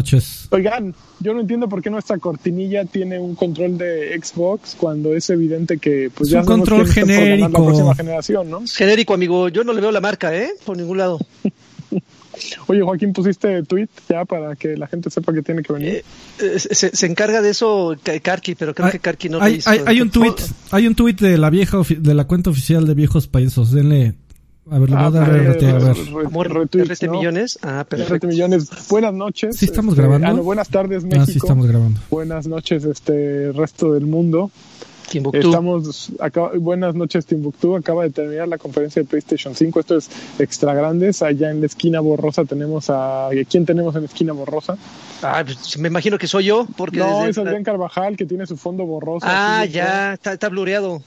[0.00, 0.48] Noches.
[0.50, 5.28] Oigan, yo no entiendo por qué nuestra cortinilla tiene un control de Xbox cuando es
[5.30, 7.48] evidente que pues Es ya un control genérico.
[7.48, 8.62] la próxima generación, ¿no?
[8.66, 9.48] Genérico, amigo.
[9.50, 10.50] Yo no le veo la marca, ¿eh?
[10.64, 11.18] Por ningún lado.
[12.68, 15.88] Oye, Joaquín, pusiste tweet ya para que la gente sepa que tiene que venir.
[15.96, 16.04] Eh,
[16.40, 19.52] eh, se, se encarga de eso Ka- Karki, pero creo Hay- que Karki no hay,
[19.52, 19.68] le hizo.
[19.70, 20.34] hay, hay un tweet,
[20.70, 23.72] hay un tweet de la vieja ofi- de la cuenta oficial de Viejos Payasos.
[23.72, 24.14] Denle,
[24.70, 25.96] a ver, le voy a dar eh, RT, a ver.
[26.26, 27.58] Amor, RT millones.
[27.62, 28.26] Ah, RT perfecto.
[28.28, 28.68] millones.
[28.88, 29.56] Buenas noches.
[29.56, 30.40] Sí, estamos este, grabando.
[30.40, 31.22] ah, buenas tardes, México.
[31.22, 32.00] Ah, sí, estamos grabando.
[32.10, 34.50] Buenas noches, este resto del mundo.
[35.08, 35.38] Timbuktu.
[35.48, 37.74] Estamos, acaba- buenas noches, Timbuktu.
[37.74, 39.80] Acaba de terminar la conferencia de PlayStation 5.
[39.80, 41.20] Esto es extra grandes.
[41.22, 43.28] Allá en la esquina borrosa tenemos a.
[43.50, 44.78] ¿Quién tenemos en la esquina borrosa?
[45.22, 48.46] Ah, pues, me imagino que soy yo, porque No, desde- es Adrián Carvajal que tiene
[48.46, 49.26] su fondo borroso.
[49.28, 51.02] Ah, así, ya, está, está blureado.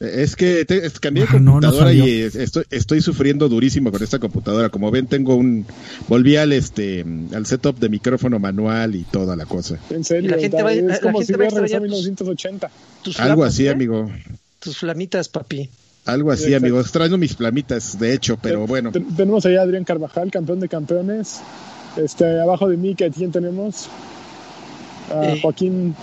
[0.00, 3.50] Es que te- es- cambié de Ah, no, no computadora y es- estoy, estoy sufriendo
[3.50, 4.70] durísimo con esta computadora.
[4.70, 5.66] Como ven, tengo un.
[6.08, 9.78] Volví al este al setup de micrófono manual y toda la cosa.
[9.90, 11.66] En serio, la gente va- es la como gente si va a hubiera regresado a
[11.66, 12.70] extrañar tus- 1980.
[13.02, 13.70] Tus Algo flamas, así, ¿eh?
[13.70, 14.10] amigo.
[14.58, 15.68] Tus flamitas, papi.
[16.06, 16.64] Algo así, Exacto.
[16.66, 16.80] amigo.
[16.80, 18.92] Extraño mis plamitas, de hecho, pero bueno.
[18.92, 21.40] Ten- Tenemos allá a Adrián Carvajal, campeón de campeones.
[21.98, 23.88] Este, abajo de mí, ¿a quién tenemos?
[25.14, 25.94] A Eh, Joaquín.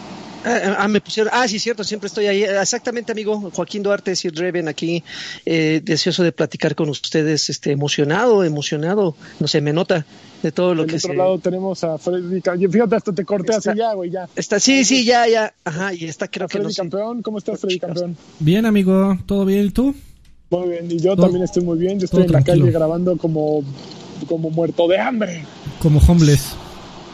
[0.46, 1.32] Ah, ah, me pusieron.
[1.36, 2.44] Ah, sí, cierto, siempre estoy ahí.
[2.44, 3.52] Exactamente, amigo.
[3.54, 5.04] Joaquín Duarte, Sir Reven, aquí,
[5.46, 9.16] eh, deseoso de platicar con ustedes, este, emocionado, emocionado.
[9.40, 10.06] No sé, me nota
[10.44, 11.16] de todo lo Del que otro se.
[11.18, 12.42] lado tenemos a Freddy.
[12.70, 14.30] Fíjate, hasta te corté Está- así ya, güey, ya.
[14.36, 15.54] Está, sí, sí, ya, ya.
[15.66, 16.78] Ajá, y está, creo que Freddy no sé.
[16.82, 18.16] campeón, ¿cómo estás, Freddy campeón?
[18.40, 19.66] Bien, amigo, ¿todo bien?
[19.66, 19.94] ¿Y tú?
[20.50, 22.00] Muy bien, y yo Todo- también estoy muy bien.
[22.00, 22.66] Yo estoy todo en la tranquilo.
[22.68, 23.64] calle grabando como,
[24.30, 25.44] como muerto de hambre,
[25.80, 26.56] Como homeless.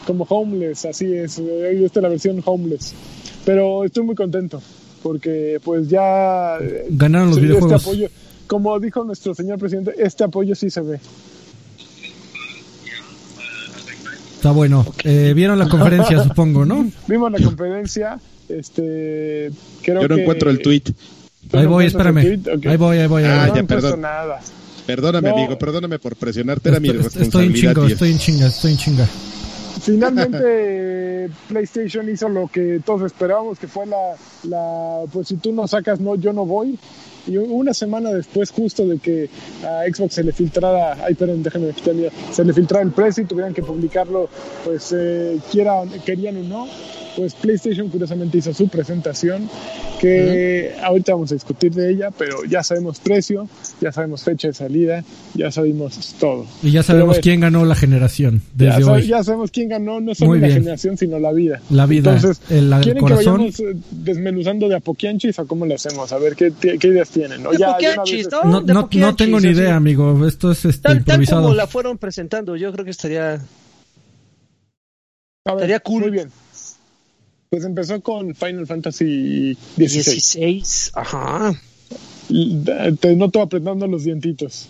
[0.06, 1.38] Como homeless, así es.
[1.38, 2.92] Esta es la versión homeless.
[3.44, 4.62] Pero estoy muy contento
[5.02, 6.58] porque, pues ya.
[6.90, 7.72] Ganaron los videojuegos.
[7.82, 8.08] Este apoyo,
[8.46, 10.98] como dijo nuestro señor presidente, este apoyo sí se ve.
[14.36, 14.84] Está bueno.
[15.04, 16.90] Eh, Vieron la conferencia, supongo, ¿no?
[17.06, 18.18] Vimos la conferencia.
[18.48, 19.50] Este,
[19.82, 20.82] creo Yo no que- encuentro el tweet.
[21.50, 22.18] ¿Tú Ahí voy, espérame.
[22.18, 23.22] Ahí voy, ahí voy.
[23.24, 23.60] ahí Ah, voy.
[23.60, 24.00] ya, perdón.
[24.00, 24.40] nada.
[24.86, 25.36] Perdóname, No.
[25.36, 26.68] amigo, perdóname por presionarte.
[26.68, 27.74] Era mi Estoy, estoy en responsabilidad.
[27.74, 29.08] chinga, estoy en chinga, estoy en chinga.
[29.84, 34.14] Finalmente PlayStation hizo lo que todos esperábamos, que fue la,
[34.44, 36.78] la pues si tú no sacas, no, yo no voy.
[37.26, 39.30] Y una semana después, justo de que
[39.62, 41.94] a Xbox se le filtrara, ay, perdón, déjenme quitar
[42.32, 44.28] se le filtrara el precio y tuvieran que publicarlo,
[44.64, 46.66] pues eh, quieran, querían o no,
[47.16, 49.48] pues PlayStation curiosamente hizo su presentación,
[50.00, 53.48] que ahorita vamos a discutir de ella, pero ya sabemos precio,
[53.80, 55.04] ya sabemos fecha de salida,
[55.34, 56.46] ya sabemos todo.
[56.62, 59.06] Y ya sabemos quién ganó la generación Ya, desde sab- hoy.
[59.06, 61.60] ya sabemos quién ganó, no solo la generación, sino la vida.
[61.70, 63.24] La vida, Entonces, el, el ¿quieren corazón.
[63.24, 66.12] que vayamos eh, desmenuzando de a poquianchis o cómo le hacemos?
[66.12, 67.46] A ver, ¿qué, qué ideas tienen?
[67.46, 67.96] O De ya, vez-
[68.44, 68.60] ¿no?
[68.60, 70.26] De no, no tengo ni idea, amigo.
[70.26, 73.34] Esto es este, Tal, como la fueron presentando, yo creo que estaría.
[75.46, 76.02] A ver, estaría cool.
[76.02, 76.28] Muy bien.
[77.54, 79.86] Pues empezó con Final Fantasy XVI.
[79.86, 80.90] 16.
[80.94, 81.54] Ajá.
[82.98, 84.66] Te noto apretando los dientitos.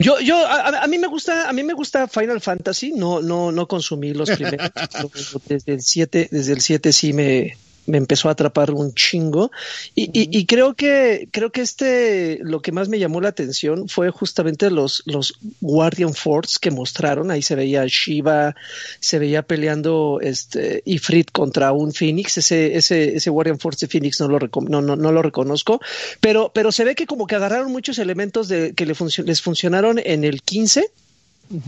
[0.00, 3.22] Yo, yo, a, a- a mí me gusta, a mí me gusta Final Fantasy, no,
[3.22, 4.68] no, no consumí los primeros,
[5.48, 7.56] desde el 7, desde el 7 sí me,
[7.86, 9.50] me empezó a atrapar un chingo.
[9.94, 13.88] Y, y, y creo que, creo que este, lo que más me llamó la atención
[13.88, 17.30] fue justamente los, los Guardian Force que mostraron.
[17.30, 18.54] Ahí se veía Shiva,
[19.00, 22.38] se veía peleando este Ifrit contra un Phoenix.
[22.38, 25.80] Ese, ese, ese Guardian Force de Phoenix no lo, no, no, no lo reconozco.
[26.20, 29.40] Pero, pero se ve que como que agarraron muchos elementos de, que le funcio- les
[29.42, 30.90] funcionaron en el 15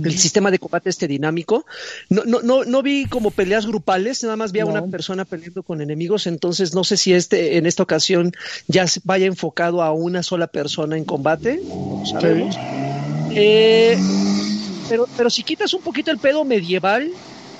[0.02, 1.66] el sistema de combate este dinámico.
[2.08, 4.70] No, no, no, no vi como peleas grupales, nada más vi a No.
[4.70, 8.32] una persona peleando con enemigos, entonces no sé si este, en esta ocasión
[8.68, 12.56] ya vaya enfocado a una sola persona en combate, no sabemos.
[13.32, 13.98] Eh,
[14.88, 17.10] pero, pero si quitas un poquito el pedo medieval,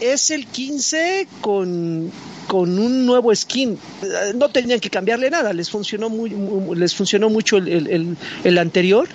[0.01, 2.11] es el 15 con,
[2.47, 3.79] con un nuevo skin.
[4.03, 7.87] Eh, No tenían que cambiarle nada, les funcionó muy, muy- les funcionó mucho el, el-
[7.89, 9.09] el- el anterior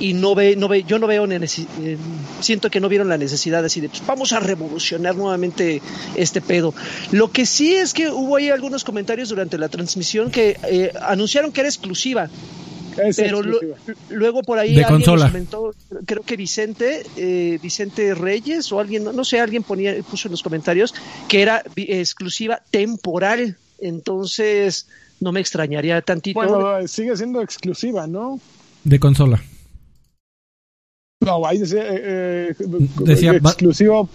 [0.00, 1.96] y no ve, no ve, yo no veo eh,
[2.40, 5.80] siento que no vieron la necesidad así de pues, vamos a revolucionar nuevamente
[6.16, 6.74] este pedo.
[7.12, 11.52] Lo que sí es que hubo ahí algunos comentarios durante la transmisión que eh, anunciaron
[11.52, 12.28] que era exclusiva,
[12.96, 13.60] Es pero lo-
[14.08, 15.24] luego por ahí De alguien consola.
[15.26, 15.74] nos comentó,
[16.06, 20.32] creo que Vicente, eh, Vicente Reyes o alguien, no, no sé, alguien ponía, puso en
[20.32, 20.94] los comentarios
[21.28, 23.56] que era exclusiva temporal.
[24.04, 24.86] Entonces,
[25.20, 26.40] no me extrañaría tantito.
[26.40, 28.40] Bueno, sigue siendo exclusiva, ¿no?
[28.84, 29.42] De consola.
[31.22, 32.66] No, ahí decía, eh, eh,
[33.04, 34.08] Decía- exclusivo.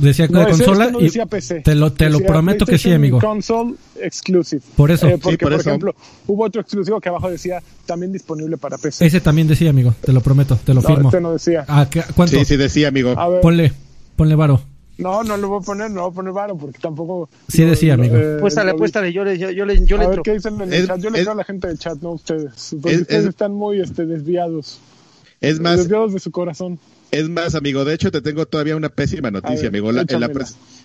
[0.00, 1.60] Decía No, de consola este no y decía PC.
[1.60, 3.20] te lo, te lo Decía prometo que sí, amigo.
[3.20, 4.62] Console exclusive.
[4.76, 5.06] Por eso.
[5.06, 5.68] Eh, porque, Sí, por por, eso.
[5.70, 5.94] ejemplo,
[6.26, 9.06] hubo otro exclusivo que abajo decía también disponible para PC.
[9.06, 9.94] Ese también decía, amigo.
[10.00, 11.08] Te lo prometo, te lo no, firmo.
[11.10, 11.64] este no decía.
[11.68, 12.36] ¿A qué- ¿Cuánto?
[12.36, 13.14] Sí, sí, decía, amigo.
[13.16, 13.72] A ver, Ponle,
[14.16, 14.60] ponle varo.
[14.98, 17.28] No, no lo voy a poner, no voy a poner varo porque tampoco.
[17.48, 18.16] Sí decía, amigo.
[18.16, 20.22] Eh, Puéstale, lo- puéstale, yo le, yo, yo le, yo le a ver entro.
[20.24, 20.98] qué dicen en el Es- chat.
[21.00, 22.74] Yo le creo a la gente del chat, no a ustedes.
[22.82, 24.80] Porque Es- ustedes es- están muy este, desviados.
[25.40, 26.78] Es más, Desviados de su corazón.
[27.10, 27.84] es más, amigo.
[27.84, 29.92] De hecho, te tengo todavía una pésima noticia, ver, amigo.
[29.92, 30.04] La,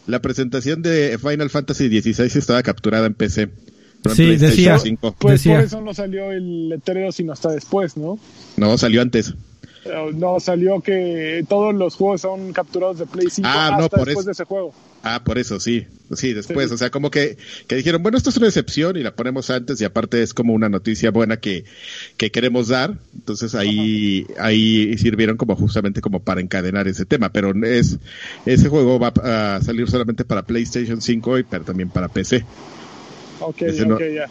[0.05, 3.49] la, presentación de Final Fantasy XVI estaba capturada en PC.
[4.03, 4.79] no Sí, PlayStation decía.
[4.79, 5.15] 5.
[5.17, 5.55] Pues Decía.
[5.55, 8.19] por eso no salió el letrero sino hasta después, ¿no?
[8.57, 9.33] No, salió antes.
[10.15, 14.05] No, salió que todos los juegos son capturados de Play 5 Ah, no, hasta por
[14.05, 14.25] después eso.
[14.27, 14.73] de ese juego.
[15.03, 15.85] Ah, por eso sí.
[16.15, 16.69] Sí, después.
[16.69, 16.75] Sí.
[16.75, 17.37] O sea, como que,
[17.67, 20.53] que dijeron, bueno, esto es una excepción y la ponemos antes y aparte es como
[20.53, 21.65] una noticia buena que,
[22.15, 22.93] que queremos dar.
[23.13, 27.29] Entonces ahí, ahí sirvieron como justamente como para encadenar ese tema.
[27.33, 27.97] Pero es,
[28.45, 29.11] ese juego va
[29.55, 32.45] a salir solamente para PlayStation 5 y pero también para PC.
[33.41, 34.27] Ok, Ese no- ok, ya.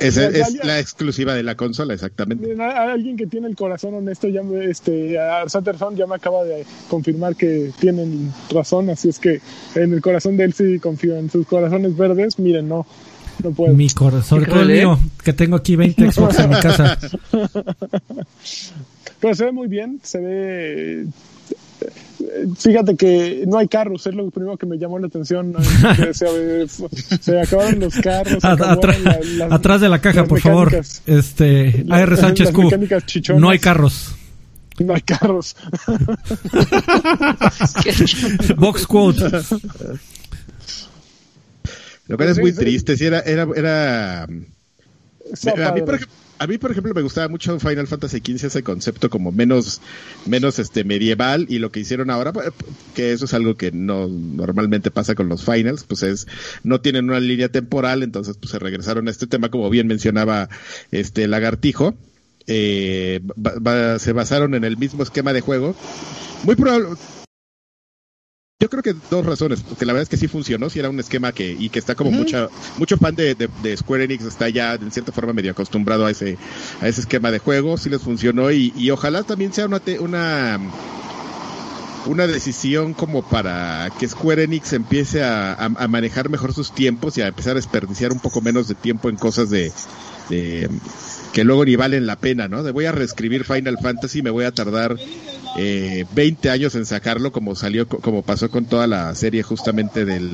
[0.00, 0.64] Esa es ya.
[0.64, 2.46] la exclusiva de la consola, exactamente.
[2.46, 6.64] Miren, alguien que tiene el corazón honesto, ya me, este, a ya me acaba de
[6.88, 9.40] confirmar que tienen razón, así es que
[9.74, 12.86] en el corazón de él sí confío, en sus corazones verdes, miren, no,
[13.42, 13.74] no puedo.
[13.74, 14.78] Mi corazón, el ¿eh?
[14.78, 16.98] mío, que tengo aquí 20 Xbox en mi casa.
[19.20, 21.06] Pero se ve muy bien, se ve...
[22.58, 25.54] Fíjate que no hay carros, es lo primero que me llamó la atención.
[26.12, 26.66] se,
[27.20, 28.42] se acabaron los carros.
[28.42, 28.78] la-
[29.50, 30.72] atrás de la caja, por favor.
[31.06, 32.70] Este, AR Sánchez Q.
[33.36, 34.14] No hay carros.
[34.78, 35.56] No hay carros.
[38.56, 39.24] Box quote.
[42.06, 42.58] Lo cual es muy sí.
[42.58, 42.96] triste.
[42.96, 44.46] Sí, era, era, era, a, mí,
[45.82, 49.30] por ejemplo, a mí, por ejemplo, me gustaba mucho Final Fantasy XV ese concepto como
[49.30, 49.82] menos,
[50.24, 52.48] menos este medieval y lo que hicieron ahora, pues,
[52.94, 56.26] que eso es algo que no normalmente pasa con los finals, pues es,
[56.64, 60.48] no tienen una línea temporal, entonces pues se regresaron a este tema, como bien mencionaba
[60.92, 61.94] este Lagartijo,
[62.46, 63.20] eh,
[63.98, 65.76] se basaron en el mismo esquema de juego.
[66.44, 66.96] Muy probable,
[68.60, 71.00] yo creo que dos razones, porque la verdad es que sí funcionó, sí era un
[71.00, 74.48] esquema que, y que está como mucha, mucho fan de, de- de Square Enix está
[74.50, 76.36] ya en cierta forma medio acostumbrado a ese,
[76.82, 80.60] a ese esquema de juego, sí les funcionó y, y ojalá también sea una, una,
[82.06, 87.16] una decisión como para que Square Enix empiece a, a- a manejar mejor sus tiempos
[87.18, 89.72] y a empezar a desperdiciar un poco menos de tiempo en cosas de,
[90.28, 90.68] de
[91.32, 92.62] que luego ni valen la pena, ¿no?
[92.62, 94.96] De voy a reescribir Final Fantasy, me voy a tardar
[95.56, 100.04] eh, 20 años en sacarlo, como salió, co- como pasó con toda la serie justamente
[100.04, 100.30] del,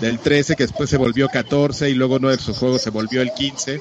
[0.00, 3.22] del 13, que después se volvió 14 y luego uno de sus juegos se volvió
[3.22, 3.80] el 15.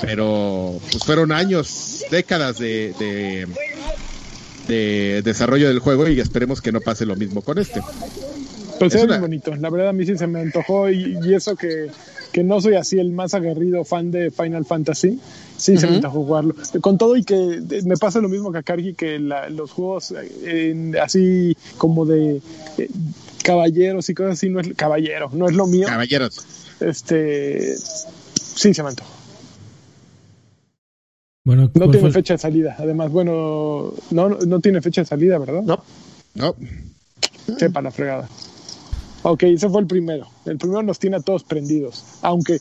[0.00, 3.46] Pero pues fueron años, décadas de, de,
[4.68, 7.80] de desarrollo del juego y esperemos que no pase lo mismo con este.
[8.78, 9.54] Pues Es una- muy bonito.
[9.56, 11.88] La verdad a mí sí se me antojó y, y eso que,
[12.32, 15.20] que no soy así el más aguerrido fan de Final Fantasy.
[15.62, 16.54] Sí, se me antojó jugarlo.
[16.80, 20.12] Con todo y que me pasa lo mismo que a Kargi, que la- los juegos
[20.16, 22.42] eh, así como de
[22.78, 22.88] eh,
[23.44, 25.86] caballeros y cosas así, no es caballero, no es lo mío.
[25.86, 26.44] Caballeros,
[26.80, 29.08] Este, sí, se me antojó.
[31.44, 32.12] Bueno, No ¿cuál tiene fue?
[32.12, 32.76] fecha de salida.
[32.78, 35.62] Además, bueno, no, no tiene fecha de salida, ¿verdad?
[35.62, 35.82] No.
[36.34, 36.56] ¿no?
[37.58, 38.28] Sepa la fregada.
[39.24, 40.26] Ok, ese fue el primero.
[40.44, 42.04] El primero nos tiene a todos prendidos.
[42.22, 42.58] Aunque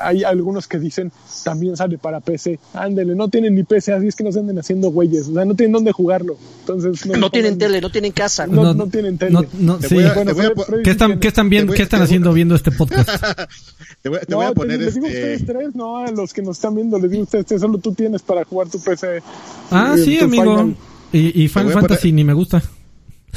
[0.00, 1.12] hay algunos que dicen
[1.44, 2.58] también sale para PC.
[2.74, 5.28] Ándele, no tienen ni PC, así es que no se anden haciendo güeyes.
[5.28, 6.36] O sea, no tienen dónde jugarlo.
[6.60, 8.48] Entonces, No tienen tele, no tienen casa.
[8.48, 9.38] No, no tienen tele.
[9.60, 9.98] No, Te sí.
[10.02, 12.06] a- Bueno, te a ¿Qué están, qué están viendo, te voy- qué están te voy-
[12.06, 13.08] haciendo viendo este podcast?
[14.02, 15.34] Te voy, te No, voy a te- poner les digo a este...
[15.36, 17.78] ustedes tres, no a los que nos están viendo, les digo a ustedes tres, solo
[17.78, 19.22] tú tienes para jugar tu PC.
[19.70, 20.42] Ah, eh, sí, tu amigo.
[20.56, 20.76] Final.
[21.12, 22.60] Y, y Final Fantasy poner- ni me gusta.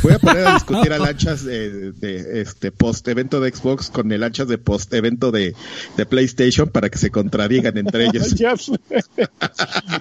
[0.03, 4.11] Voy a poner a discutir a lanchas de, de este post evento de Xbox con
[4.11, 5.55] el lanchas de post evento de,
[5.97, 8.35] de PlayStation para que se contradigan entre ellos.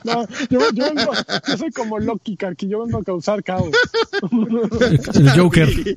[0.04, 1.12] No, yo, yo, vengo-
[1.48, 3.70] yo soy como Loki, que yo vengo a causar caos.
[5.14, 5.68] El Joker.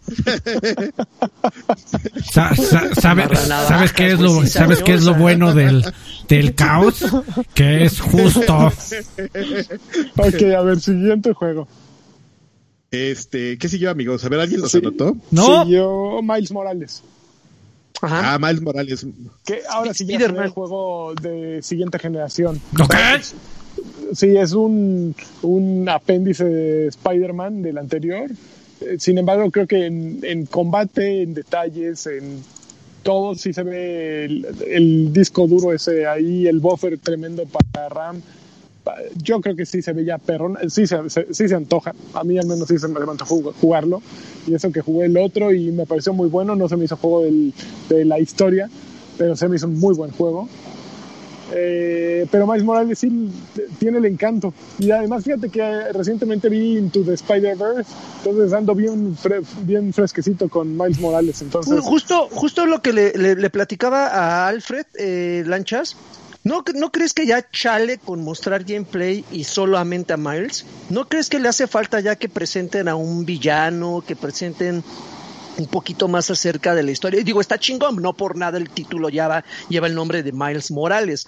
[2.32, 5.84] Sa- sa- sabe- Amarra navajas, ¿Sabes qué es lo, sabes qué es lo bueno del,
[6.28, 7.04] del caos?
[7.54, 8.72] Que es justo.
[10.18, 11.68] Ok, a ver, siguiente juego.
[12.92, 14.24] Este, ¿qué siguió, amigos?
[14.24, 14.78] A ver, ¿alguien los Sí.
[14.78, 15.16] anotó?
[15.32, 17.04] No, Siguió Miles Morales.
[18.02, 18.34] Ajá.
[18.34, 19.06] Ah, Miles Morales.
[19.46, 22.62] Que ahora sí ya el juego de siguiente generación.
[22.82, 22.96] ¿Ok?
[24.14, 28.30] Sí, es un, un apéndice de Spider-Man del anterior.
[28.82, 32.42] Eh, Sin embargo, creo que en, en combate, en detalles, en
[33.04, 38.22] todo, sí se ve el, el disco duro ese ahí, el buffer tremendo para RAM.
[39.22, 41.94] Yo creo que sí se ve ya perrón, sí se, se- sí se antoja.
[42.14, 44.02] A mí al menos sí se me antojó jugarlo.
[44.48, 46.56] Y eso que jugué el otro y me pareció muy bueno.
[46.56, 47.54] No se me hizo juego del-
[47.90, 48.70] de la historia,
[49.18, 50.48] pero se me hizo un muy buen juego.
[51.54, 53.32] Eh, pero Miles Morales sí
[53.80, 54.54] tiene el encanto.
[54.80, 59.18] Y además, fíjate que recientemente vi Into the Spider-Verse, entonces ando bien,
[59.64, 61.42] bien fresquecito con Miles Morales.
[61.42, 65.96] Entonces, justo, justo lo que le, platicaba a Alfred eh, Lanchas.
[66.48, 70.66] ¿No, ¿No crees que ya chale con mostrar gameplay y solamente a Miles?
[70.90, 74.82] ¿No crees que le hace falta ya que presenten a un villano, que presenten
[75.58, 77.20] un poquito más acerca de la historia.
[77.20, 80.72] Y digo, está chingón, no por nada el título lleva, lleva el nombre de Miles
[80.72, 81.28] Morales.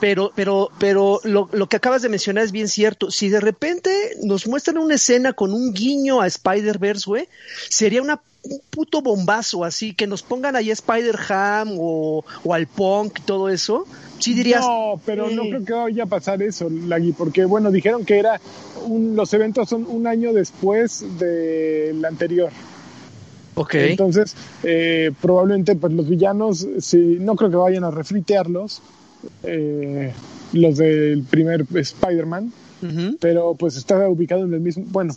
[0.00, 3.10] Pero, pero, pero lo, lo que acabas de mencionar es bien cierto.
[3.10, 3.90] Si de repente
[4.22, 7.28] nos muestran una escena con un guiño a Spider-Verse, güey,
[7.68, 13.18] sería una un puto bombazo así, que nos pongan ahí Spider-Ham o, o, al Punk
[13.18, 13.86] y todo eso,
[14.18, 14.64] sí dirías...
[14.64, 18.40] No, pero no creo que vaya a pasar eso, Lagui, porque bueno, dijeron que era
[18.86, 22.50] un, los eventos son un año después del anterior.
[23.72, 28.82] Entonces, eh, probablemente pues los villanos, si, no creo que vayan a refritearlos,
[29.42, 30.12] eh,
[30.52, 32.52] los del primer Spider-Man,
[33.20, 35.14] pero pues está ubicado en el mismo, bueno,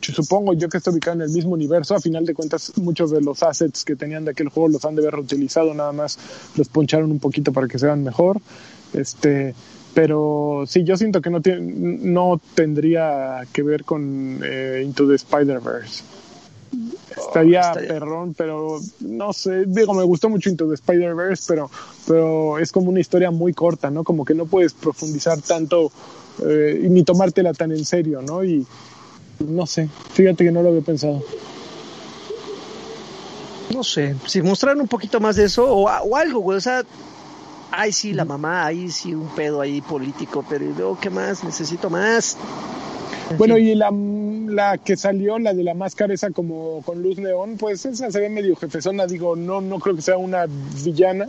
[0.00, 3.20] supongo yo que está ubicado en el mismo universo, a final de cuentas muchos de
[3.20, 6.18] los assets que tenían de aquel juego los han de haber reutilizado, nada más
[6.56, 8.40] los poncharon un poquito para que se vean mejor,
[8.92, 9.54] este
[9.92, 16.04] pero sí, yo siento que no, no tendría que ver con eh, Into the Spider-Verse.
[17.16, 21.70] Estaría, perrón, pero no sé, digo, me gustó mucho Into the Spider-Verse, pero,
[22.06, 24.04] pero es como una historia muy corta, ¿no?
[24.04, 25.90] Como que no puedes profundizar tanto
[26.46, 28.44] eh, ni tomártela tan en serio, ¿no?
[28.44, 28.66] Y
[29.40, 31.22] no sé, fíjate que no lo había pensado.
[33.74, 36.84] No sé, si mostraran un poquito más de eso o, o algo, güey, o sea,
[37.70, 41.44] ay sí, la mamá, ahí sí un pedo ahí político, pero luego, ¿qué más?
[41.44, 42.36] Necesito más.
[43.38, 47.56] Bueno, y la, la, que salió, la de la máscara esa como con luz neón,
[47.56, 50.46] pues esa se ve medio jefezona, digo, no, no creo que sea una
[50.84, 51.28] villana,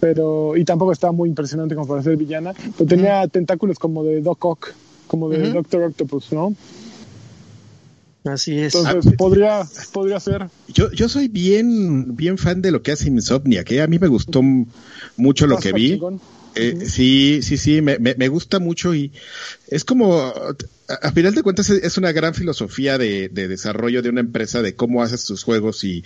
[0.00, 4.22] pero, y tampoco estaba muy impresionante como para ser villana, pero tenía tentáculos como de
[4.22, 4.72] Doc Ock,
[5.06, 6.54] como de Doctor Octopus, ¿no?
[8.24, 8.74] Así es.
[8.74, 9.62] Entonces, ah, podría,
[9.92, 10.48] podría ser.
[10.68, 14.08] Yo, yo soy bien, bien fan de lo que hace Insomnia, que a mí me
[14.08, 14.42] gustó
[15.16, 16.00] mucho lo que vi.
[16.56, 19.10] Eh, sí, sí, sí, me, me, gusta mucho y
[19.66, 20.32] es como,
[20.88, 24.76] a, final de cuentas es una gran filosofía de, de, desarrollo de una empresa, de
[24.76, 26.04] cómo haces tus juegos y,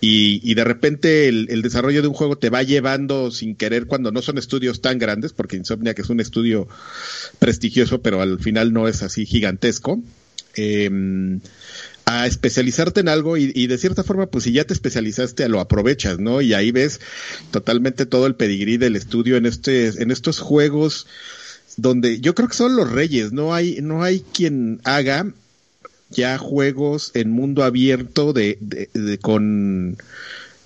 [0.00, 3.86] y, y de repente el, el, desarrollo de un juego te va llevando sin querer
[3.86, 6.66] cuando no son estudios tan grandes, porque Insomnia que es un estudio
[7.38, 10.02] prestigioso, pero al final no es así gigantesco.
[10.60, 11.40] Eh,
[12.10, 16.18] a especializarte en algo y, de cierta forma, pues si ya te especializaste, lo aprovechas,
[16.18, 16.40] ¿no?
[16.40, 17.00] Y ahí ves
[17.52, 21.06] totalmente todo el pedigrí del estudio en este, en estos juegos
[21.76, 25.32] donde yo creo que son los reyes, no hay, no hay quien haga
[26.10, 29.96] ya juegos en mundo abierto de, de con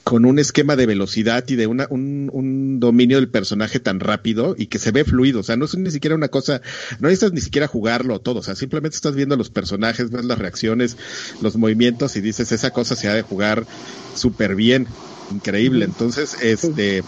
[0.05, 4.55] con un esquema de velocidad y de una, un, un, dominio del personaje tan rápido
[4.57, 5.41] y que se ve fluido.
[5.41, 6.61] O sea, no es ni siquiera una cosa,
[7.01, 8.41] no necesitas ni siquiera jugarlo todo.
[8.41, 10.99] O sea, simplemente estás viendo los personajes, ves las reacciones,
[11.41, 13.67] los movimientos y dices, esa cosa se ha de jugar
[14.15, 14.87] súper bien.
[15.33, 15.87] Increíble.
[15.87, 17.03] Entonces, este,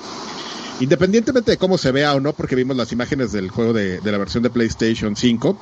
[0.81, 4.13] independientemente de cómo se vea o no, porque vimos las imágenes del juego de, de
[4.13, 5.61] la versión de PlayStation 5,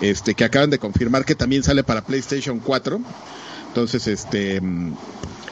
[0.00, 3.00] este, que acaban de confirmar que también sale para PlayStation 4.
[3.68, 4.62] Entonces, este,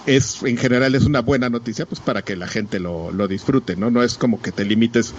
[0.07, 3.76] es en general es una buena noticia pues para que la gente lo, lo disfrute,
[3.76, 3.90] ¿no?
[3.90, 5.14] No es como que te limites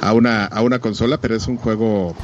[0.00, 2.14] a una, a una consola, pero es un juego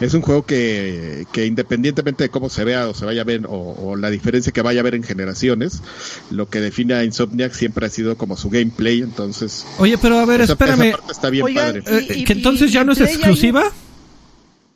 [0.00, 3.42] es un juego que, que independientemente de cómo se vea o se vaya a ver
[3.48, 5.82] o, la diferencia que vaya a haber en generaciones,
[6.30, 9.66] lo que define a Insomniac siempre ha sido como su gameplay, entonces...
[9.78, 10.94] Oye, pero a ver, espérame.
[11.10, 11.82] está bien padre.
[11.86, 13.64] Eh, ¿Que entonces ya no es exclusiva?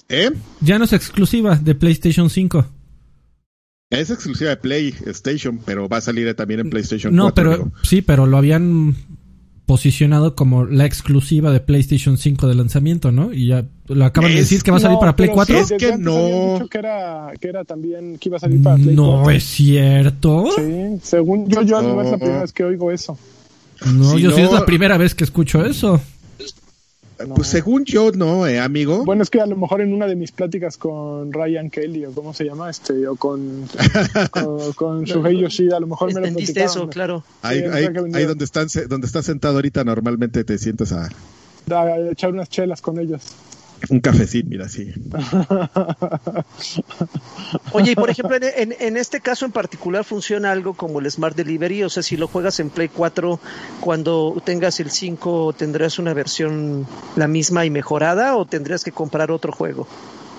[0.08, 0.30] ¿Eh?
[0.60, 2.66] Ya no es exclusiva de PlayStation 5.
[3.90, 8.24] Es exclusiva de PlayStation, pero va a salir también en PlayStation no, pero sí, pero
[8.24, 8.94] lo habían
[9.66, 13.32] posicionado como la exclusiva de PlayStation 5 de lanzamiento, ¿no?
[13.32, 15.58] Y ya lo acaban de decir que va a salir para Play 4.
[15.58, 16.54] es que no.
[16.54, 20.46] Dicho que era, que era también que iba a salir para Play no es cierto.
[20.56, 22.00] Sí, según yo, yo no.
[22.00, 23.18] es la primera vez que oigo eso.
[23.92, 26.00] No, yo sí es la primera vez que escucho eso.
[27.34, 29.04] Pues según yo, no, eh, amigo.
[29.04, 32.12] Bueno, es que a lo mejor en una de mis pláticas con Ryan Kelly, o
[32.12, 33.68] cómo se llama, este, o con,
[34.30, 37.22] con, con Shuhei Yoshida, a lo mejor me lo eso, claro.
[37.42, 41.08] Ahí, ahí, donde, están, donde estás sentado ahorita, normalmente te sientas a...
[41.70, 43.22] a echar unas chelas con ellos.
[43.88, 44.92] Un cafecín, mira, sí.
[47.72, 51.36] Oye, y por ejemplo, en, en, este caso en particular funciona algo como el Smart
[51.36, 53.40] Delivery, o sea, si lo juegas en Play 4,
[53.80, 59.30] cuando tengas el 5, ¿tendrás una versión la misma y mejorada o tendrías que comprar
[59.30, 59.86] otro juego?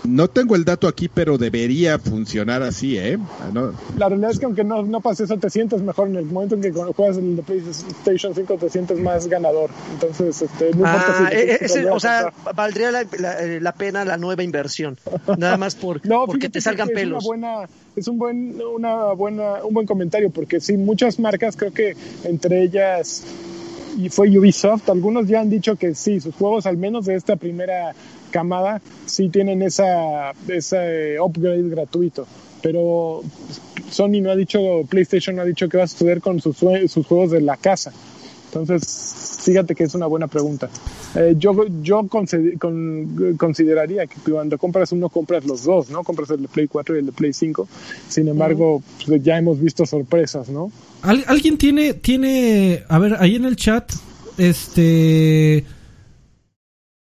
[0.04, 3.18] No tengo el dato aquí, pero debería funcionar así, ¿eh?
[3.54, 3.74] No.
[3.98, 6.56] La realidad es que aunque no, no pase eso, te sientes mejor en el momento
[6.56, 9.70] en que juegas en el PlayStation 5 te sientes más ganador.
[9.94, 14.44] Entonces, este, no ah, eh, eh, o sea, valdría la, eh, la, pena la nueva
[14.44, 14.98] inversión.
[15.38, 17.24] Nada más por, no, porque te salgan pelos.
[17.24, 21.56] Es, una buena, es un buen, una buena, un buen comentario, porque sí, muchas marcas,
[21.56, 23.24] creo que entre ellas
[23.98, 27.36] y fue Ubisoft, algunos ya han dicho que sí, sus juegos, al menos de esta
[27.36, 27.94] primera
[28.32, 32.26] camada, sí tienen esa, ese upgrade gratuito.
[32.62, 33.22] Pero
[33.90, 34.60] Sony no ha dicho,
[34.90, 37.92] PlayStation no ha dicho qué va a suceder con sus, sus juegos de la casa.
[38.54, 40.70] Entonces, fíjate que es una buena pregunta.
[41.16, 42.06] Eh, yo yo
[43.38, 46.04] consideraría que cuando compras uno, compras los dos, ¿no?
[46.04, 47.68] Compras el de Play 4 y el de Play 5.
[48.10, 50.72] Sin embargo, pues, ya hemos visto sorpresas, ¿no?
[51.02, 53.92] ¿Alguien tiene, tiene, a ver, ahí en el chat,
[54.38, 55.66] este...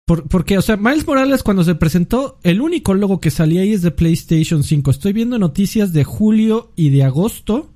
[0.08, 3.82] porque, o sea, Miles Morales cuando se presentó, el único logo que salía ahí es
[3.82, 4.90] de PlayStation 5.
[4.90, 7.70] Estoy viendo noticias de julio y de agosto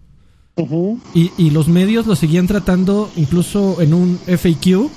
[1.14, 4.90] y, los medios lo seguían tratando incluso en un FAQ.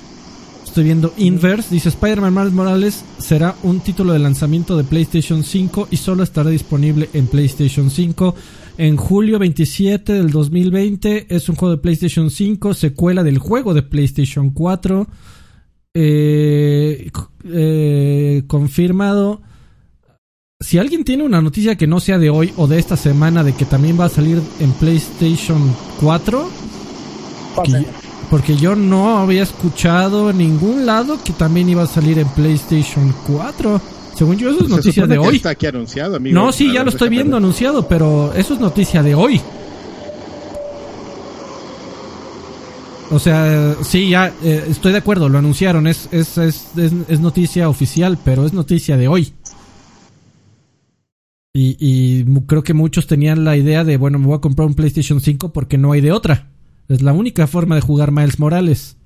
[0.64, 1.74] Estoy viendo Inverse.
[1.74, 6.50] Dice Spider-Man Miles Morales será un título de lanzamiento de PlayStation 5 y solo estará
[6.50, 8.34] disponible en PlayStation 5
[8.78, 11.34] en julio 27 del 2020.
[11.34, 15.06] Es un juego de PlayStation 5, secuela del juego de PlayStation 4.
[15.98, 17.10] Eh,
[17.44, 19.40] eh, confirmado
[20.60, 23.54] si alguien tiene una noticia que no sea de hoy o de esta semana de
[23.54, 26.50] que también va a salir en PlayStation 4,
[28.28, 33.14] porque yo no había escuchado en ningún lado que también iba a salir en PlayStation
[33.26, 33.80] 4.
[34.14, 35.36] Según yo, eso es noticia de hoy.
[35.36, 36.34] Está aquí anunciado, amigo.
[36.34, 39.40] No, sí, ya lo estoy viendo anunciado, pero eso es noticia de hoy.
[43.10, 47.68] O sea, sí, ya eh, estoy de acuerdo, lo anunciaron, es, es, es, es, noticia
[47.68, 49.32] oficial, pero es noticia de hoy.
[51.58, 55.22] Y, creo que muchos tenían la idea de, bueno, me voy a comprar un PlayStation
[55.22, 56.50] 5 porque no hay de otra.
[56.88, 58.98] Es la única forma de jugar Miles Morales.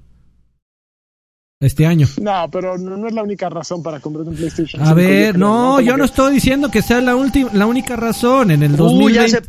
[1.63, 2.09] Este año.
[2.19, 4.83] No, pero no, es la única razón para comprar un PlayStation.
[4.83, 8.51] A ver, no, yo no estoy diciendo que sea la última, la única razón.
[8.51, 9.43] En el 2020,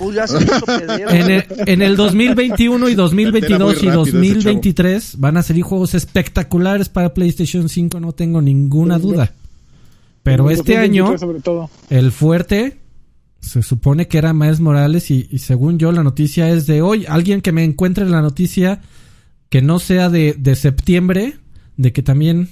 [1.09, 7.13] en, el, en el 2021 y 2022 y 2023 van a salir juegos espectaculares para
[7.13, 9.31] PlayStation 5, no tengo ninguna duda.
[10.21, 11.15] Pero este año,
[11.89, 12.77] el fuerte
[13.39, 17.05] se supone que era Miles Morales y, según yo la noticia es de hoy.
[17.07, 18.81] Alguien que me encuentre la noticia
[19.47, 21.35] que no sea de, de septiembre,
[21.81, 22.49] de que también...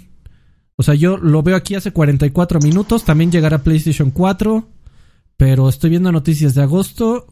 [0.76, 4.66] O sea, yo lo veo aquí hace 44 minutos, también llegará a PlayStation 4,
[5.36, 7.28] pero estoy viendo noticias de agosto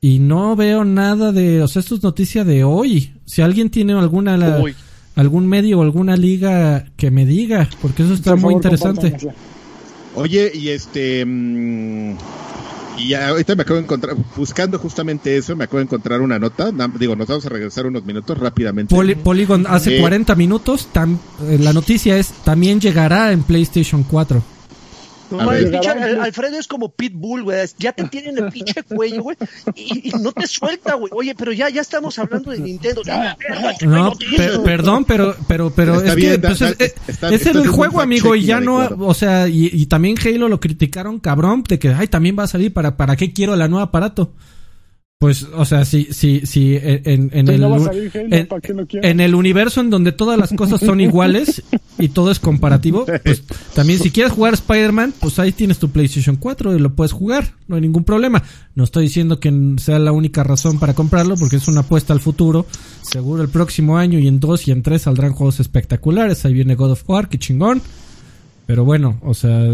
[0.00, 1.62] y no veo nada de...
[1.62, 3.14] O sea, esto es noticia de hoy.
[3.24, 4.62] Si alguien tiene alguna...
[5.16, 9.16] algún medio o alguna liga que me diga, porque eso está muy interesante.
[10.14, 11.24] Oye, y este.
[11.24, 12.16] Mm,
[12.98, 16.70] y ahorita me acabo de encontrar, buscando justamente eso, me acabo de encontrar una nota.
[16.98, 18.94] Digo, nos vamos a regresar unos minutos rápidamente.
[19.22, 24.53] Polygon hace 40 eh, minutos, eh, la noticia es, también llegará en PlayStation 4.
[26.20, 27.58] Alfredo es como Pitbull, güey.
[27.78, 29.36] Ya te tienen el pinche cuello, güey.
[29.74, 31.10] Y, no te suelta, güey.
[31.14, 33.02] Oye, pero ya, ya estamos hablando de Nintendo.
[33.82, 34.12] No,
[34.64, 39.14] perdón, pero, pero, pero es que pues, es, el juego, amigo, y ya no, o
[39.14, 42.72] sea, y, y, también Halo lo criticaron, cabrón, de que, ay, también va a salir
[42.72, 44.32] para, para qué quiero la nueva aparato.
[45.18, 47.64] Pues, o sea, si, si, si en, en el,
[49.02, 51.62] en, el universo en donde todas las cosas son iguales
[51.98, 53.42] y todo es comparativo, pues
[53.74, 57.54] también si quieres jugar Spider-Man, pues ahí tienes tu PlayStation 4 y lo puedes jugar,
[57.68, 58.42] no hay ningún problema.
[58.74, 62.20] No estoy diciendo que sea la única razón para comprarlo, porque es una apuesta al
[62.20, 62.66] futuro.
[63.00, 66.44] Seguro el próximo año y en dos y en tres saldrán juegos espectaculares.
[66.44, 67.80] Ahí viene God of War, qué chingón.
[68.66, 69.70] pero bueno, o sea,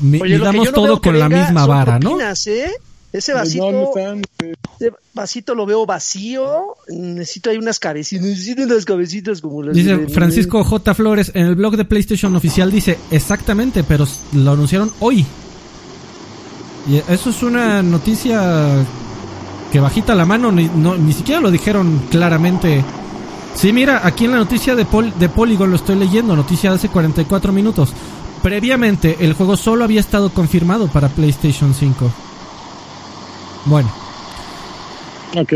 [0.00, 2.20] miramos todo con la misma vara, ¿no?
[2.20, 2.70] ¿eh?
[3.12, 3.92] Ese vasito,
[4.80, 6.76] ese vasito lo veo vacío.
[6.88, 8.24] Necesito ahí unas cabecitas.
[8.24, 10.94] Necesito unas cabecitas como las Dice Francisco J.
[10.94, 15.26] Flores en el blog de PlayStation oficial dice exactamente, pero lo anunciaron hoy.
[16.88, 18.84] Y eso es una noticia
[19.70, 22.82] que bajita la mano, ni, ni siquiera lo dijeron claramente.
[23.54, 24.86] Sí, mira, aquí en la noticia de,
[25.18, 27.92] de Polygon lo estoy leyendo, noticia de hace 44 minutos.
[28.42, 32.10] Previamente, el juego solo había estado confirmado para PlayStation 5.
[33.64, 33.92] Bueno.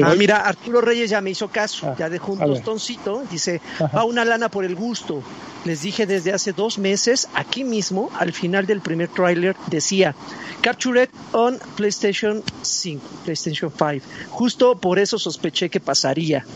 [0.02, 3.60] Ah, mira, Arturo Reyes ya me hizo caso, ah, ya dejó un tostoncito, dice,
[3.94, 5.22] va una lana por el gusto.
[5.66, 10.14] Les dije desde hace dos meses, aquí mismo, al final del primer tráiler, decía,
[10.62, 14.06] Captured on PlayStation 5, PlayStation 5.
[14.30, 16.46] Justo por eso sospeché que pasaría.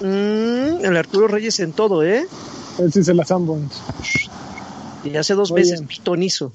[0.00, 2.26] Mm, el Arturo Reyes en todo, ¿eh?
[2.78, 3.28] Él sí se las
[5.04, 6.52] Y hace dos meses, pitonizo.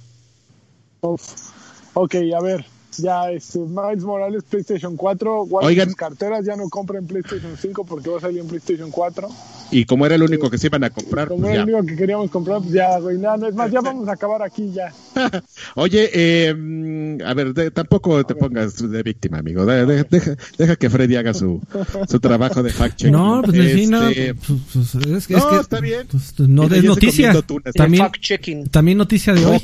[1.94, 2.66] Ok, a ver,
[2.98, 5.88] ya este, Miles Morales PlayStation 4, guarden Oigan.
[5.90, 9.30] sus carteras, ya no compren PlayStation 5 porque va a salir en PlayStation 4.
[9.72, 11.70] Y como era el único que se iban a comprar, Como pues era ya.
[11.70, 14.12] el único que queríamos comprar, pues ya, güey, nada, no es más, ya vamos a
[14.14, 14.94] acabar aquí ya.
[15.76, 19.66] Oye, eh, a ver, de- tampoco te pongas de víctima, amigo.
[19.66, 21.60] De- de- deja, deja que Freddy haga su,
[22.08, 23.12] su trabajo de fact check.
[23.24, 26.08] No, pues sí, no, Este, pues, pues, es, que- no, es que- está bien.
[26.12, 27.34] pues, no Mira, es noticia.
[27.74, 28.70] También, Fact-checking.
[28.70, 29.62] también noticia de hoy.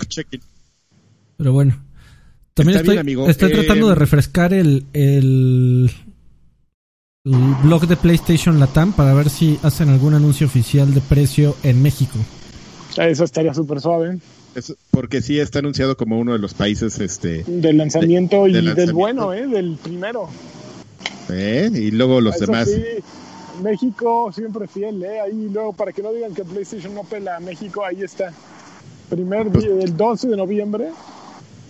[1.37, 1.79] Pero bueno.
[2.59, 3.27] También Está estoy, bien, amigo.
[3.29, 5.91] estoy Eh, tratando de refrescar el, el,
[7.25, 7.31] el
[7.63, 12.17] blog de PlayStation Latam para ver si hacen algún anuncio oficial de precio en México.
[12.97, 14.17] Eso estaría súper suave.
[14.55, 18.73] Es- porque sí está anunciado como uno de los países, este, Del lanzamiento De- y
[18.73, 19.47] del bueno, ¿eh?
[19.47, 20.27] Del primero.
[21.29, 21.69] ¿eh?
[21.73, 22.67] y luego los Eso demás.
[22.69, 22.81] sí,
[23.63, 25.19] México siempre fiel, ¿eh?
[25.21, 28.33] Ahí luego, para que no digan que PlayStation no pela a México, ahí está.
[29.09, 30.87] Primer Pues- día, el 12 de noviembre.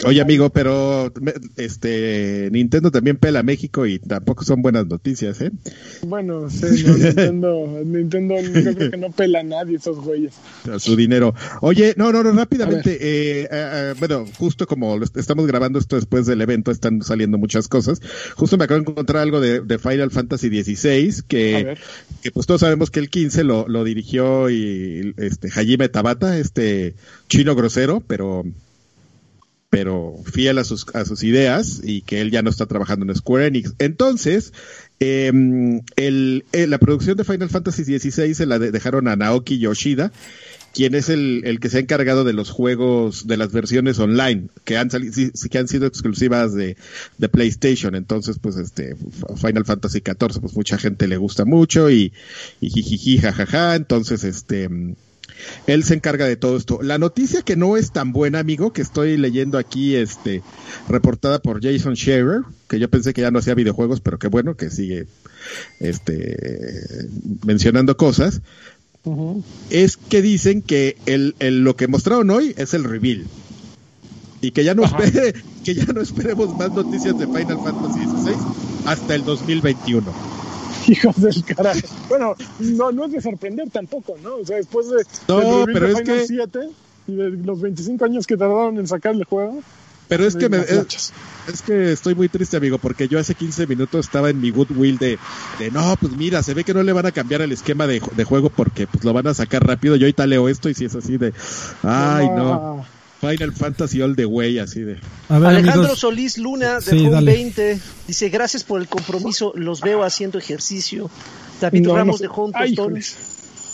[0.06, 1.12] Oye, amigo, pero
[1.58, 5.52] este Nintendo también pela a México y tampoco son buenas noticias, ¿eh?
[6.04, 10.34] Bueno, sí, no, Nintendo, Nintendo yo creo que no pela a nadie esos güeyes.
[10.72, 11.36] a su dinero.
[11.62, 12.94] Oye, no, no, no, rápidamente.
[12.94, 17.68] eh, eh, eh, bueno, justo como estamos grabando esto después del evento, están saliendo muchas
[17.68, 18.02] cosas.
[18.36, 21.76] Justo me acabo de encontrar algo de, de Final Fantasy XVI, que,
[22.24, 26.96] que pues todos sabemos que el 15 lo, lo dirigió y este Hajime Tabata, este
[27.28, 28.46] chino grosero, pero
[29.70, 33.16] pero fiel a sus, a sus ideas y que él ya no está trabajando en
[33.16, 33.74] Square Enix.
[33.78, 34.52] Entonces,
[35.00, 35.32] eh,
[35.96, 40.12] el, eh, la producción de Final Fantasy XVI se la de- dejaron a Naoki Yoshida,
[40.74, 44.48] quien es el, el que se ha encargado de los juegos, de las versiones online,
[44.66, 45.14] que han salido,
[45.50, 46.76] que han sido exclusivas de,
[47.20, 47.96] de PlayStation.
[47.96, 48.96] Entonces, pues este,
[49.36, 52.12] Final Fantasy XIV, pues mucha gente le gusta mucho y,
[52.60, 53.76] y jijiji, jajaja.
[53.76, 54.96] Entonces, este, mm,
[55.68, 56.80] él se encarga de todo esto.
[56.82, 60.42] La noticia que no es tan buena, amigo, que estoy leyendo aquí, este,
[60.88, 64.56] reportada por Jason Scherer, que yo pensé que ya no hacía videojuegos, pero que bueno,
[64.56, 65.08] que sigue,
[65.80, 67.08] este,
[67.46, 68.42] mencionando cosas,
[69.70, 73.26] es que dicen que el, el- lo que mostraron hoy es el reveal.
[74.42, 75.04] Y que ya no Ajá.
[75.04, 75.34] espere,
[75.66, 78.36] que ya no esperemos más noticias de Final Fantasy XVI
[78.86, 80.39] hasta el 2021.
[80.92, 81.80] Hijos del carajo.
[82.08, 84.36] Bueno, no, no es de sorprender tampoco, ¿no?
[84.38, 86.60] O sea, después de, No, reveal pero de es que- 7
[87.08, 89.62] y de los 25 años que tardaron en sacar el juego.
[90.08, 94.08] Pero es que me, es, que estoy muy triste, amigo, porque yo hace 15 minutos
[94.08, 95.20] estaba en mi goodwill de,
[95.60, 98.02] de no, pues mira, se ve que no le van a cambiar el esquema de,
[98.16, 99.96] de juego porque pues lo van a sacar rápido.
[99.98, 101.32] Yo ahorita leo esto y si es así de,
[101.84, 102.84] ay no,
[103.20, 104.98] Final Fantasy all the way, así de.
[105.28, 106.00] A ver, Alejandro amigos.
[106.00, 107.34] Solís Luna de Sí, Home dale.
[107.34, 111.10] 20 dice gracias por el compromiso, los veo haciendo ejercicio.
[111.60, 112.76] David No, Ramos no de Home Ay.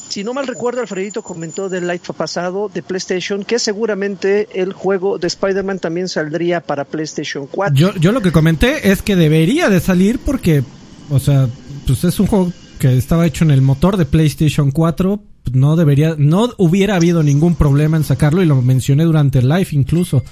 [0.09, 5.17] Si no mal recuerdo, Alfredito comentó del live pasado de PlayStation que seguramente el juego
[5.17, 7.75] de Spider-Man también saldría para PlayStation 4.
[7.75, 10.63] Yo, yo lo que comenté es que debería de salir porque,
[11.09, 11.49] o sea,
[11.87, 12.51] pues es un juego
[12.85, 15.23] que estaba hecho en el motor de PlayStation 4.
[15.53, 19.69] No debería, no hubiera habido ningún problema en sacarlo y lo mencioné durante el live
[19.71, 20.23] incluso.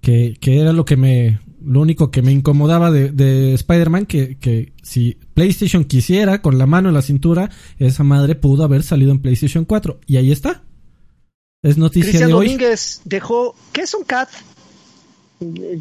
[0.00, 4.38] Que, que era lo que me, lo único que me incomodaba de, de Spider-Man, que,
[4.38, 9.10] que si PlayStation quisiera, con la mano en la cintura, esa madre pudo haber salido
[9.10, 9.98] en PlayStation 4.
[10.06, 10.62] Y ahí está.
[11.62, 12.46] Es noticia Cristian de hoy.
[12.46, 14.28] Domínguez dejó, ¿qué es un CAT?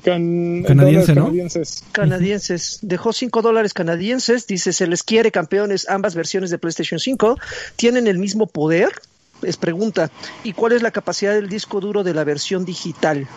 [0.04, 1.24] Can- Canadiense, ¿no?
[1.26, 1.84] canadienses.
[1.92, 2.80] canadienses.
[2.82, 4.46] Dejó 5 dólares canadienses.
[4.48, 5.90] Dice, se les quiere campeones.
[5.90, 7.38] Ambas versiones de PlayStation 5
[7.76, 8.90] tienen el mismo poder.
[9.42, 10.12] Es pregunta.
[10.44, 13.28] ¿Y cuál es la capacidad del disco duro de la versión digital?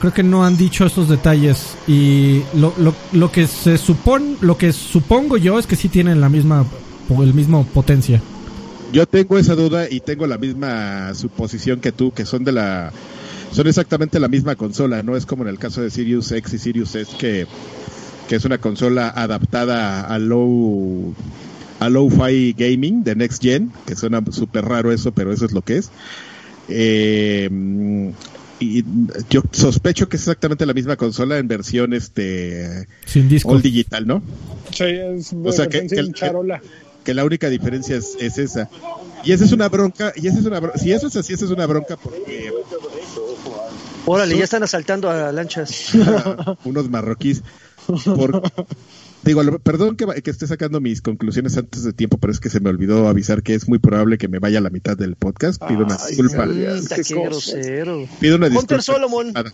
[0.00, 4.58] Creo que no han dicho esos detalles y lo, lo, lo que se supone, lo
[4.58, 6.66] que supongo yo es que sí tienen la misma,
[7.08, 8.20] el mismo potencia.
[8.92, 12.92] Yo tengo esa duda y tengo la misma suposición que tú, que son de la,
[13.54, 16.58] son exactamente la misma consola, no es como en el caso de Sirius X y
[16.58, 17.46] Sirius S que,
[18.28, 21.14] que es una consola adaptada a low,
[21.80, 25.62] a low-fi gaming de Next Gen, que suena súper raro eso, pero eso es lo
[25.62, 25.90] que es.
[26.68, 27.48] Eh,
[28.60, 28.84] y
[29.28, 33.50] yo sospecho que es exactamente la misma consola en versión este Sin disco.
[33.50, 34.22] all digital, ¿no?
[34.72, 36.62] Sí, es O sea, que- que charola.
[37.04, 38.70] que la única diferencia es, es esa.
[39.24, 41.44] Y esa es una bronca, y esa es una bronca, si eso es así, esa
[41.44, 42.50] es una bronca porque
[44.06, 45.92] Órale, ya están asaltando a lanchas.
[46.64, 47.42] unos marroquíes,
[48.04, 48.42] por,
[49.22, 52.60] digo, perdón que, que esté sacando mis conclusiones antes de tiempo, pero es que se
[52.60, 55.62] me olvidó avisar que es muy probable que me vaya a la mitad del podcast.
[55.66, 56.46] Pido una disculpa.
[56.46, 58.06] Qué grosero.
[58.20, 58.74] Pido una disculpa.
[58.74, 59.32] Hunter Solomon.
[59.32, 59.52] Nada.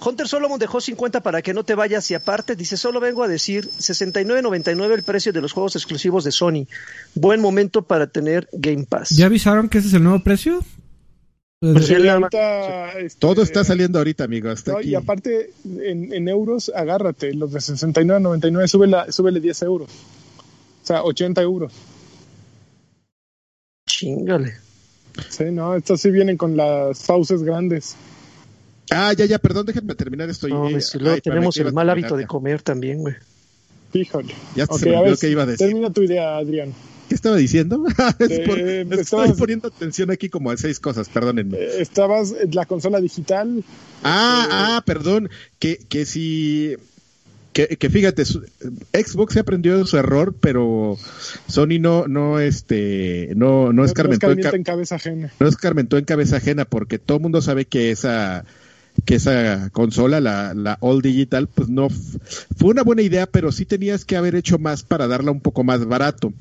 [0.00, 3.28] Hunter Solomon dejó 50 para que no te vayas y aparte dice, solo vengo a
[3.28, 6.66] decir 69.99 el precio de los juegos exclusivos de Sony.
[7.14, 9.10] Buen momento para tener Game Pass.
[9.10, 10.60] ¿Ya avisaron que ese es el nuevo precio?
[11.60, 14.48] Pues ahorita, este, Todo está saliendo ahorita, amigo.
[14.48, 14.90] Hasta no, aquí.
[14.90, 19.90] y aparte, en, en euros, agárrate, los de 69.99, súbele, súbele 10 euros.
[19.90, 21.72] O sea, 80 euros.
[23.88, 24.54] Chingale.
[25.28, 27.96] Sí, no, estos sí vienen con las fauces grandes.
[28.90, 30.46] Ah, ya, ya, perdón, déjenme terminar esto.
[30.48, 33.16] No, si luego ay, tenemos el que mal a hábito de comer también, güey.
[33.92, 34.32] Híjole.
[34.54, 35.66] Ya Ok, se me a olvidó ver, qué iba a decir.
[35.66, 36.72] termina tu idea, Adrián.
[37.08, 37.84] ¿Qué estaba diciendo?
[38.18, 41.56] Es Eh, por- eh, estoy poniendo atención aquí como a seis cosas, perdónenme.
[41.56, 43.64] Eh, Estabas en la consola digital.
[44.04, 46.76] Ah, eh, ah, perdón, que, que si...
[47.54, 48.44] Que, que fíjate, su-
[48.92, 50.96] Xbox se aprendió de su error, pero
[51.48, 55.32] Sony no, no, este, no, no escarmentó, en, escarmienta ca- en cabeza ajena.
[55.40, 58.44] no escarmentó en cabeza ajena, porque todo el mundo sabe que esa,
[59.04, 63.64] que esa consola, la, la All Digital, pues no, fue una buena idea, pero sí
[63.64, 66.32] tenías que haber hecho más para darla un poco más barato.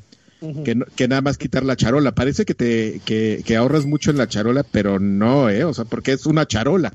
[0.63, 2.13] Que, no- que nada más quitar la charola.
[2.13, 5.85] Parece que te que, que ahorras mucho en la charola, pero no, eh, o sea,
[5.85, 6.93] porque es una charola.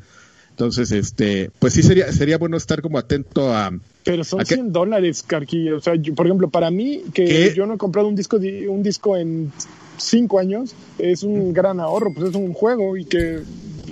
[0.50, 3.72] Entonces, este, pues sí sería sería bueno estar como atento a
[4.04, 4.54] Pero son ¿A qué?
[4.56, 5.78] 100 dólares, Carquillo.
[5.78, 8.66] O sea, yo- por ejemplo, para mí, que yo no he comprado un disco, di-
[8.66, 9.50] un disco en
[9.96, 13.40] 5 años, es un gran ahorro, pues es un juego y que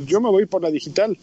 [0.06, 1.16] yo me voy por la digital.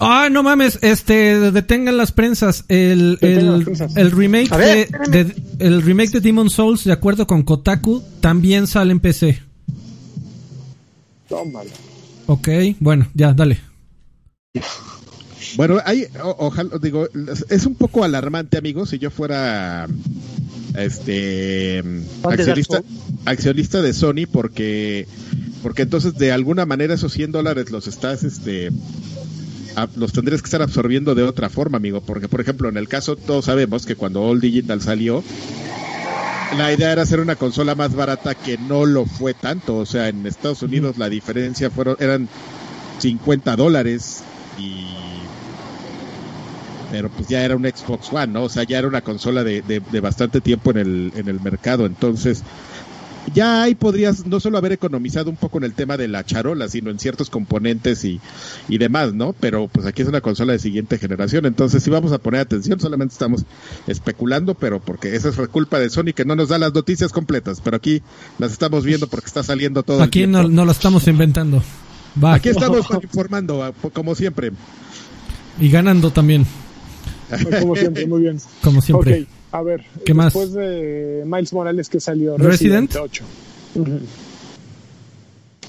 [0.00, 2.64] Ah, no mames, este, detengan las prensas.
[2.68, 3.96] El, el, las prensas.
[3.96, 8.66] el remake ver, de, de- el remake de Demon Souls, de acuerdo con Kotaku, también
[8.66, 9.42] sale en PC.
[11.28, 11.70] Tómalo.
[12.26, 12.48] Ok,
[12.80, 13.60] bueno, ya, dale.
[15.56, 17.06] Bueno, hay, o- ojalá, digo,
[17.50, 19.86] es un poco alarmante, amigos, si yo fuera
[20.78, 21.82] este
[22.22, 22.82] accionista,
[23.24, 25.06] accionista de Sony, porque
[25.62, 28.70] porque entonces de alguna manera esos 100 dólares los estás, este,
[29.96, 33.16] los tendrías que estar absorbiendo de otra forma, amigo, porque por ejemplo en el caso
[33.16, 35.22] todos sabemos que cuando All Digital salió,
[36.56, 40.08] la idea era hacer una consola más barata que no lo fue tanto, o sea,
[40.08, 42.28] en Estados Unidos la diferencia fueron eran
[42.98, 44.22] 50 dólares
[44.58, 44.86] y
[46.90, 48.42] pero pues ya era un Xbox One, ¿no?
[48.44, 51.40] O sea, ya era una consola de, de, de bastante tiempo en el, en el
[51.40, 52.42] mercado, entonces
[53.34, 56.68] ya ahí podrías no solo haber economizado un poco en el tema de la charola,
[56.68, 58.20] sino en ciertos componentes y,
[58.68, 59.32] y demás, ¿no?
[59.38, 62.80] Pero pues aquí es una consola de siguiente generación, entonces sí vamos a poner atención,
[62.80, 63.44] solamente estamos
[63.86, 67.60] especulando, pero porque esa es culpa de Sony que no nos da las noticias completas,
[67.62, 68.02] pero aquí
[68.38, 69.98] las estamos viendo porque está saliendo todo.
[69.98, 71.62] el Aquí no, no lo estamos inventando.
[72.22, 72.34] Va.
[72.34, 74.52] Aquí estamos informando, a- como siempre.
[75.60, 76.46] Y ganando también,
[77.60, 78.38] Como siempre, muy bien.
[78.62, 79.22] como siempre.
[79.22, 79.84] Ok, a ver.
[80.04, 80.26] ¿Qué más?
[80.32, 82.90] Después de Miles Morales que salió Resident.
[82.92, 83.24] Resident, 8.
[83.76, 83.98] Ujú.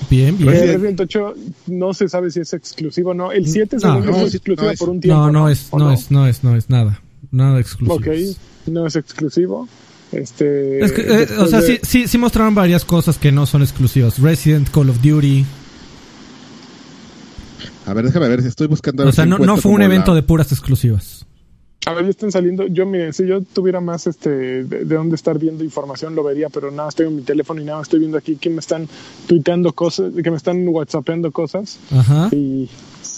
[0.10, 0.50] Bien, bien.
[0.54, 1.34] Eh, Resident 8
[1.68, 3.32] no se sabe si es exclusivo o no.
[3.32, 4.80] El 7 No, no, fue sí, exclusivo no es.
[4.80, 5.20] por un tiempo.
[5.22, 7.00] No, no es, ¿O no es, no es, no es nada.
[7.32, 7.96] Nada exclusivo.
[7.96, 8.08] Ok,
[8.68, 9.68] no es exclusivo.
[10.12, 13.46] Este, Es que, eh, o sea, de- sí, sí, sí mostraron varias cosas que no
[13.46, 14.20] son exclusivas.
[14.20, 15.46] Resident, Call of Duty.
[17.86, 19.08] A ver, déjame ver si estoy buscando.
[19.08, 21.26] O sea, no, no fue un evento la- de puras exclusivas.
[21.92, 22.68] A ver, ya están saliendo.
[22.68, 26.50] Yo, miren, si yo tuviera más este de, de dónde estar viendo información, lo vería,
[26.50, 28.88] pero nada, estoy en mi teléfono y nada, estoy viendo aquí que me están
[29.28, 32.30] tuiteando cosas, que me están whatsappeando cosas Ajá.
[32.32, 32.70] y,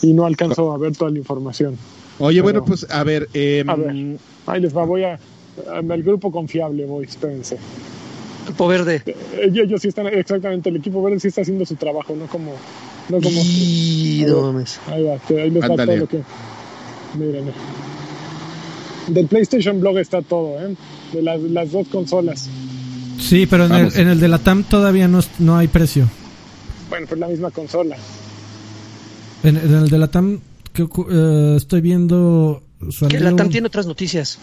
[0.01, 1.77] y no alcanzo a ver toda la información.
[2.19, 3.27] Oye, bueno, Pero- pues a ver.
[3.33, 4.17] em, A ver.
[4.45, 5.19] Ahí les va, voy a.
[5.71, 7.57] Al grupo confiable voy, espérense.
[8.45, 9.01] Grupo Verde.
[9.05, 9.15] Eh,
[9.53, 12.51] Ellos sí están, exactamente, el equipo verde sí está haciendo su trabajo, no como.
[13.09, 14.79] No como Y no mames.
[14.87, 16.21] Ahí va, te- ahí les va todo lo que.
[17.17, 17.45] Miren.
[19.07, 20.75] Del PlayStation Blog está todo, ¿eh?
[21.13, 22.49] De las, las dos consolas.
[23.19, 26.09] Sí, pero en el, en el de la TAM todavía no, es- no hay precio.
[26.89, 27.95] Bueno, pues la misma consola.
[29.43, 30.39] En, en el de la TAM
[30.71, 32.63] que, eh, estoy viendo...
[32.79, 34.37] Que Salió, la TAM tiene otras noticias.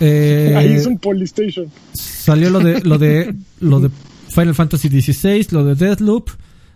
[0.00, 1.70] eh, Ahí es un Polystation.
[1.92, 3.90] Salió lo de, lo de, lo de
[4.28, 6.30] Final Fantasy XVI, lo de Deathloop,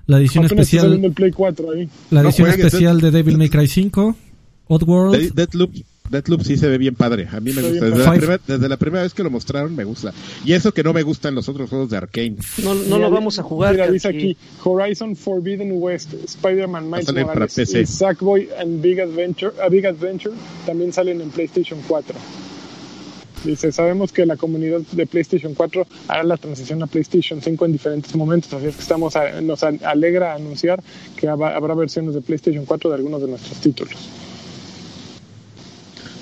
[0.07, 1.89] la edición Apenas está especial, el Play 4 ahí.
[2.11, 4.17] la edición especial de Devil May Cry 5,
[4.69, 5.15] Oddworld.
[5.21, 5.73] Dead- Deathloop,
[6.11, 7.29] Deathloop sí se ve bien padre.
[7.33, 7.85] A mí me gusta.
[7.87, 10.13] Desde la, primera, desde la primera vez que lo mostraron me gusta.
[10.45, 12.37] Y eso que no me gustan los otros juegos de Arkane.
[12.65, 13.73] No, no Mira, lo vamos a jugar.
[13.73, 17.81] Mira, dice aquí: Horizon Forbidden West, Spider-Man Miles Morales PC.
[17.83, 20.35] y Sackboy and Big Adventure, a Big Adventure
[20.67, 22.15] también salen en PlayStation 4.
[23.45, 27.73] Dice, sabemos que la comunidad de PlayStation 4 hará la transición a PlayStation 5 en
[27.73, 30.83] diferentes momentos, así es que estamos a- nos alegra anunciar
[31.17, 33.97] que habrá, habrá versiones de PlayStation 4 de algunos de nuestros títulos.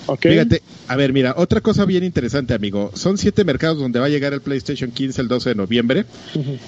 [0.08, 0.22] ¿Ok?
[0.22, 2.90] Fíjate, a ver, mira, otra cosa bien interesante, amigo.
[2.94, 6.04] Son siete mercados donde va a llegar el PlayStation 15 el 12 de noviembre.
[6.34, 6.58] Ujú.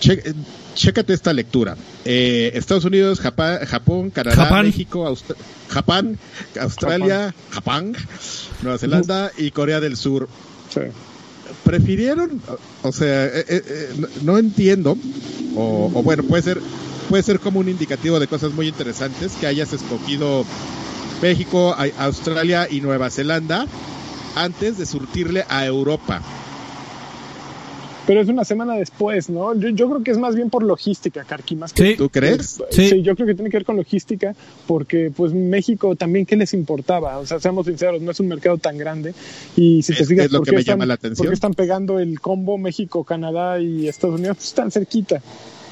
[0.00, 0.34] Che- eh,
[0.74, 1.76] chécate esta lectura.
[2.04, 4.66] Eh, Estados Unidos, Japa- Japón, Canadá, Japán.
[4.66, 5.36] México, Aust-
[5.68, 6.18] Japán,
[6.60, 7.94] Australia, Japán,
[8.62, 10.28] Nueva Zelanda y Corea del Sur.
[10.74, 10.80] Sí.
[11.64, 12.40] prefirieron,
[12.82, 14.96] o sea, eh, eh, eh, no, no entiendo,
[15.54, 16.58] o, o bueno, puede ser,
[17.10, 20.44] puede ser como un indicativo de cosas muy interesantes que hayas escogido
[21.22, 23.66] México, Australia y Nueva Zelanda
[24.34, 26.20] antes de surtirle a Europa.
[28.04, 29.54] Pero es una semana después, ¿no?
[29.54, 31.96] Yo, yo creo que es más bien por logística, Karki, más que Sí.
[31.96, 32.60] ¿Tú crees?
[32.70, 32.88] Sí.
[32.90, 33.02] Sí.
[33.02, 34.34] yo creo que tiene que ver con logística,
[34.66, 37.18] porque pues México también, ¿qué les importaba?
[37.18, 39.14] O sea, seamos sinceros, no es un mercado tan grande.
[39.54, 41.18] Y si te Es- fijas, es lo ¿por que qué me están, llama la atención.
[41.24, 44.36] por qué están pegando el combo México, Canadá y Estados Unidos?
[44.38, 45.22] Pues están cerquita.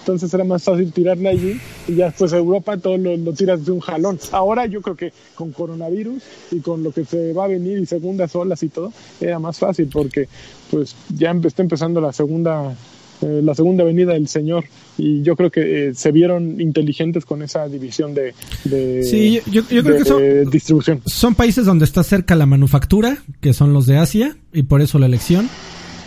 [0.01, 3.65] Entonces era más fácil tirarle allí y ya después a Europa todo lo, lo tiras
[3.65, 4.19] de un jalón.
[4.33, 7.87] Ahora yo creo que con coronavirus y con lo que se va a venir y
[7.87, 10.29] segundas olas y todo, era más fácil porque
[10.71, 12.75] pues ya empe- está empezando la segunda
[13.23, 14.65] eh, la segunda venida del Señor
[14.97, 18.33] y yo creo que eh, se vieron inteligentes con esa división de,
[18.65, 21.03] de, Sí, yo, yo creo de- que son, distribución.
[21.05, 24.99] son países donde está cerca la manufactura, que son los de Asia, y por eso
[24.99, 25.49] la elección.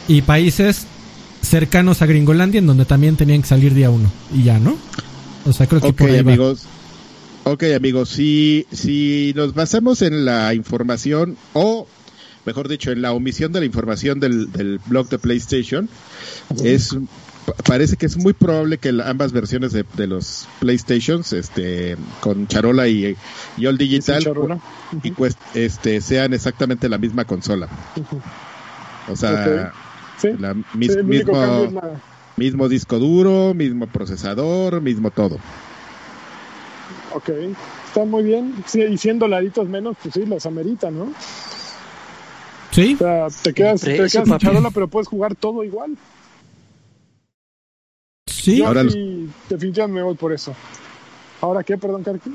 [0.08, 0.88] Y países
[1.44, 4.10] cercanos a Gringolandia, en donde también tenían que salir día uno.
[4.34, 4.78] Y ya, ¿no?
[5.46, 6.32] O sea, creo que Ok, por ahí va.
[6.32, 6.64] amigos.
[7.46, 11.86] Ok, amigos, si, si nos basamos en la información o,
[12.46, 15.90] mejor dicho, en la omisión de la información del, del blog de PlayStation,
[16.64, 16.96] es
[17.46, 21.98] pa- parece que es muy probable que la- ambas versiones de, de los PlayStations, este,
[22.22, 23.14] con Charola y,
[23.58, 24.60] y All Digital, Charola.
[25.04, 27.68] y pues, este, sean exactamente la misma consola.
[29.10, 29.74] O sea,
[30.24, 31.34] Sí, la sí, mis- el es mismo,
[31.82, 32.00] la-
[32.38, 35.38] mismo disco duro, mismo procesador, mismo todo.
[37.14, 37.30] Ok,
[37.86, 38.56] está muy bien.
[38.66, 41.14] Sí, y 100 dolaritos menos, pues sí, los amerita, ¿no?
[42.72, 44.46] Sí, O sea, te quedas, te Precio, quedas sin papi.
[44.46, 45.96] charola, pero puedes jugar todo igual.
[48.28, 48.58] sí.
[48.58, 50.56] Yo Ahora los- sí, definitivamente me voy por eso.
[51.42, 52.32] ¿Ahora qué, perdón, Karki?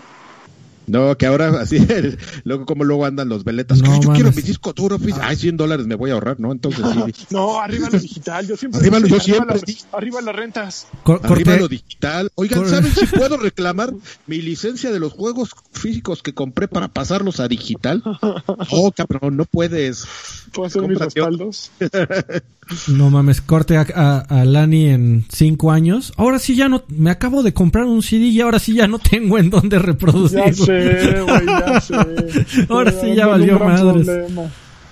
[0.89, 3.81] No, que ahora así, el- luego como luego andan los veletas.
[3.83, 6.41] No "Ay, yo quiero mi disco duro, pues, ay, 100 dólares me voy a ahorrar,
[6.41, 6.51] ¿no?
[6.53, 8.47] Entonces sí, No, arriba lo digital.
[8.47, 8.81] Yo siempre.
[8.81, 9.85] Arriba yo arriba siempre las- dije.
[9.93, 10.87] arriba las rentas.
[11.05, 12.31] Cor- arriba corte- lo digital.
[12.35, 13.93] Oigan, Cor- ¿saben si puedo reclamar
[14.27, 18.03] mi licencia de los juegos físicos que compré para pasarlos a digital?
[18.71, 20.05] Oh, cabrón, no puedes.
[20.53, 21.71] Puedo hacer mis respaldos.
[22.89, 26.13] No mames, corte a, a, a Lani en cinco años.
[26.17, 28.99] Ahora sí ya no, me acabo de comprar un CD y ahora sí ya no
[28.99, 30.53] tengo en dónde Ya reproducirlo.
[30.53, 31.95] sé, güey, ya sé.
[32.69, 34.05] Ahora sí ya valió madres.
[34.07, 34.43] problema.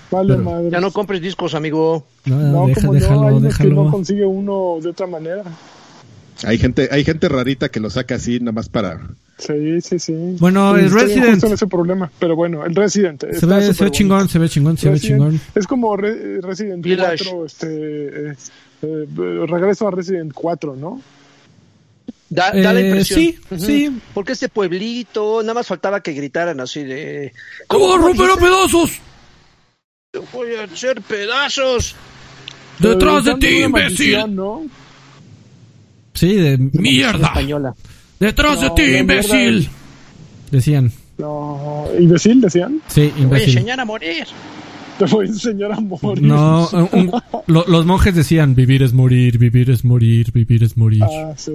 [0.09, 0.71] Vale Pero- madres.
[0.71, 2.05] Ya no compres discos, amigo.
[2.25, 5.43] No, No, deja- como no, déjalo, hay unos que no consigue uno de otra manera.
[6.43, 8.99] Hay gente, hay gente rarita que lo saca así, nada más para.
[9.37, 10.13] Sí, sí, sí.
[10.39, 13.21] Bueno, Sí, el estoy Resident- justo en ese problema, pero bueno, el Resident.
[13.21, 15.39] se ve, se súper ve chingón, se ve chingón, se ve chingón.
[15.53, 17.23] Es como Re- Resident Village.
[17.23, 17.67] 4, este,
[18.31, 18.35] eh,
[18.81, 19.05] eh,
[19.47, 21.01] regreso a Resident 4, ¿no?
[22.29, 23.19] Da, da la Eh, impresión.
[23.19, 23.99] sí, sí.
[24.13, 27.31] Porque este pueblito, nada más faltaba que gritaran así de.
[27.69, 28.99] ¡Te voy a romper a pedazos!
[30.11, 31.95] Te voy a hacer pedazos.
[32.79, 33.71] ¡Detrás de ti, imbécil!
[33.71, 34.65] maldición, ¿no?
[36.13, 37.27] Sí, de mierda.
[37.27, 37.75] Española.
[38.19, 39.69] ¡Detrás de ti, imbécil!
[40.51, 40.91] Decían.
[41.17, 42.81] No, imbécil, decían.
[42.87, 43.49] Sí, Te voy a imbécil.
[43.57, 44.27] enseñar a morir.
[44.97, 46.23] Te voy a enseñar a morir.
[46.23, 47.11] No, un- un-
[47.47, 51.03] lo- los monjes decían, vivir es morir, vivir es morir, vivir es morir.
[51.03, 51.53] Ah, sí.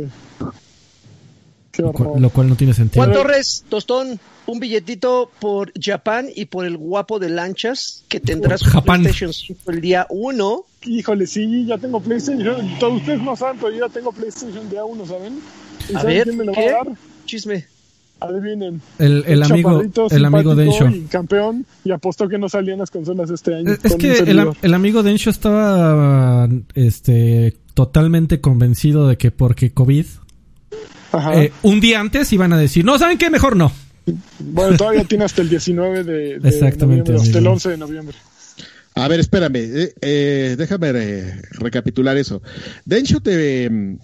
[1.73, 2.21] Qué Lo cual, horror.
[2.21, 3.03] lo cual no tiene sentido.
[3.03, 8.63] Juan Torres, Tostón, un billetito por Japan y por el guapo de lanchas que tendrás
[8.63, 9.01] Japán.
[9.01, 10.65] PlayStation 5 el día 1.
[10.85, 12.79] Híjole, sí, ya tengo PlayStation.
[12.79, 15.39] Todos ustedes no saben, pero yo ya tengo PlayStation día uno, ¿saben?
[15.89, 16.73] ¿Y A ver, quién me lo ¿qué?
[16.73, 16.97] va a dar?
[17.27, 17.65] Chisme.
[18.21, 18.81] Adivinen.
[19.01, 20.89] El, el amigo, el amigo Densho.
[20.89, 23.73] y campeón y apostó que no salían las consolas este año.
[23.83, 30.07] Es, que el, el amigo Densho estaba este totalmente convencido de que porque COVID
[31.11, 31.43] Ajá.
[31.43, 33.29] eh, un día antes iban a decir, no, ¿saben qué?
[33.29, 33.73] Mejor no.
[34.39, 37.53] Bueno, todavía tiene hasta el 19 de, de Exactamente, noviembre, hasta el amigo.
[37.55, 38.17] 11 de noviembre.
[38.95, 40.93] A ver, espérame, eh, eh, déjame
[41.53, 42.43] recapitular eso.
[42.85, 43.99] Densho te mm,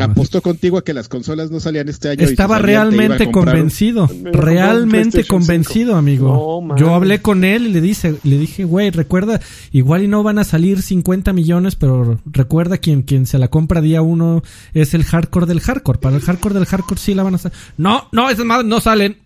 [0.00, 2.24] apostó contigo a que las consolas no salían este año.
[2.24, 6.60] Estaba realmente convencido, un realmente convencido, amigo.
[6.66, 6.76] No.
[6.76, 10.40] Yo hablé con él y le dice, le dije, güey, recuerda, igual y no van
[10.40, 14.42] a salir 50 millones, pero recuerda quien quien se la compra día uno
[14.74, 16.00] es el hardcore del hardcore.
[16.00, 17.56] Para el hardcore del hardcore sí la van a salir.
[17.76, 19.18] No, no, esas madres no salen.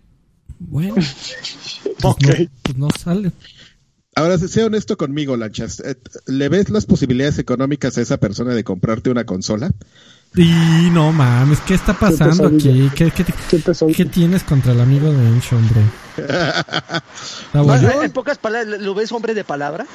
[0.59, 2.23] Bueno, pues, Ok.
[2.23, 3.33] no, pues no salen.
[4.17, 5.79] Ahora, sé honesto conmigo, Lanchas.
[5.81, 5.95] Eh,
[6.25, 9.71] ¿Le ves las posibilidades económicas a esa persona de comprarte una consola?
[10.35, 12.89] Y no mames, ¿qué está pasando aquí?
[12.95, 13.87] ¿Qué, qué, ¿Qué empezó?
[13.87, 15.81] qué tienes contra el amigo de Encho, hombre?
[17.53, 17.89] Bueno.
[17.99, 19.85] Ah, En pocas palabras, ¿lo ves hombre de palabra?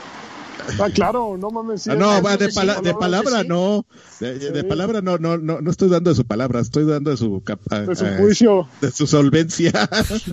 [0.78, 1.82] Ah, claro, no mames.
[1.82, 3.48] sí, Ah, no, va, de, pala- de palabra sí.
[3.48, 3.84] no.
[4.20, 7.16] De, de palabra no, no, no, no estoy dando de su palabra, estoy dando de
[7.16, 8.68] su, capa- De su eh, juicio.
[8.80, 9.72] de su solvencia.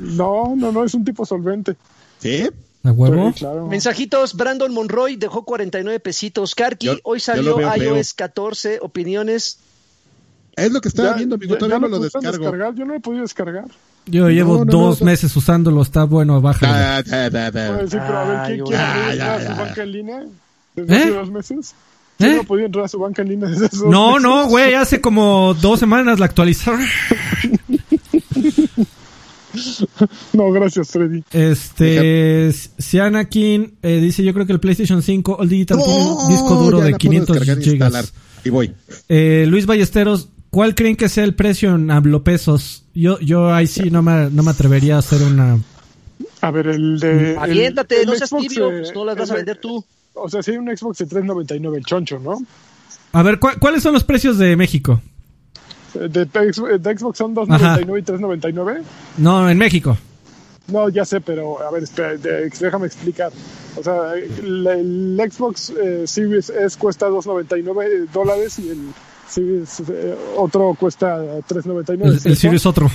[0.02, 1.76] No, no, no, es un tipo solvente.
[2.20, 2.48] ¿Sí?
[2.84, 3.32] ¿A huevo?
[3.34, 3.68] Sí, claro.
[3.68, 6.56] Mensajitos, Brandon Monroy dejó 49 pesitos.
[6.56, 9.60] Karki, Yo- hoy salió iOS 14, opiniones.
[10.56, 11.54] Es lo que estaba Ya- viendo, amigo.
[11.54, 12.32] ya- Todavía ya no lo descargo.
[12.32, 13.66] descargar, Yo no lo he podido descargar.
[14.06, 15.06] Yo llevo no, no, dos no.
[15.06, 16.74] meses usándolo, está bueno, bájalo.
[16.74, 17.68] Da, da, da, da.
[17.68, 18.78] Puedo decir, pero a ver, Ay, ¿quién güey.
[18.78, 19.50] quiere Ya, poder ya, entrar a ya.
[19.56, 20.24] su banca en línea
[20.76, 20.98] desde ¿Eh?
[21.00, 21.76] hace dos meses?
[22.18, 22.36] ¿Quién ¿Eh?
[22.38, 24.24] no podía entrar a su banca en línea desde No, meses?
[24.24, 26.82] no, güey, hace como dos semanas la actualizaron.
[30.34, 31.24] No, gracias, Freddy.
[31.32, 36.56] Este, Sianakin eh, dice, yo creo que el PlayStation 5 All Digital tiene un disco
[36.56, 38.04] duro ya de la puedo 500 descargar e instalar.
[38.06, 38.14] gigas.
[38.46, 38.74] Y voy.
[39.10, 42.84] Eh, Luis Ballesteros, ¿cuál creen que sea el precio en hablopesos?
[42.94, 45.60] Yo, yo ahí sí no me, no me atrevería a hacer una...
[46.42, 47.36] A ver, el de.
[47.38, 49.84] Aviéntate, el no seas Xbox, tibio, pues no las vas a vender tú.
[50.14, 52.38] O sea, si hay un Xbox de 3.99, el choncho, ¿no?
[53.12, 55.02] A ver, ¿cuál- ¿cuáles son los precios de México?
[55.96, 58.82] Eh, De, de- de Xbox son 2.99 y 3.99.
[59.18, 59.98] No, en México.
[60.68, 63.32] No, ya sé, pero a ver, espera, de- déjame explicar.
[63.76, 68.80] O sea, el, el Xbox eh, Series S cuesta 2.99 dólares y el
[69.28, 71.18] Series eh, otro cuesta
[71.48, 72.04] 3.99.
[72.06, 72.38] El, el.
[72.38, 72.90] Sirius otro.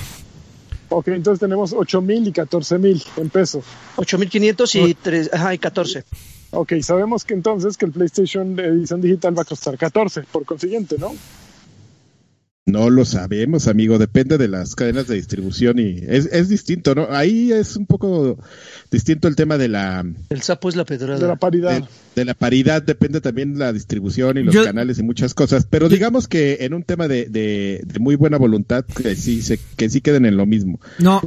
[0.89, 3.65] Ok, entonces tenemos 8.000 y 14.000 en pesos.
[3.95, 6.03] 8500 y, tres, ajá, y 14.
[6.51, 10.95] Ok, sabemos que entonces que el PlayStation edición digital va a costar 14, por consiguiente,
[10.99, 11.13] ¿no?
[12.67, 13.99] No lo sabemos, amigo.
[13.99, 17.07] Depende de las cadenas de distribución y es, es distinto, ¿no?
[17.11, 18.39] Ahí es un poco
[18.89, 21.19] distinto el tema de la El sapo es la pedrada.
[21.19, 21.79] De la paridad.
[21.79, 21.85] de,
[22.15, 22.81] de la paridad.
[22.81, 25.67] Depende también la distribución y los Yo- canales y muchas cosas.
[25.69, 29.59] Pero digamos que en un tema de, de, de muy buena voluntad que sí se,
[29.77, 30.79] que sí queden en lo mismo.
[30.97, 31.21] No,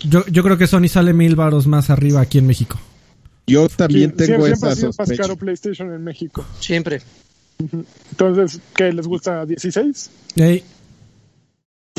[0.00, 2.78] yo, yo creo que Sony sale mil varos más arriba aquí en México.
[3.46, 6.44] Yo también tengo siempre esa ha sido más caro PlayStation en México.
[6.60, 7.00] Siempre.
[8.10, 9.44] Entonces, ¿qué les gusta?
[9.46, 10.08] ¿16?
[10.36, 10.64] Ey,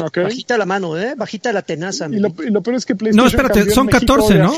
[0.01, 0.17] Ok.
[0.23, 1.13] Bajita la mano, ¿eh?
[1.15, 2.07] Bajita la tenaza.
[2.09, 4.53] Y lo, y lo peor es que PlayStation No, espérate, son México 14, de ¿no?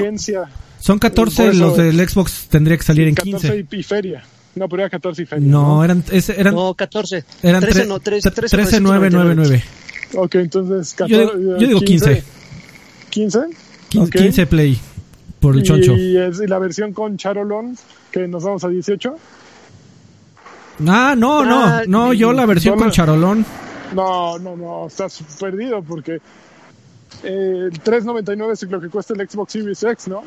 [0.80, 3.68] son 14 Por eso- los del Xbox, tendría que salir en 14 15.
[3.76, 4.24] y, y feria.
[4.56, 5.46] No, pero era 14 y feria.
[5.46, 7.26] No, eran, ese- eran, No, 14.
[7.44, 9.64] eran 13, tre- no, 3, tre- 13, 13,999.
[10.16, 12.24] Ok, entonces 14, Yo digo- yo digo 15.
[13.10, 13.40] 15.
[13.90, 14.16] 15, Ok.
[14.24, 14.80] 15 Play
[15.42, 15.98] por el choncho.
[15.98, 17.78] Y, es- y la versión con Charolón,
[18.10, 19.18] que nos vamos a 18.
[20.88, 23.46] Ah, no, Ah, no, no, yo la versión con charolón.
[23.94, 26.16] No, no, no, estás perdido porque
[27.24, 30.24] eh, el 3.99 es lo que cuesta el Xbox Series X, ¿no?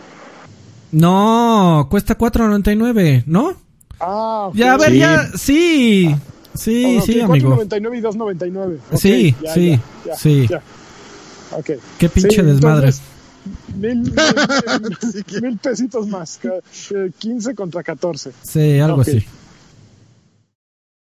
[0.92, 3.54] No, cuesta 4.99, ¿no?
[4.00, 4.54] Ah, ok.
[4.56, 4.98] Ya, a ver, Sí.
[4.98, 6.16] ya, sí.
[6.54, 7.56] Sí, Ok, sí, amigo.
[7.56, 8.78] 4.99 y 2.99.
[8.90, 9.80] Ok, Sí, ya, sí, ya,
[10.12, 10.46] ya, sí.
[10.48, 10.62] ya.
[11.52, 11.70] Ok.
[11.98, 12.88] Qué pinche Sí, desmadre.
[12.88, 13.02] entonces,
[13.76, 14.12] Mil, mil,
[15.42, 16.38] mil pesitos más.
[16.42, 16.59] ca-
[16.94, 18.32] eh, 15 contra 14.
[18.42, 19.24] Sí, algo así.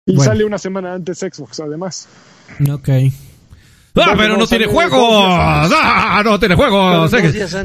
[0.07, 0.31] Y Bueno.
[0.31, 2.09] sale una semana antes Xbox, además.
[2.73, 2.89] Ok.
[3.97, 5.25] Ah, pero no tiene juegos.
[5.39, 5.79] antes.
[5.81, 7.11] Ah, no tiene juegos.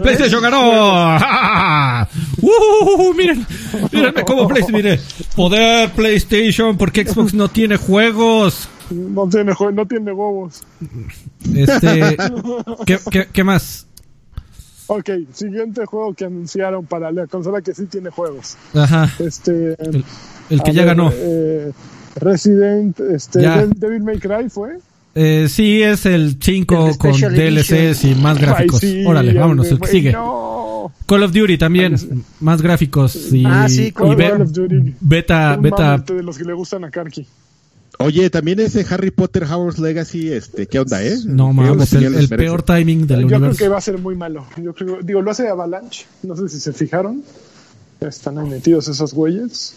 [0.01, 0.61] PlayStation ganó.
[1.21, 2.07] Ah,
[2.41, 3.45] uh, miren,
[3.91, 4.99] mírenme cómo PlayStation, mire.
[5.35, 8.69] Poder PlayStation porque Xbox no tiene juegos.
[8.91, 10.61] No tiene, jue- no tiene huevos.
[11.55, 12.17] Este,
[12.85, 13.87] ¿qué, qué, qué más?
[14.87, 18.55] Ok, siguiente juego que anunciaron para la consola que sí tiene juegos.
[18.75, 20.03] Ajá, Este, el,
[20.49, 21.11] el que ya ver, ganó.
[21.13, 21.71] eh,
[22.15, 23.65] Resident, este, Ya.
[23.65, 24.77] Devil- May Cry fue.
[25.15, 28.81] Eh, sí, es el 5 El con DLCs y más gráficos.
[28.83, 30.11] Ay, sí, Órale, vámonos, el que sigue.
[30.13, 30.91] No.
[31.05, 31.95] Call of Duty también,
[32.39, 34.95] más gráficos y, Ah, sí, y Call of Duty.
[35.01, 37.25] beta, Un beta, de los que le gustan a Karki.
[38.01, 41.17] Oye, también ese Harry Potter Howard's Legacy, este, ¿qué onda, eh?
[41.25, 43.59] no ¿Qué mames, el, el peor timing del Yo creo universo.
[43.59, 44.45] que va a ser muy malo.
[44.63, 46.05] Yo creo, digo, lo hace Avalanche.
[46.23, 47.23] No sé si se fijaron.
[47.99, 49.73] Están ahí metidos esos güeyes.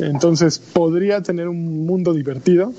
[0.00, 2.72] Entonces podría tener un mundo divertido,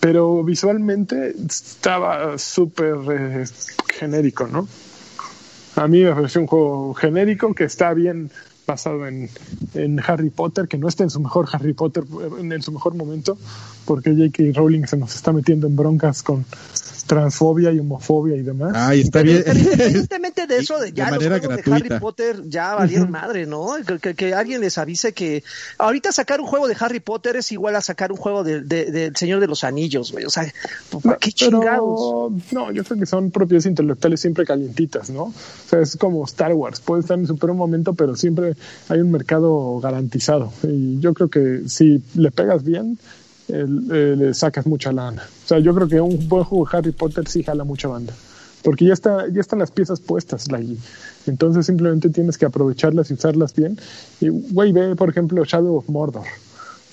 [0.00, 3.44] pero visualmente estaba súper eh,
[3.88, 4.68] genérico, ¿no?
[5.76, 8.30] A mí me pareció un juego genérico que está bien
[8.66, 9.28] basado en,
[9.74, 12.04] en Harry Potter, que no está en su mejor Harry Potter,
[12.40, 13.36] en, en su mejor momento,
[13.84, 14.58] porque J.K.
[14.58, 16.44] Rowling se nos está metiendo en broncas con
[17.06, 18.72] transfobia y homofobia y demás.
[18.74, 19.44] Ay, está Pero bien.
[19.58, 21.94] independientemente de eso, de, De ya los manera juegos de gratuita.
[21.94, 23.72] Harry Potter ya valieron madre, ¿no?
[23.86, 25.44] Que, que- que alguien les avise que
[25.76, 28.90] ahorita sacar un juego de Harry Potter es igual a sacar un juego del de,
[28.90, 30.24] del Señor de los Anillos, güey.
[30.24, 30.50] O sea,
[31.02, 32.32] ¿para qué Pero, chingados?
[32.52, 35.24] no, yo creo que son propiedades intelectuales siempre calientitas, ¿no?
[35.24, 35.34] O
[35.68, 38.53] sea, es como Star Wars, puede estar en su peor momento, pero siempre
[38.88, 40.52] hay un mercado garantizado.
[40.62, 42.98] Y yo creo que si le pegas bien,
[43.48, 43.66] eh,
[44.16, 45.22] le sacas mucha lana.
[45.22, 48.12] O sea, yo creo que un buen juego de Harry Potter sí jala mucha banda.
[48.62, 50.78] Porque ya está, ya están las piezas puestas allí.
[51.26, 53.78] Entonces simplemente tienes que aprovecharlas y usarlas bien.
[54.20, 56.24] Y güey, ve, por ejemplo, Shadow of Mordor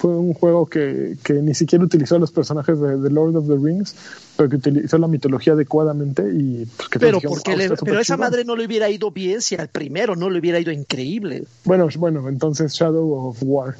[0.02, 3.48] fue un juego que, que ni siquiera utilizó a los personajes de, de Lord of
[3.48, 3.94] the Rings,
[4.36, 7.92] pero que utilizó la mitología adecuadamente y pues, que Pero porque "Wow, le- está súper
[7.92, 8.28] pero esa chingón".
[8.32, 11.44] madre no le hubiera ido bien si al primero no le hubiera ido increíble.
[11.66, 13.76] Bueno, bueno, entonces Shadow of War.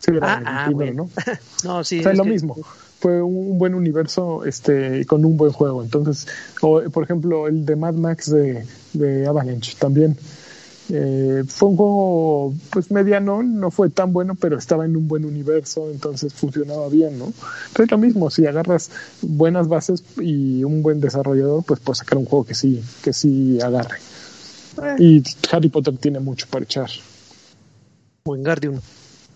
[0.00, 0.94] Sí, era Ah, el ah, primero.
[0.94, 1.10] ¿no?
[1.64, 2.00] No, sí.
[2.00, 2.56] O sea, es lo que- mismo.
[2.98, 5.82] fue un, buen universo este con un buen juego.
[5.84, 6.26] Entonces,
[6.60, 10.16] o, por ejemplo, el de Mad Max de, de Avalanche también.
[10.90, 15.24] Eh, fue un juego pues mediano, no fue tan bueno, pero estaba en un buen
[15.24, 17.32] universo, entonces funcionaba bien, ¿no?
[17.68, 18.90] Entonces lo mismo, si agarras
[19.22, 23.58] buenas bases y un buen desarrollador, pues puedes sacar un juego que sí, que sí
[23.60, 23.98] agarre.
[24.82, 24.96] Eh.
[24.98, 26.90] Y Harry Potter tiene mucho para echar.
[28.24, 28.80] Wingardium.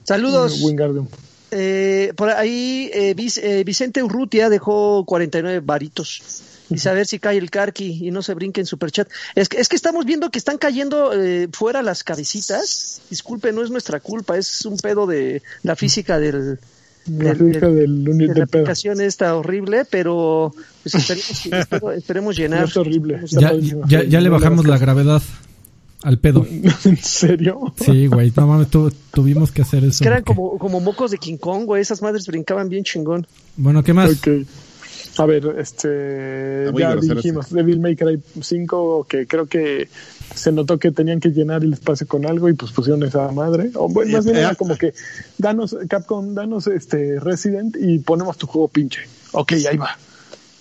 [0.05, 0.61] Saludos.
[0.63, 1.09] Wingardium.
[1.51, 6.43] Eh, por ahí eh, eh, Vicente Urrutia dejó 49 varitos.
[6.71, 9.09] Y a ver si cae el carqui y no se brinque en superchat.
[9.35, 11.13] Es que, es que estamos viendo que están cayendo
[11.53, 13.01] fuera las cabecitas.
[13.09, 16.59] Disculpe, no es nuestra culpa, es un pedo de la física del,
[17.09, 20.53] la física del, de la aplicación está horrible, pero
[20.83, 22.65] pues esperemos, esperemos, llenar.
[22.65, 23.21] es horrible.
[23.29, 23.53] Ya,
[23.87, 25.23] ya, ya, le bajamos la gravedad
[26.03, 26.45] al pedo.
[26.85, 27.73] ¿En serio?
[27.77, 28.69] Sí, güey, no mames,
[29.13, 30.03] tuvimos que hacer eso.
[30.03, 33.27] que eran como, como mocos de King Kong, güey, esas madres brincaban bien chingón.
[33.57, 34.11] Bueno, ¿qué más?
[35.19, 39.89] A ver, este, ya dijimos Devil May Cry 5, que creo que
[40.35, 43.71] se notó que tenían que llenar el espacio con algo y pues pusieron esa madre.
[43.75, 44.93] O bueno, más bien era como que
[45.39, 49.03] danos, Capcom, danos este Resident y ponemos tu juego pinche.
[49.33, 49.97] Ok, ahí va.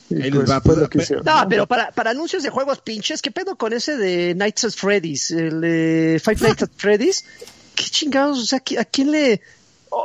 [0.07, 4.65] Pues, no, pero para, para anuncios de juegos pinches, ¿qué pedo con ese de Nights
[4.65, 5.31] at Freddy's?
[5.31, 7.25] El de Five Nights at Freddy's.
[7.73, 8.39] ¿Qué chingados?
[8.39, 9.41] O sea, ¿a quién le...?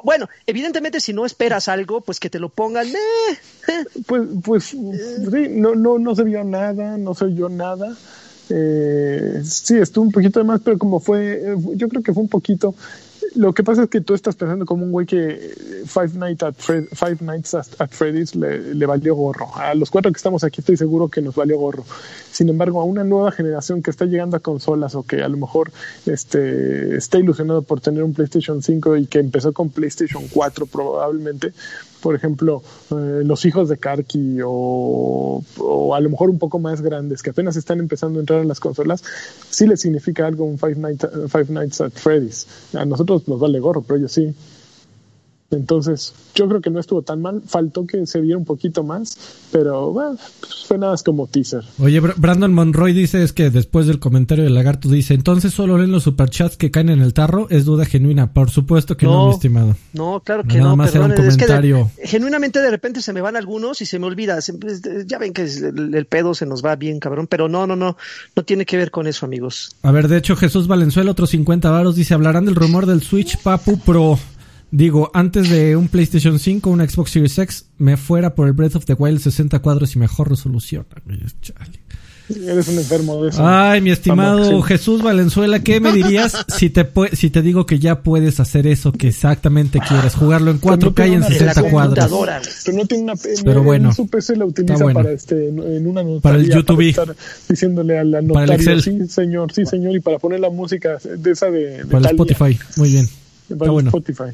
[0.04, 2.88] Bueno, evidentemente si no esperas algo, pues que te lo pongan.
[2.88, 4.76] Eh, Pues, pues sí,
[5.50, 7.96] no, no, no se vio nada, no se oyó nada.
[8.48, 12.22] Eh, sí, estuvo un poquito de más, pero como fue, eh, yo creo que fue
[12.22, 12.74] un poquito
[13.34, 15.54] lo que pasa es que tú estás pensando como un güey que
[15.86, 19.50] Five Nights at, Five Nights at Freddy's le, le, valió gorro.
[19.56, 21.84] A los cuatro que estamos aquí estoy seguro que nos valió gorro.
[22.32, 25.36] Sin embargo, a una nueva generación que está llegando a consolas o que a lo
[25.36, 25.70] mejor
[26.06, 31.52] este, está ilusionado por tener un PlayStation 5 y que empezó con PlayStation 4 probablemente,
[32.02, 36.80] por ejemplo, eh, los hijos de Karki o, o, a lo mejor un poco más
[36.80, 39.02] grandes que apenas están empezando a entrar en las consolas,
[39.50, 42.46] sí les significa algo un Five Nights, Five Nights at Freddy's.
[42.74, 44.34] A nosotros nos vale gorro, pero ellos sí.
[45.50, 47.42] Entonces, yo creo que no estuvo tan mal.
[47.46, 49.18] Faltó que se viera un poquito más,
[49.50, 51.64] pero bueno, pues fue nada más como teaser.
[51.78, 55.90] Oye, Brandon Monroy dice es que después del comentario del lagarto dice, entonces solo leen
[55.90, 57.48] los superchats que caen en el tarro.
[57.50, 58.32] Es duda genuina.
[58.32, 59.76] Por supuesto que no, mi estimado.
[59.92, 60.76] No, claro que nada no.
[60.76, 61.90] Más era un comentario.
[62.02, 64.38] genuinamente de repente se me van algunos y se me olvida.
[65.06, 67.26] ya ven que el, el, pedo se nos va bien, cabrón.
[67.26, 67.96] Pero no, no, no.
[68.36, 69.74] No tiene que ver con eso, amigos.
[69.82, 73.36] A ver, de hecho, Jesús Valenzuela, otros 50 varos, dice, hablarán del rumor del Switch
[73.42, 74.18] Papu Pro.
[74.70, 78.76] Digo, antes de un PlayStation 5, un Xbox Series X, me fuera por el Breath
[78.76, 80.86] of the Wild 60 cuadros y mejor resolución.
[82.28, 83.44] Eres un enfermo de eso.
[83.44, 88.02] Ay, mi estimado Jesús Valenzuela, ¿qué me dirías si te si te digo que ya
[88.02, 90.14] puedes hacer eso que exactamente quieres?
[90.14, 92.08] Jugarlo en 4K y en 60 cuadros.
[92.64, 93.14] Pero no tiene una
[93.44, 97.14] Pero bueno, su PC la utiliza para este en una notaría, para el YouTube para
[97.48, 101.50] diciéndole a la notaria, sí, señor, sí, señor, y para poner la música de esa
[101.50, 102.58] de, de para Spotify.
[102.76, 103.08] Muy bien.
[103.58, 103.88] Para bueno.
[103.88, 104.30] Spotify.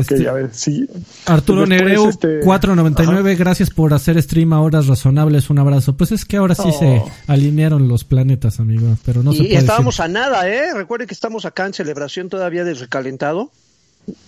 [0.00, 0.88] Este, ok, a ver, sí.
[1.26, 2.40] Arturo Nereu, este...
[2.40, 5.96] 4.99, gracias por hacer stream a horas razonables, un abrazo.
[5.96, 7.10] Pues es que ahora sí se oh.
[7.26, 10.74] alinearon los planetas, amigo, pero no y, se puede Y estábamos a nada, ¿eh?
[10.74, 13.50] Recuerden que estamos acá en celebración todavía del recalentado.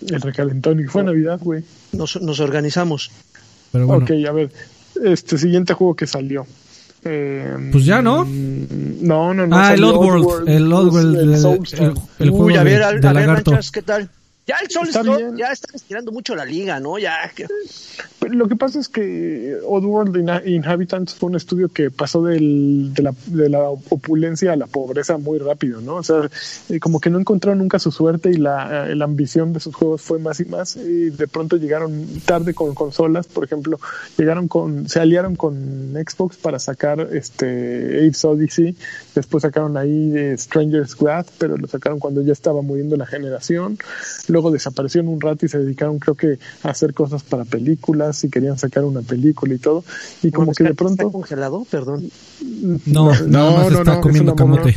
[0.08, 1.62] El recalentón, y fue Navidad, güey.
[1.92, 3.10] Nos, nos organizamos.
[3.72, 4.04] Pero bueno.
[4.04, 4.50] Ok, a ver,
[5.04, 6.46] este siguiente juego que salió.
[7.04, 8.24] Eh, pues ya, ¿no?
[8.24, 9.56] No, no, no.
[9.56, 10.48] Ah, el Oddworld.
[10.48, 11.16] El Oddworld.
[11.16, 13.28] El, el, el, juego Uy, a ver, de, a, de a ver.
[13.28, 14.10] Manchas, ¿qué tal?
[14.46, 15.02] Ya el Sol está
[15.36, 16.98] ya está estirando mucho la liga, ¿no?
[16.98, 17.32] Ya.
[18.20, 20.16] Lo que pasa es que Oddworld
[20.46, 25.18] Inhabitants fue un estudio que pasó del, de, la, de, la, opulencia a la pobreza
[25.18, 25.96] muy rápido, ¿no?
[25.96, 26.30] O sea,
[26.68, 29.74] eh, como que no encontraron nunca su suerte y la, eh, la, ambición de sus
[29.74, 33.80] juegos fue más y más y de pronto llegaron tarde con consolas, por ejemplo,
[34.16, 38.76] llegaron con, se aliaron con Xbox para sacar este Apes Odyssey,
[39.14, 43.78] después sacaron ahí de Stranger's Wrath, pero lo sacaron cuando ya estaba muriendo la generación
[44.36, 48.28] luego desaparecieron un rato y se dedicaron creo que a hacer cosas para películas y
[48.28, 49.82] querían sacar una película y todo
[50.22, 52.10] y como que de pronto ¿Está congelado perdón
[52.84, 54.76] no no no, no está no, comiendo camote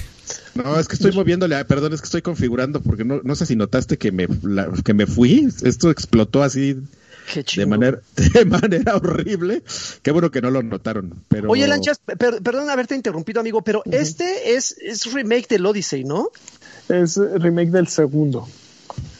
[0.53, 3.55] no, es que estoy moviéndole, perdón, es que estoy configurando porque no, no sé si
[3.55, 6.75] notaste que me, la, que me fui, esto explotó así
[7.55, 7.99] de manera,
[8.33, 9.63] de manera horrible.
[10.01, 11.13] Qué bueno que no lo notaron.
[11.27, 11.49] Pero...
[11.49, 13.95] Oye, Lanchas, per, perdón haberte interrumpido, amigo, pero uh -huh.
[13.95, 16.29] este es, es remake del Odyssey, ¿no?
[16.89, 18.47] Es remake del segundo.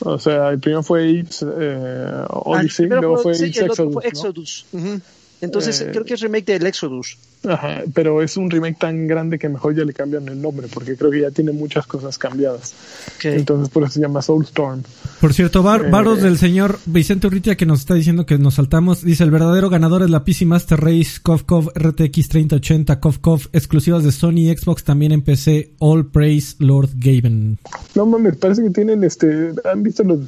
[0.01, 3.93] O sea, el primero fue Apes eh, Odyssey, luego fue, Exodus.
[3.93, 4.65] Fue Exodus.
[4.71, 4.79] ¿no?
[4.79, 5.01] Uh -huh.
[5.41, 7.17] Entonces, Eh, creo que es remake del Exodus.
[7.47, 10.97] Ajá, pero es un remake tan grande que mejor ya le cambian el nombre, porque
[10.97, 12.73] creo que ya tiene muchas cosas cambiadas.
[13.15, 13.25] Ok.
[13.25, 14.83] Entonces por eso se llama Soulstorm.
[15.21, 15.89] Por cierto, var- Eh.
[15.89, 19.01] varos del señor Vicente Urritia que nos está diciendo que nos saltamos.
[19.05, 24.11] Dice, el verdadero ganador es la PC Master Race KovKov RTX 3080 KovKov exclusivas de
[24.11, 25.71] Sony y Xbox también en PC.
[25.79, 27.57] All Praise Lord Gaben.
[27.95, 29.53] No mames, parece que tienen este.
[29.71, 30.19] ¿Han visto los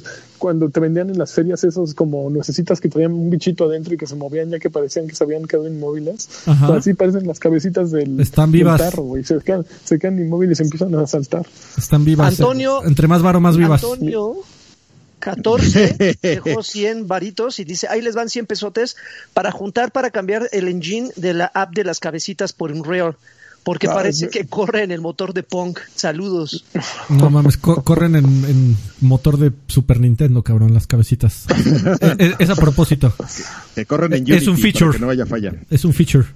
[0.42, 3.96] cuando te vendían en las ferias esos como necesitas que traían un bichito adentro y
[3.96, 6.28] que se movían ya que parecían que se habían quedado inmóviles?
[6.46, 6.74] Ajá.
[6.78, 8.80] Así parecen las cabecitas del, Están del vivas.
[8.80, 9.22] tarro, güey.
[9.22, 11.46] Se quedan, se quedan inmóviles y empiezan a saltar.
[11.78, 12.40] Están vivas.
[12.40, 13.84] Antonio- eh, Entre más varo, más vivas.
[13.84, 14.34] Antonio
[15.20, 18.96] 14 dejó 100 varitos y dice, ahí les van 100 pesotes
[19.32, 23.16] para juntar para cambiar el engine de la app de las cabecitas por Unreal.
[23.64, 25.78] Porque Ah, parece yo- que corre en el motor de Punk.
[25.94, 26.64] Saludos.
[27.08, 31.44] No mames, co- corren en, en motor de Super Nintendo, cabrón, las cabecitas.
[32.02, 33.14] Eh, eh, es a propósito.
[33.74, 34.86] Que corren en Es Unity un feature.
[34.86, 35.56] para que no vaya a fallar.
[35.70, 36.26] Es un feature.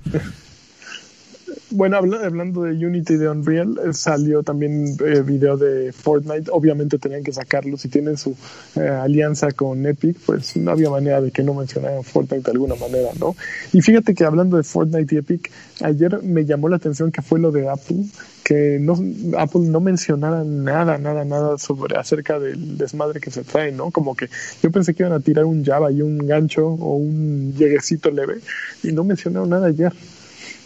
[1.71, 6.49] Bueno, habla- hablando de Unity de Unreal, eh, salió también eh, video de Fortnite.
[6.53, 7.77] Obviamente tenían que sacarlo.
[7.77, 8.37] Si tienen su
[8.77, 12.77] eh, alianza con Epic, pues no había manera de que no mencionaran Fortnite de alguna
[12.77, 13.35] manera, ¿no?
[13.73, 15.51] Y fíjate que hablando de Fortnite y Epic,
[15.83, 18.05] ayer me llamó la atención que fue lo de Apple,
[18.45, 18.93] que no,
[19.37, 23.91] Apple no mencionara nada, nada, nada sobre acerca del desmadre que se trae, ¿no?
[23.91, 24.29] Como que
[24.63, 28.37] yo pensé que iban a tirar un Java y un gancho o un lleguecito leve
[28.85, 29.93] y no mencionaron nada ayer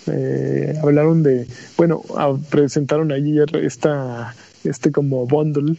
[0.07, 1.47] eh, hablaron de,
[1.77, 4.35] bueno, ah, presentaron ayer esta,
[4.65, 5.77] este como bundle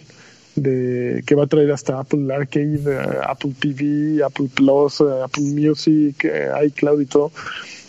[0.55, 5.43] de que va a traer hasta Apple Arcade, eh, Apple TV, Apple Plus, eh, Apple
[5.43, 7.32] Music, eh, iCloud y todo.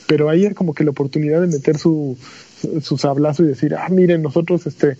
[0.06, 2.16] Pero ahí era como que la oportunidad de meter su,
[2.82, 4.96] su sablazo y decir, ah, miren, nosotros este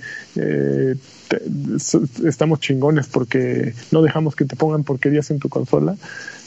[2.26, 5.96] estamos chingones porque no dejamos que te pongan porquerías en tu consola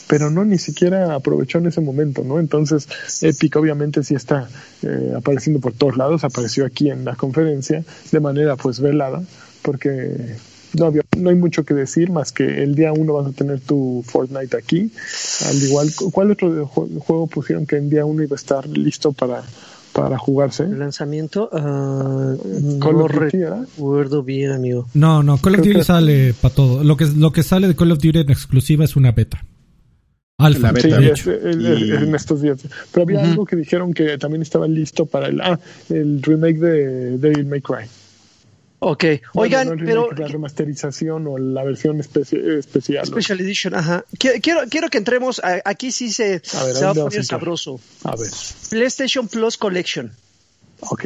[0.08, 2.40] pero no ni siquiera aprovechó en ese momento, ¿no?
[2.40, 2.88] Entonces,
[3.22, 4.48] Epic obviamente sí está
[4.84, 9.24] eh, apareciendo por todos lados, apareció aquí en la conferencia de manera pues velada,
[9.64, 10.36] porque
[10.78, 13.60] no, había, no hay mucho que decir más que el día uno vas a tener
[13.62, 14.92] tu Fortnite aquí,
[15.50, 19.12] al igual, ¿cuál otro ju- juego pusieron que en día uno iba a estar listo
[19.14, 19.42] para,
[19.94, 20.64] para jugarse?
[20.64, 22.36] El lanzamiento, ah,
[22.80, 23.62] Call no of Duty, ¿verdad?
[23.76, 24.88] recuerdo bien, amigo.
[24.94, 26.84] No, no, Call of Duty que- sale para todo.
[26.84, 29.44] Lo que, lo que sale de Call of Duty en exclusiva es una beta.
[30.38, 32.60] Alfa, Sí, es- Y- en estos días.
[32.92, 35.58] Pero había algo que dijeron que también estaba listo para el, ah,
[35.90, 37.86] el remake de Devil May Cry.
[38.80, 43.10] Ok, Bueno, oigan, no pero la remasterización o la versión especi- especial.
[43.10, 43.16] ¿no?
[43.16, 44.04] Special Edition, ajá.
[44.20, 47.06] Quiero, quiero, quiero que entremos, a- aquí sí se, A ver, se ¿a va a
[47.06, 47.80] poner sabroso.
[48.04, 48.30] A ver,
[48.70, 50.12] PlayStation Plus Collection.
[50.82, 51.06] ok.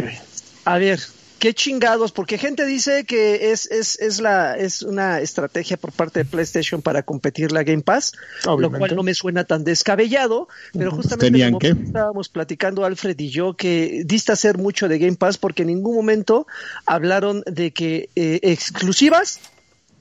[0.65, 0.99] A ver,
[1.39, 6.19] qué chingados, porque gente dice que es, es, es, la, es una estrategia por parte
[6.19, 8.11] de PlayStation para competir la Game Pass,
[8.45, 11.69] lo cual no me suena tan descabellado, pero justamente ¿Tenían como que?
[11.69, 15.95] estábamos platicando Alfred y yo que dista ser mucho de Game Pass porque en ningún
[15.95, 16.45] momento
[16.85, 19.39] hablaron de que eh, exclusivas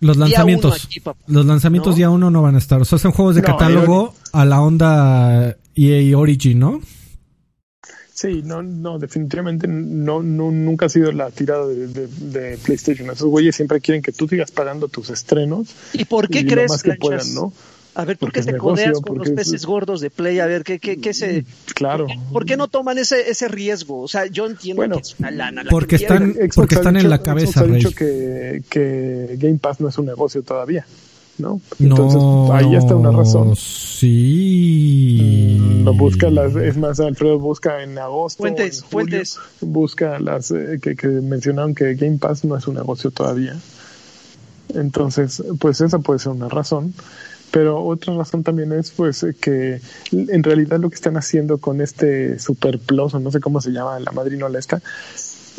[0.00, 0.72] Los día lanzamientos.
[0.74, 1.20] uno aquí, papá.
[1.26, 1.96] Los lanzamientos ¿No?
[1.96, 2.80] día uno no van a estar.
[2.80, 6.80] O sea, son juegos de No, catálogo a la onda EA Origin, ¿no?
[8.20, 13.08] Sí, no, no, definitivamente no, no, nunca ha sido la tirada de, de- de PlayStation.
[13.10, 15.68] Esos güeyes siempre quieren que tú sigas pagando tus estrenos.
[15.92, 17.52] ¿Y por qué y lo crees, más que puedan, ¿no?
[17.94, 20.40] A ver, ¿por Porque qué te negocio, codeas con los es- peces gordos de Play?
[20.40, 21.44] A ver, ¿qué, qué, qué se,
[21.76, 22.08] Claro.
[22.32, 24.00] ¿por qué no toman ese, ese riesgo?
[24.02, 25.62] O sea, yo entiendo Bueno, que es una lana.
[25.62, 27.94] la porque que están- porque están en la cabeza, Xbox ha dicho Rey.
[27.94, 30.84] que, que Game Pass no es un negocio todavía,
[31.38, 31.60] ¿no?
[31.78, 32.52] Entonces, no.
[32.52, 33.54] ahí está una razón.
[33.56, 35.58] Sí.
[35.84, 38.42] Lo busca las, es más, Alfredo busca en agosto.
[38.42, 39.38] Fuentes, en julio, fuentes.
[39.60, 43.56] Busca las eh, que, que mencionaron que Game Pass no es un negocio todavía.
[44.74, 46.94] Entonces, pues esa puede ser una razón.
[47.50, 49.80] Pero otra razón también es pues eh, que
[50.12, 53.70] en realidad lo que están haciendo con este Super Plus, o no sé cómo se
[53.70, 54.82] llama, la madrinola esta,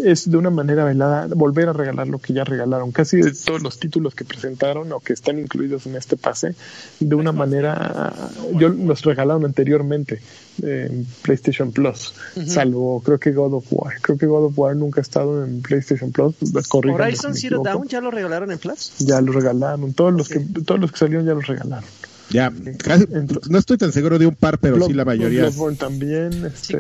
[0.04, 2.92] es de una manera velada volver a regalar lo que ya regalaron.
[2.92, 6.56] Casi de todos los títulos que presentaron o que están incluidos en este pase,
[7.00, 8.14] de una manera,
[8.56, 10.22] yo los regalaron anteriormente
[10.62, 12.14] en PlayStation Plus,
[12.48, 13.94] salvo creo que God of War.
[14.02, 16.36] Creo que God of War nunca ha estado en PlayStation Plus.
[16.40, 16.46] si
[16.90, 17.62] Horizon Zero.
[17.64, 18.94] Dawn ya lo regalaron en Plus.
[19.00, 19.94] Ya lo regalaron.
[19.94, 21.86] Todos los que todos los que salieron ya los regalaron.
[22.30, 25.42] Ya, casi- Entonces- no estoy tan seguro de un par, pero sí la mayoría.
[25.44, 26.46] Bloodborne también.
[26.46, 26.78] Este.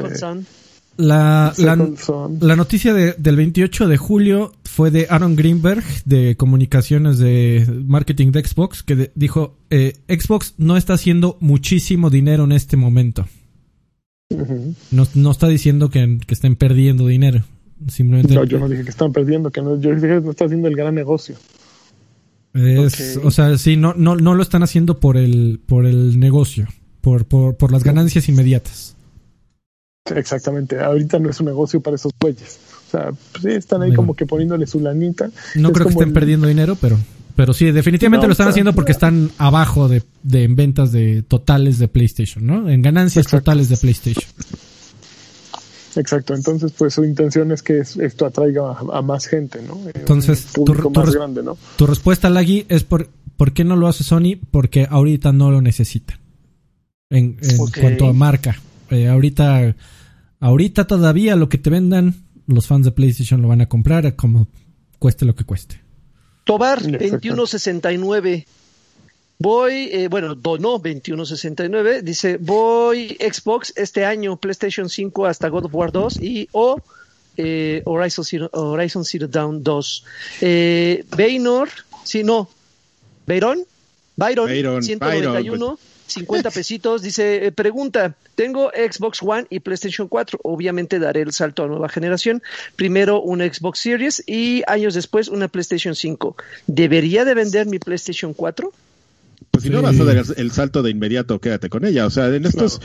[0.99, 7.65] La, la, noticia de- del 28 de julio fue de Aaron Greenberg de comunicaciones de
[7.85, 12.75] marketing de Xbox que de- dijo eh, Xbox no está haciendo muchísimo dinero en este
[12.75, 13.25] momento.
[14.91, 17.43] No, no está diciendo que, que estén perdiendo dinero.
[17.87, 20.45] Simplemente No, yo no dije que están perdiendo, que no, yo dije que no está
[20.45, 21.35] haciendo el gran negocio.
[22.53, 26.67] es, o sea, sí, no, no, no lo están haciendo por el, por el negocio,
[26.99, 28.97] por, por, por las ganancias inmediatas.
[30.15, 32.59] Exactamente, ahorita no es un negocio para esos güeyes.
[32.87, 35.29] O sea, pues sí, están ahí como que poniéndole su lanita.
[35.55, 36.97] No Es creo que estén el- perdiendo dinero, pero,
[37.35, 40.91] pero sí, definitivamente No, lo están pero- haciendo porque están abajo de, de en ventas
[40.91, 42.69] de totales de PlayStation, ¿no?
[42.69, 43.43] En ganancias Exacto.
[43.43, 44.25] totales de PlayStation.
[45.95, 49.75] Exacto, entonces pues su intención es que es- esto atraiga a, a más gente, ¿no?
[49.89, 51.57] Eh, Entonces, un público tu- tu más res- grande, ¿no?
[51.77, 54.37] Tu respuesta, Lagui, es por, ¿por qué no lo hace Sony?
[54.51, 56.19] Porque ahorita no lo necesita.
[57.09, 58.59] En, en cuanto a marca.
[58.91, 59.75] Eh, ahorita,
[60.39, 62.15] ahorita todavía lo que te vendan,
[62.47, 64.47] los fans de PlayStation lo van a comprar como
[64.97, 65.81] cueste lo que cueste.
[66.43, 67.05] Tobar, Exacto.
[67.11, 68.45] 2169.
[69.41, 72.01] Voy, eh, bueno, donó 2169.
[72.01, 76.81] Dice, voy Xbox este año, PlayStation 5 hasta God of War 2 y o
[77.37, 80.05] eh, Horizon, Zero, Horizon Zero Dawn 2.
[80.41, 81.69] Eh, Baynor,
[82.03, 82.49] sí, no.
[83.25, 83.63] Byron,
[84.17, 85.79] Byron, Byron, 191.
[86.09, 91.63] 50 pesitos, dice, eh, pregunta, tengo Xbox One y PlayStation 4, obviamente daré el salto
[91.63, 92.41] a nueva generación,
[92.75, 96.35] primero una Xbox Series y años después una PlayStation 5.
[96.67, 98.71] ¿Debería de vender mi PlayStation 4?
[99.51, 102.05] Pues si no vas a dar el salto de inmediato, quédate con ella.
[102.05, 102.81] O sea, en estos,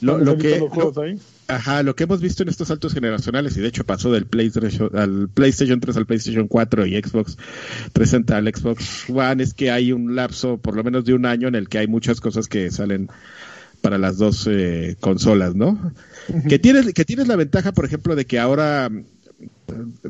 [0.00, 1.18] lo, Pones lo ahorita que, los juegos lo- ahí.
[1.48, 4.90] Ajá, lo que hemos visto en estos saltos generacionales, y de hecho pasó del PlayStation,
[4.96, 7.36] al PlayStation 3 al PlayStation 4 y Xbox
[7.92, 11.48] 360 al Xbox One, es que hay un lapso, por lo menos de un año,
[11.48, 13.08] en el que hay muchas cosas que salen
[13.80, 15.92] para las dos eh, consolas, ¿no?
[16.48, 19.04] Que tienes, que tienes la ventaja, por ejemplo, de que ahora mm,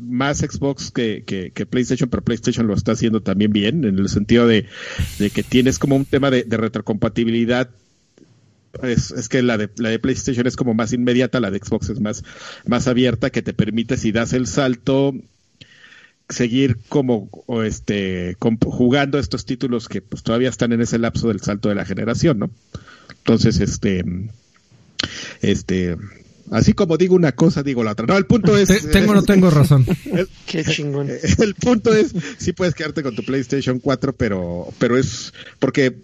[0.01, 4.09] más Xbox que, que, que PlayStation, pero PlayStation lo está haciendo también bien, en el
[4.09, 4.65] sentido de,
[5.19, 7.69] de que tienes como un tema de, de retrocompatibilidad.
[8.83, 11.89] Es, es que la de, la de PlayStation es como más inmediata, la de Xbox
[11.89, 12.23] es más,
[12.65, 15.13] más abierta, que te permite, si das el salto,
[16.29, 21.27] seguir como o este comp- jugando estos títulos que pues todavía están en ese lapso
[21.29, 22.51] del salto de la generación, ¿no?
[23.17, 24.03] Entonces, este,
[25.41, 25.97] este,
[26.51, 28.05] así como digo una cosa, digo la otra.
[28.05, 29.85] No, el punto es, Te- tengo o no tengo razón.
[30.45, 31.09] Qué chingón.
[31.39, 35.95] el punto es, sí puedes quedarte con tu PlayStation 4, pero, pero es porque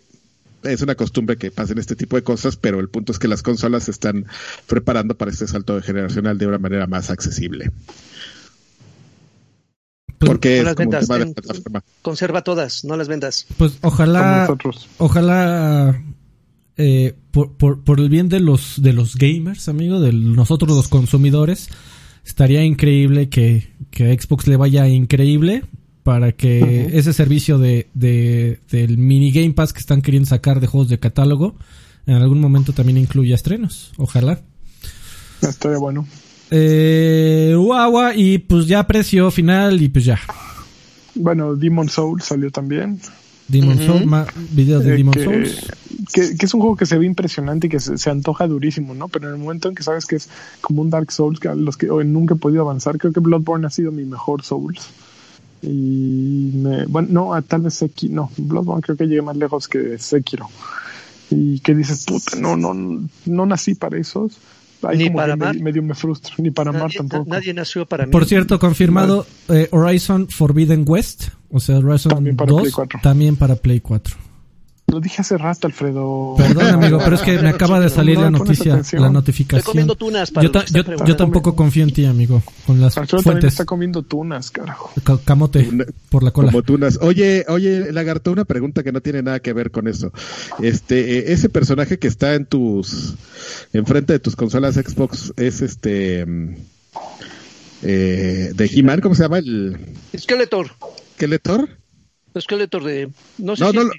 [0.65, 3.41] es una costumbre que pasen este tipo de cosas, pero el punto es que las
[3.43, 4.25] consolas se están
[4.67, 7.71] preparando para este salto generacional de una manera más accesible.
[10.17, 11.83] Pues- Porque no es las como un ventas, tema de ten- plataforma.
[12.01, 13.45] Conserva todas, no las vendas.
[13.57, 14.47] Pues ojalá,
[14.97, 16.01] ojalá
[16.77, 20.87] eh, por, por, por el bien de los de los gamers, amigo, de nosotros los
[20.87, 21.69] consumidores,
[22.25, 25.63] estaría increíble que, que a Xbox le vaya increíble
[26.05, 30.67] para que ese servicio de, de del mini Game Pass que están queriendo sacar de
[30.67, 31.55] juegos de catálogo
[32.05, 33.91] en algún momento también incluya estrenos.
[33.97, 34.39] Ojalá.
[35.41, 36.05] Estaría bueno.
[36.51, 37.55] Eh,
[38.15, 40.19] y pues ya precio final y pues ya.
[41.15, 42.99] Bueno, Demon Soul salió también.
[43.47, 43.85] Demon Ujú.
[43.87, 45.65] Soul, ma- video de Eh, Demon que, Souls.
[46.13, 48.93] que, que es un juego que se ve impresionante y que se, se antoja durísimo,
[48.93, 49.07] ¿no?
[49.07, 50.29] Pero en el momento en que sabes que es
[50.61, 53.21] como un Dark Souls, que a los que hoy nunca he podido avanzar, creo que
[53.21, 54.87] Bloodborne ha sido mi mejor Souls.
[55.61, 59.97] Y me, bueno, no, tal vez Sekiro, no, Bloodborne creo que llegué más lejos que
[59.97, 60.47] Sekiro.
[61.31, 62.73] Y que dices, puta, no, no,
[63.25, 64.37] no nací para esos.
[64.83, 65.59] Ahí Ni como para me- amar.
[65.59, 67.25] medio me frustra, ni para amar Nadie, tampoco.
[67.29, 68.11] nadie nació para mí.
[68.11, 72.99] Por cierto, confirmado eh, Horizon Forbidden West, o sea, Horizon También para 2, Play 4.
[73.01, 74.15] también para Play 4.
[74.87, 76.35] Lo dije hace rato, Alfredo.
[76.37, 79.63] Perdón, amigo, pero es que me acaba de salir No la noticia, la Estoy notificación.
[79.65, 83.45] comiendo tunas para Yo, ta- yo, yo tampoco confío en ti, amigo, con las fuentes.
[83.53, 84.91] está comiendo tunas, carajo.
[85.03, 86.51] Ca- Camote Una- por la cola.
[86.51, 86.99] Como tunas.
[87.01, 90.11] Oye, oye, Lagarto, una pregunta que no tiene nada que ver con eso.
[90.61, 93.15] Este, eh, ese personaje que está en tus,
[93.73, 96.21] enfrente de tus consolas Xbox es este,
[97.81, 99.39] eh, de He-Man, ¿cómo se llama?
[99.39, 99.77] El
[100.17, 100.69] Skeletor.
[101.15, 101.69] Skeletor.
[102.39, 103.09] Skeletor de.
[103.39, 103.89] No sé No, si no es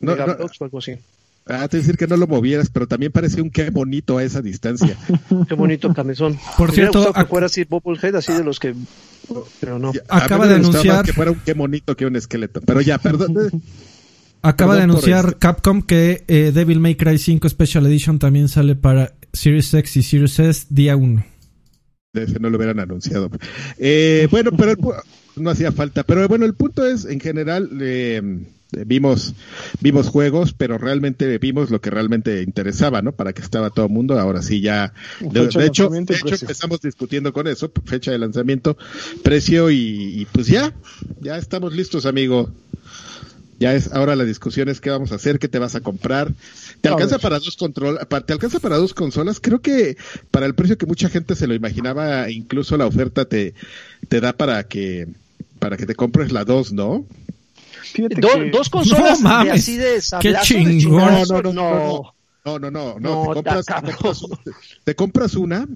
[0.00, 0.92] no, o algo así.
[1.50, 4.42] Ah, te decir que no lo movieras, pero también parece un qué bonito a esa
[4.42, 4.96] distancia.
[5.48, 6.38] Qué bonito camisón.
[6.58, 8.74] Por cierto, que fuera así Bubblehead, así de los que.
[9.58, 9.92] Pero no.
[10.08, 12.60] Acaba de anunciar- que fuera un qué bonito que un esqueleto.
[12.60, 13.34] Pero ya, perdón.
[14.42, 15.38] Acaba de Perdón anunciar.
[15.38, 20.02] Capcom que eh, Devil May Cry 5 Special Edition también sale para Series X y
[20.02, 21.24] Series S día 1.
[22.12, 23.30] De ese no lo hubieran anunciado.
[23.78, 24.76] Eh, bueno, pero
[25.40, 26.02] no hacía falta.
[26.02, 28.22] Pero bueno, el punto es, en general, eh,
[28.86, 29.34] vimos
[29.80, 33.12] vimos juegos, pero realmente vimos lo que realmente interesaba, ¿no?
[33.12, 34.18] Para que estaba todo el mundo.
[34.18, 34.92] Ahora sí ya.
[35.20, 38.76] De, hecho, de hecho empezamos discutiendo con eso, fecha de lanzamiento,
[39.22, 40.74] precio y, y pues ya,
[41.20, 42.50] ya estamos listos, amigo.
[43.60, 46.32] Ya es ahora la discusión es qué vamos a hacer, qué te vas a comprar.
[46.80, 47.22] ¿Te A alcanza ver.
[47.22, 49.40] para dos control, te alcanza para dos consolas?
[49.40, 49.96] Creo que
[50.30, 53.54] para el precio que mucha gente se lo imaginaba, incluso la oferta te,
[54.08, 55.08] te da para que
[55.68, 57.04] para que te compres la dos, ¿no?
[57.92, 60.78] Fíjate Do- que- dos consolas No mames, de así de sablazo, de chingón.
[60.80, 62.14] chingadazo, No, no, no, no.
[62.46, 64.20] No, no, no, no, No, te, compras, te, compras,
[64.84, 65.68] te compras una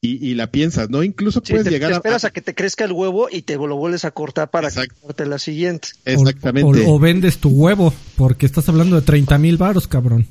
[0.00, 1.04] y, y la piensas, ¿no?
[1.04, 1.96] Incluso Sí, puedes te, llegar te a...
[1.98, 4.96] esperas a que te crezca el huevo y te lo vuelves a cortar para Exacto.
[5.00, 5.90] cortarte la siguiente.
[6.04, 6.84] Exactamente.
[6.86, 10.26] O, o vendes tu huevo, porque estás hablando de 30 mil varos, cabrón.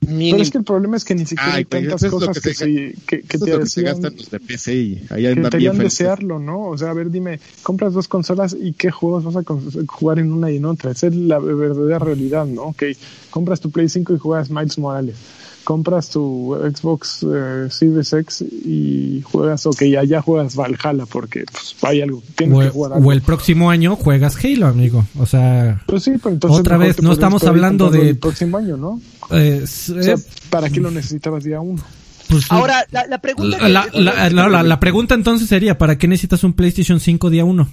[0.00, 0.30] Mínimo.
[0.36, 2.48] Pero es que el problema es que ni siquiera Ay, hay tantas es cosas que
[2.48, 6.68] que, se- que, que te gastan los de PC y ahí andan bien desearlo, ¿no?
[6.68, 9.42] O sea, a ver, dime, compras dos consolas y qué juegos vas a
[9.86, 10.92] jugar en una y en otra.
[10.92, 12.62] Esa es la verdadera realidad, ¿no?
[12.62, 12.84] Ok,
[13.28, 15.16] compras tu Play 5 y juegas Miles Morales.
[15.64, 22.00] Compras tu Xbox eh, Series X y juegas, ok, allá juegas Valhalla porque pues, hay
[22.00, 23.08] algo, tienes O, que jugar algo.
[23.08, 25.04] o el próximo año juegas Halo, amigo.
[25.18, 28.76] O sea, Pues sí, pero entonces Otra vez, no estamos hablando de- El próximo año,
[28.76, 29.00] ¿no?
[29.30, 31.82] eh, O sea, eh, ¿para qué lo necesitabas día uno?
[32.28, 33.68] pues, Ahora, la, la pregunta...
[33.68, 37.00] la, que- la- la- no, la- la pregunta entonces sería, ¿para qué necesitas un PlayStation
[37.00, 37.68] 5 día 1?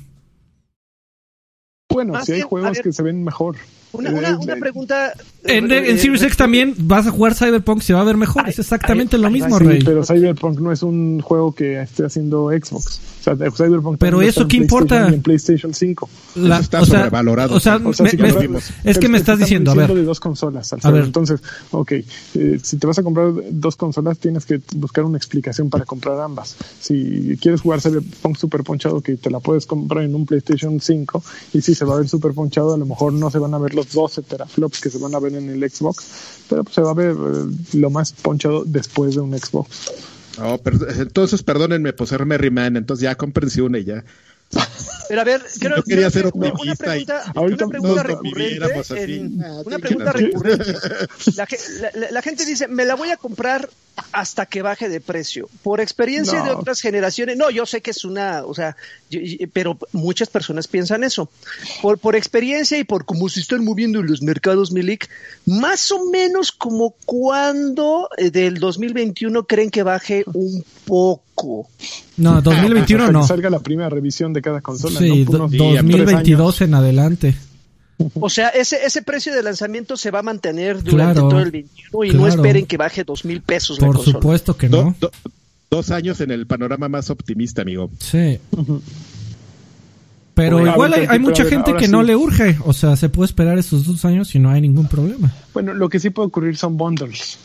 [1.89, 2.83] Bueno, Más si hay juegos ver.
[2.83, 3.55] que se ven mejor.
[3.93, 5.13] Una, una, una pregunta...
[5.43, 8.17] En, eh, en Series eh, X también vas a jugar Cyberpunk, se va a ver
[8.17, 8.43] mejor.
[8.45, 9.83] Ay, es exactamente ay, lo ay, mismo, Sí, Rey.
[9.83, 12.99] pero Cyberpunk no es un juego que esté haciendo Xbox.
[13.21, 15.07] O sea, de- Cyberpunk Pero eso, en ¿qué importa?
[15.07, 16.09] En PlayStation 5.
[16.35, 17.55] La- Eso está o sea, sobrevalorado.
[17.55, 20.03] O sea, O sea, me- si me- es que me estás diciendo, a ver, de
[20.03, 21.05] dos consolas, A ver.
[21.05, 21.39] Entonces,
[21.71, 25.85] ok, eh, si te vas a comprar dos consolas, tienes que buscar una explicación para
[25.85, 26.57] comprar ambas.
[26.81, 31.23] Si quieres jugar Cyberpunk super ponchado, que te la puedes comprar en un PlayStation 5,
[31.53, 33.57] y si se va a ver super ponchado, a lo mejor no se van a
[33.57, 36.03] ver los 12 teraflops que se van a ver en el Xbox,
[36.49, 39.91] pero pues se va a ver eh, lo más ponchado después de un Xbox.
[40.38, 44.03] No, pero- entonces perdónenme por ser Merry Man, entonces ya cómprense una y ya.
[45.10, 48.56] Pero a ver, creo, Yo quería creo que una- pregunta, una pregunta recurrente,
[49.04, 50.66] en- Ah, una sí, pregunta recurrente.
[51.36, 51.48] La,
[51.93, 53.70] la- la- gente dice, me la voy a comprar
[54.12, 55.50] hasta que baje de precio.
[55.64, 56.45] Por experiencia No.
[56.45, 58.76] de otras generaciones, no, yo sé que es una, o sea,
[59.10, 61.30] yo- yo- pero muchas personas piensan eso.
[61.82, 65.10] Por, por experiencia y por cómo se están moviendo los mercados, Milik,
[65.45, 71.24] más o menos como cuando eh, del 2021 creen que baje un poco.
[72.17, 73.21] No, 2021 Hasta no.
[73.21, 74.99] que salga la primera revisión de cada consola.
[74.99, 75.31] Sí, ¿no?
[75.31, 77.35] Unos Sí, tres 2022 en adelante.
[78.19, 81.49] O sea, ese, ese precio de lanzamiento se va a mantener durante Claro, todo el
[81.51, 84.13] 21 y no esperen que baje dos mil pesos la Por consola.
[84.19, 84.95] supuesto que no.
[84.99, 85.11] do-
[85.71, 87.89] dos años en el panorama más optimista, amigo.
[87.99, 88.39] Sí.
[90.33, 92.57] Pero igual hay, mucha ver, gente que no le urge.
[92.65, 95.33] O sea, se puede esperar esos dos años y no hay ningún problema.
[95.53, 97.39] Bueno, lo que sí puede ocurrir son bundles.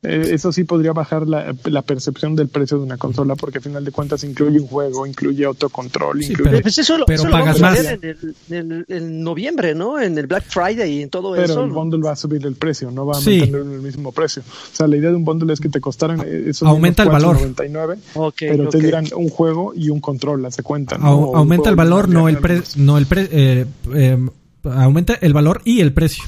[0.00, 3.64] Eh, eso sí podría bajar la, la percepción del precio de una consola porque al
[3.64, 6.50] final de cuentas incluye un juego, incluye autocontrol, Sí, incluye...
[6.50, 7.82] pero- Pues eso, lo- pero eso lo pagas vamos a más.
[7.82, 8.08] ver en,
[8.48, 10.00] el- en el- en noviembre, ¿no?
[10.00, 11.64] En el Black Friday y en todo Pero eso.
[11.64, 13.40] el bundle va a subir el precio, no va a Sí.
[13.40, 14.42] mantener el mismo precio.
[14.46, 17.08] O sea, la idea de un bundle es que te costaran eh, esos Aumenta el
[17.08, 17.36] valor.
[17.36, 20.96] 4.99, Ok, pero te dieran un juego y un control, hace cuenta.
[20.96, 21.12] ¿no?
[21.12, 24.28] O aumenta el valor, no el pre, no el pre, eh, eh,
[24.62, 26.22] aumenta el valor y el precio.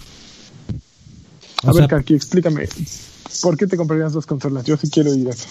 [1.63, 2.67] O A ver, Kaki, explícame.
[3.43, 4.65] ¿Por qué te comprarías dos consolas?
[4.65, 5.47] Yo sí quiero oír eso.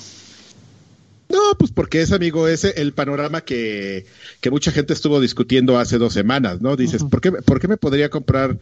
[1.30, 4.06] No, pues porque es, amigo, ese el panorama que,
[4.42, 6.76] que mucha gente estuvo discutiendo hace dos semanas, ¿no?
[6.76, 8.58] Dices, ¿por, qué, ¿por qué me podría comprar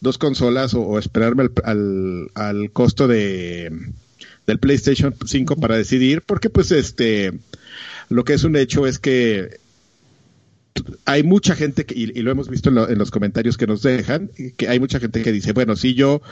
[0.00, 3.70] dos consolas o, o esperarme al, al, al costo de
[4.46, 6.22] del PlayStation 5 para decidir?
[6.22, 7.34] Porque pues este
[8.08, 9.58] lo que es un hecho es que
[11.04, 13.66] hay mucha gente que, y, y lo hemos visto en, lo- en los comentarios que
[13.66, 16.22] nos dejan, que hay mucha gente que dice, bueno, si yo,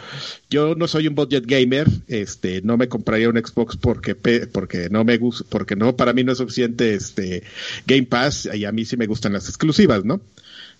[0.50, 5.04] yo no soy un budget gamer, este, no me compraría un Xbox porque, porque no
[5.04, 7.42] me gusta, porque no, para mí no es suficiente, este,
[7.86, 10.20] Game Pass, y a mí sí me gustan las exclusivas, ¿no?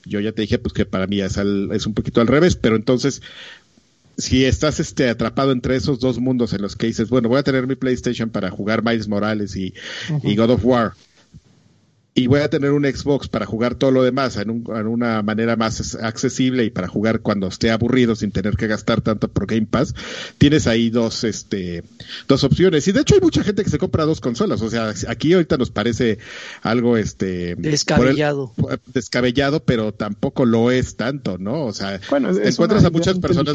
[0.06, 2.56] Yo ya te dije, pues que para mí es, al- es un poquito al revés,
[2.56, 3.22] pero entonces,
[4.16, 7.42] si estás este atrapado entre esos dos mundos en los que dices, bueno, voy a
[7.42, 9.74] tener mi PlayStation para jugar Miles Morales y,
[10.22, 10.92] y God of War,
[12.16, 15.20] y voy a tener un Xbox para jugar todo lo demás en, un- en una
[15.22, 19.46] manera más accesible y para jugar cuando esté aburrido sin tener que gastar tanto por
[19.46, 19.94] Game Pass,
[20.38, 21.82] tienes ahí dos, este,
[22.28, 22.86] dos opciones.
[22.86, 24.62] Y de hecho hay mucha gente que se compra dos consolas.
[24.62, 26.18] O sea, aquí ahorita nos parece
[26.62, 28.52] algo, este, Descabellado.
[28.70, 31.64] el- descabellado, pero tampoco lo es tanto, ¿no?
[31.64, 33.54] O sea, Bueno, es, te es encuentras a muchas personas.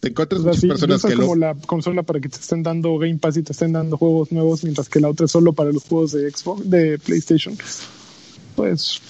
[0.00, 2.36] Te encuentras O sea, muchas si personas que lo, como la consola para que te
[2.38, 5.32] estén dando Game Pass y te estén dando juegos nuevos, mientras que la otra es
[5.32, 7.56] solo para los juegos de Xbox, de PlayStation,
[8.56, 9.00] pues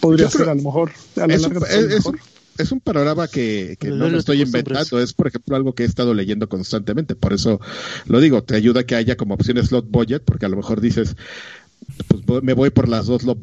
[0.00, 0.92] podría ser a lo mejor.
[1.16, 2.14] A la es, un, larga es- es mejor.
[2.14, 2.20] un-
[2.56, 5.86] es un panorama que, que no lo estoy inventando, es por ejemplo algo que he
[5.86, 7.60] estado leyendo constantemente, por eso
[8.06, 10.80] lo digo, te ayuda a que haya como opción slot budget, porque a lo mejor
[10.80, 11.16] dices,
[12.08, 13.36] pues voy- me voy por las dos low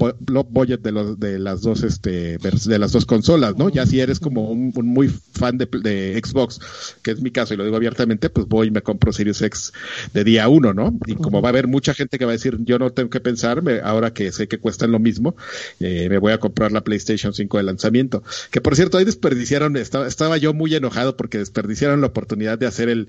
[0.50, 3.70] budget de los de las dos este de las dos consolas, ¿no?
[3.70, 6.60] Ya si eres como un, un muy fan de, de Xbox,
[7.02, 9.74] que es mi caso y lo digo abiertamente, pues voy y me compro Series X
[10.14, 10.98] de día uno, ¿no?
[11.06, 13.20] Y como va a haber mucha gente que va a decir, yo no tengo que
[13.20, 15.36] pensar, me- ahora que sé que cuestan lo mismo,
[15.80, 18.24] eh, me voy a comprar la PlayStation 5 de lanzamiento.
[18.52, 22.68] Que por cierto, ahí desperdiciaron, estaba, estaba yo muy enojado porque desperdiciaron la oportunidad de
[22.68, 23.08] hacer el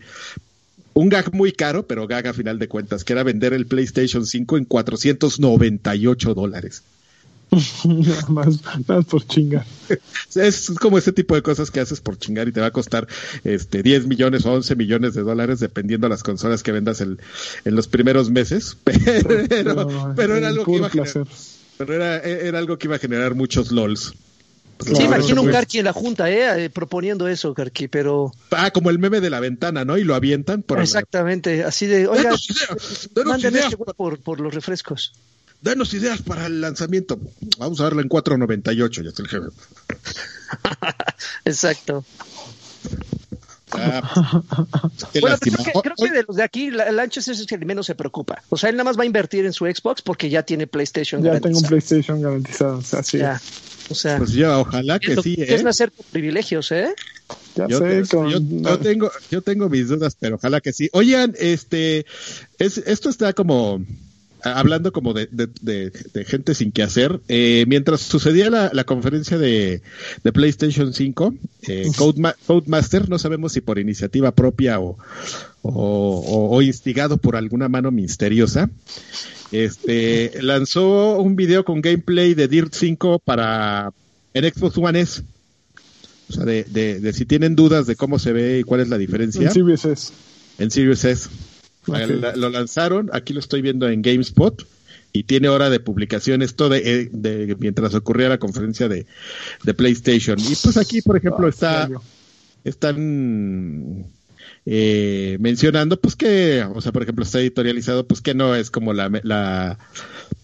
[0.94, 4.26] un gag muy caro, pero gag a final de cuentas, que era vender el PlayStation
[4.26, 6.82] 5 en 498 dólares.
[7.84, 9.66] nada, más, más por chingar.
[10.34, 13.06] Es como ese tipo de cosas que haces por chingar y te va a costar
[13.44, 17.18] este 10 millones o 11 millones de dólares dependiendo de las consolas que vendas el,
[17.64, 18.76] en los primeros meses.
[18.84, 21.26] Pero, pero, era algo que iba a generar,
[21.78, 24.14] pero era, era algo que iba a generar muchos LOLs.
[24.84, 26.70] Sí, imagino un Karki en la junta, ¿eh?
[26.70, 28.32] proponiendo eso, Karki, pero...
[28.50, 29.98] Ah, como el meme de la ventana, ¿no?
[29.98, 30.80] Y lo avientan por...
[30.80, 32.32] Exactamente, así de, oiga,
[33.24, 35.12] mándeme este por, por los refrescos
[35.62, 37.18] danos ideas para el lanzamiento.
[37.58, 39.46] Vamos a verlo en 4.98, ya está el jefe.
[41.44, 42.04] Exacto.
[43.74, 44.42] Ah,
[45.18, 48.42] bueno, pues creo, que, de los de aquí, Lanchas es el que menos se preocupa.
[48.50, 51.22] O sea, él nada más va a invertir en su Xbox porque ya tiene PlayStation
[51.22, 53.18] Ya tengo un PlayStation garantizado, o sea, sí.
[53.18, 53.40] Ya.
[53.92, 55.36] O sea, pues ya, ojalá que sí.
[55.38, 55.54] ¿eh?
[55.54, 56.94] Es hacer privilegios, ¿eh?
[57.54, 60.88] Ya yo, sé, yo, tengo, yo tengo mis dudas, pero ojalá que sí.
[60.92, 62.06] Oigan, este,
[62.58, 63.84] es, esto está como,
[64.44, 65.92] hablando como de,
[66.26, 69.82] gente sin que hacer, eh, mientras sucedía la, conferencia de,
[70.32, 71.34] PlayStation 5,
[71.68, 71.90] eh,
[72.46, 74.96] Codemaster, no sabemos si por iniciativa propia o,
[75.62, 78.70] o, instigado por alguna mano misteriosa,
[79.52, 83.92] este, lanzó un video con gameplay de Dirt 5 para
[84.34, 85.22] en Xbox One S.
[86.28, 88.96] O sea, de, de, si tienen dudas de cómo se ve y cuál es la
[88.96, 89.42] diferencia.
[89.42, 90.12] En Series S.
[90.58, 91.28] En Series S.
[91.86, 94.66] Lo lanzaron, aquí lo estoy viendo en GameSpot
[95.12, 99.06] y tiene hora de publicación esto eh, de, mientras ocurría la conferencia de,
[99.74, 100.38] PlayStation.
[100.38, 101.88] Y pues aquí, por ejemplo, ah, está
[102.64, 104.06] están
[104.64, 108.92] eh, mencionando pues que, o sea, por ejemplo, está editorializado pues que no es como
[108.92, 109.78] la, la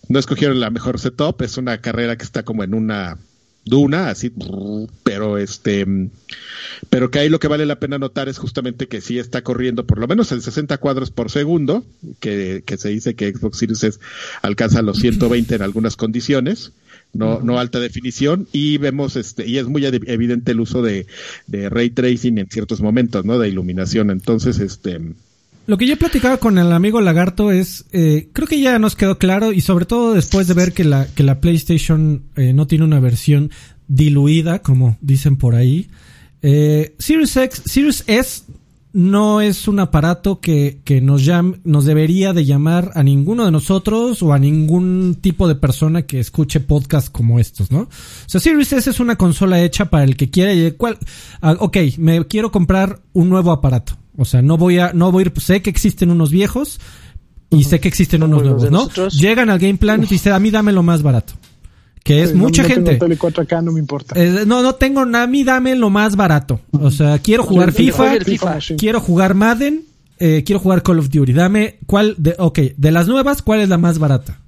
[0.09, 3.19] no escogieron la mejor setup, es una carrera que está como en una
[3.69, 4.33] duna, así,
[5.03, 5.87] pero este,
[6.91, 9.87] pero que ahí lo que vale la pena notar es justamente que sí está corriendo
[9.87, 11.85] por lo menos en 60 cuadros por segundo,
[12.21, 14.01] que, que se dice que Xbox Series
[14.43, 16.73] alcanza los 120 en algunas condiciones,
[17.13, 21.07] no, no alta definición, y vemos este, y es muy evidente el uso de,
[21.47, 23.39] de ray tracing en ciertos momentos, ¿no?
[23.39, 24.11] De iluminación.
[24.11, 25.01] Entonces, este,
[25.69, 28.97] lo que yo he platicado con el amigo Lagarto es, eh, creo que ya nos
[28.97, 32.67] quedó claro y sobre todo después de ver que la, que la PlayStation eh, no
[32.67, 33.51] tiene una versión
[33.87, 35.91] diluida, como dicen por ahí.
[36.41, 38.45] Eh, Series X, Series S
[38.95, 43.51] no es un aparato que, que nos, llame, nos debería de llamar a ninguno de
[43.51, 47.81] nosotros o a ningún tipo de persona que escuche podcasts como estos, ¿no?
[47.81, 47.89] O
[48.25, 50.97] sea, Series S es una consola hecha para el que quiere, cual,
[51.43, 55.23] ah, ok, me quiero comprar un nuevo aparato o sea, no voy a, no voy
[55.23, 56.81] a ir, sé que existen unos viejos
[57.51, 58.89] y sé que existen unos nuevos, ¿no?
[59.11, 61.35] Llegan al Game Planet y dicen, a mí dame lo más barato.
[62.03, 62.99] Que es mucha gente.
[63.63, 64.21] no me importa.
[64.21, 66.61] Eh, no, no tengo, a mí dame lo más barato.
[66.73, 68.17] O sea, quiero jugar FIFA,
[68.77, 69.85] quiero jugar Madden,
[70.19, 71.33] eh, quiero jugar Call of Duty.
[71.33, 72.17] Dame, ¿cuál?
[72.19, 74.41] De, ok, de las nuevas, ¿cuál es la más barata?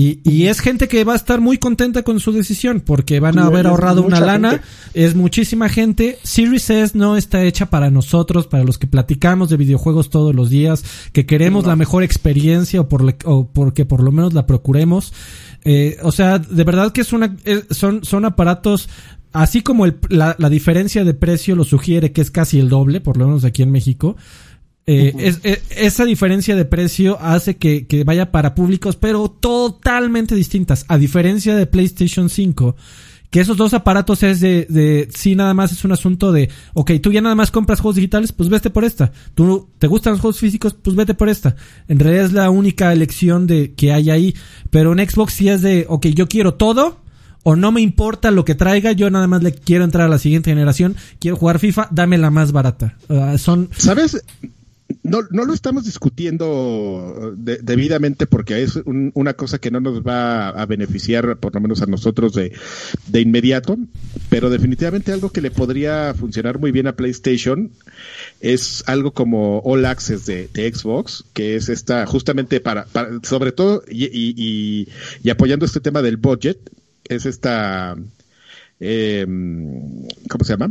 [0.00, 3.36] Y, y, es gente que va a estar muy contenta con su decisión porque van
[3.36, 4.62] a haber ahorrado una lana.
[4.94, 6.20] Es muchísima gente.
[6.22, 10.50] Series S no está hecha para nosotros, para los que platicamos de videojuegos todos los
[10.50, 15.12] días, que queremos la mejor experiencia o, por o porque por lo menos la procuremos.
[15.64, 17.36] Eh, o sea, de verdad que es una,
[17.70, 18.88] son, son aparatos
[19.32, 23.00] así como el, la, la diferencia de precio lo sugiere que es casi el doble,
[23.00, 24.14] por lo menos aquí en México.
[24.90, 30.34] Eh, es, eh, esa diferencia de precio hace que, que, vaya para públicos, pero totalmente
[30.34, 30.86] distintas.
[30.88, 32.74] A diferencia de PlayStation 5,
[33.28, 36.92] que esos dos aparatos es de, de, sí, nada más es un asunto de, ok,
[37.02, 39.12] tú ya nada más compras juegos digitales, pues vete por esta.
[39.34, 41.54] Tú te gustan los juegos físicos, pues vete por esta.
[41.86, 44.34] En realidad es la única elección de que hay ahí.
[44.70, 47.02] Pero en Xbox sí es de, ok, yo quiero todo,
[47.42, 50.18] o no me importa lo que traiga, yo nada más le quiero entrar a la
[50.18, 52.96] siguiente generación, quiero jugar FIFA, dame la más barata.
[53.10, 53.68] Ah, son...
[53.76, 54.24] ¿Sabes?
[55.08, 60.66] No, no lo estamos discutiendo debidamente porque es una cosa que no nos va a
[60.66, 62.52] beneficiar, por lo menos a nosotros, de,
[63.06, 63.76] de inmediato,
[64.28, 67.70] pero definitivamente algo que le podría funcionar muy bien a PlayStation
[68.40, 72.86] es algo como All Access de, Xbox, que es esta, justamente para,
[73.22, 74.88] sobre todo, y, y,
[75.22, 76.58] y, apoyando este tema del budget,
[77.08, 77.96] es esta,
[78.80, 79.24] eh,
[80.28, 80.70] ¿cómo se llama?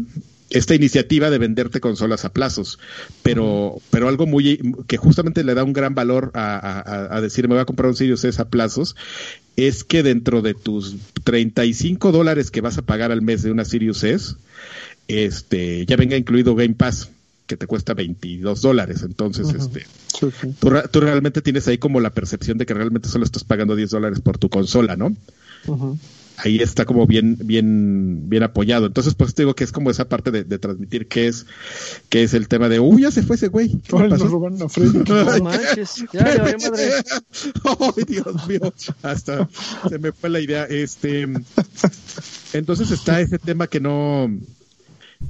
[0.49, 2.79] Esta iniciativa de venderte consolas a plazos,
[3.23, 7.55] pero, pero algo muy que justamente le da un gran valor a, a, decir me
[7.55, 8.95] voy a comprar un Sirius S a plazos,
[9.57, 13.65] es que dentro de tus 35 dólares que vas a pagar al mes de una
[13.65, 14.35] Sirius S,
[15.07, 17.09] este, ya venga incluido Game Pass.
[17.47, 19.03] que te cuesta 22 dólares.
[19.03, 19.85] Entonces, este,
[20.19, 20.53] Sí, sí.
[20.59, 23.73] tú, re- tú realmente tienes ahí como la percepción de que realmente solo estás pagando
[23.75, 25.15] 10 dólares por tu consola, ¿no?
[25.65, 25.97] Ujú.
[26.37, 28.85] Ahí está como bien, bien, bien apoyado.
[28.85, 31.47] Entonces, pues te digo que es como esa parte de, de transmitir que es,
[32.09, 33.79] que es el tema de, uy, ya se fue ese güey.
[33.81, 35.03] ¿Qué nos robaron a Freddy.
[35.07, 36.91] No manches, ya valió madre.
[37.97, 39.49] Ay, Dios mío, hasta
[39.89, 40.65] se me fue la idea.
[40.65, 41.27] Este,
[42.53, 44.29] entonces está ese tema que no,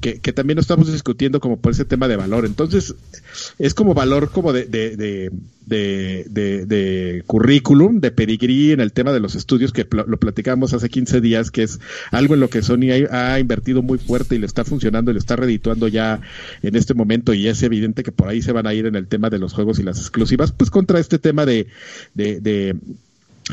[0.01, 2.45] que, que también estamos discutiendo como por ese tema de valor.
[2.45, 2.93] Entonces,
[3.57, 5.31] es como valor como de, de, de,
[6.29, 10.89] de, de- currículum, de pedigrí en el tema de los estudios que lo platicamos hace
[10.89, 11.79] 15 días, que es
[12.11, 15.13] algo en lo que Sony ha, ha invertido muy fuerte y le está funcionando y
[15.15, 16.21] le está redituando ya
[16.61, 19.07] en este momento y es evidente que por ahí se van a ir en el
[19.07, 21.67] tema de los juegos y las exclusivas, pues contra este tema de,
[22.13, 22.75] de, de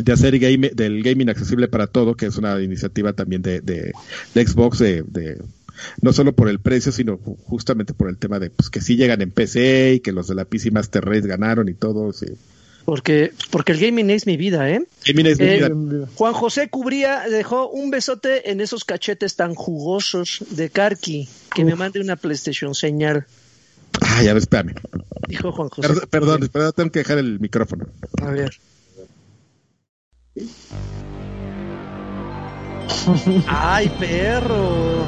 [0.03, 3.93] de hacer game, del gaming accesible para todo, que es una iniciativa también de, de,
[4.35, 5.39] de Xbox, de, de-
[6.01, 8.97] no solo por el precio, sino ju- justamente por el tema de pues, que sí
[8.97, 12.13] llegan en PC y que los de la PC Master Race ganaron y todo.
[12.13, 12.27] Sí.
[12.85, 14.87] Porque, porque el gaming es mi vida, ¿eh?
[15.07, 16.09] Gaming es mi Eh, vida.
[16.17, 21.29] Juan José Cubría dejó un besote en esos cachetes tan jugosos de Karki.
[21.55, 23.27] Que me mande una PlayStation señal,
[24.01, 24.75] Ah, ya ves, espérame.
[25.29, 25.89] dijo Juan José.
[25.89, 27.87] Perdón, perdón, perdón, tengo que dejar el micrófono.
[28.21, 28.53] A ver.
[33.47, 35.05] Ay, perro.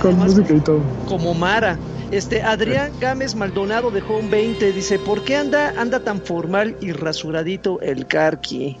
[0.00, 0.80] Con Además, música y todo.
[1.06, 1.78] como Mara.
[2.10, 4.72] Este Adrián Gámez Maldonado dejó un 20.
[4.72, 8.76] Dice, ¿por qué anda, anda tan formal y rasuradito el Karki?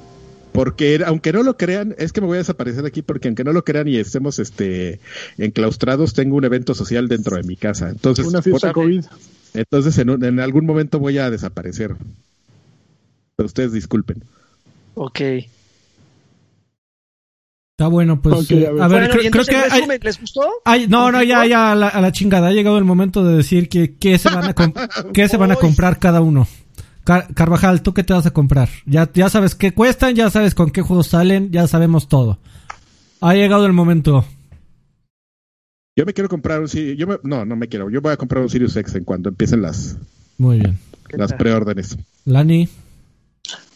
[0.52, 3.52] Porque aunque no lo crean, es que me voy a desaparecer aquí porque aunque no
[3.52, 5.00] lo crean y estemos este
[5.38, 7.90] enclaustrados, tengo un evento social dentro de mi casa.
[7.90, 9.04] Entonces, Una fiesta por- COVID.
[9.54, 11.94] entonces en, un- en algún momento voy a desaparecer.
[13.36, 14.22] Pero ustedes disculpen.
[14.94, 15.20] Ok.
[17.78, 18.50] Está bueno, pues.
[18.50, 18.82] Eh, a ver.
[18.82, 20.40] a ver, bueno, creo, y creo entonces, que hay- ¿les gustó?
[20.64, 22.48] hay- no, no, ya, ya, a la, a la chingada.
[22.48, 24.54] Ha llegado el momento de decir que, qué se van a,
[25.12, 26.48] qué se van a comprar cada uno.
[27.04, 28.70] Car- Carvajal, ¿tú qué te vas a comprar?
[28.86, 32.38] Ya, ya sabes qué cuestan, ya sabes con qué juegos salen, ya sabemos todo.
[33.20, 34.24] Ha llegado el momento.
[35.96, 38.16] Yo me quiero comprar un Sirius, yo me- no, no me quiero, yo voy a
[38.16, 39.98] comprar un Sirius X en cuanto empiecen las,
[40.38, 40.78] Muy bien.
[41.10, 41.98] las preórdenes.
[42.24, 42.70] Lani,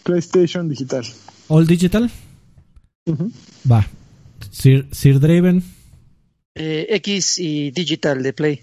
[0.05, 1.05] PlayStation digital.
[1.49, 2.11] All Digital,
[3.71, 3.87] Va.
[4.51, 5.63] Sir, Sir Draven,
[6.55, 8.61] Eh, X y Digital de Play.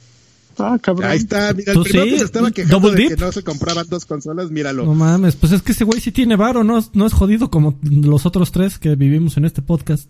[0.59, 1.09] Ah, cabrón.
[1.09, 2.11] Ahí está, mira, ¿Tú el primero sí?
[2.13, 3.17] que se estaba quejando ¿Double de dip?
[3.17, 4.85] que no se compraban dos consolas, míralo.
[4.85, 7.79] no mames, pues es que ese güey sí tiene varo, no, no es jodido como
[7.83, 10.09] los otros tres que vivimos en este podcast.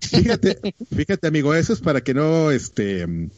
[0.00, 0.58] Fíjate,
[0.94, 3.30] fíjate amigo, eso es para que no, este, no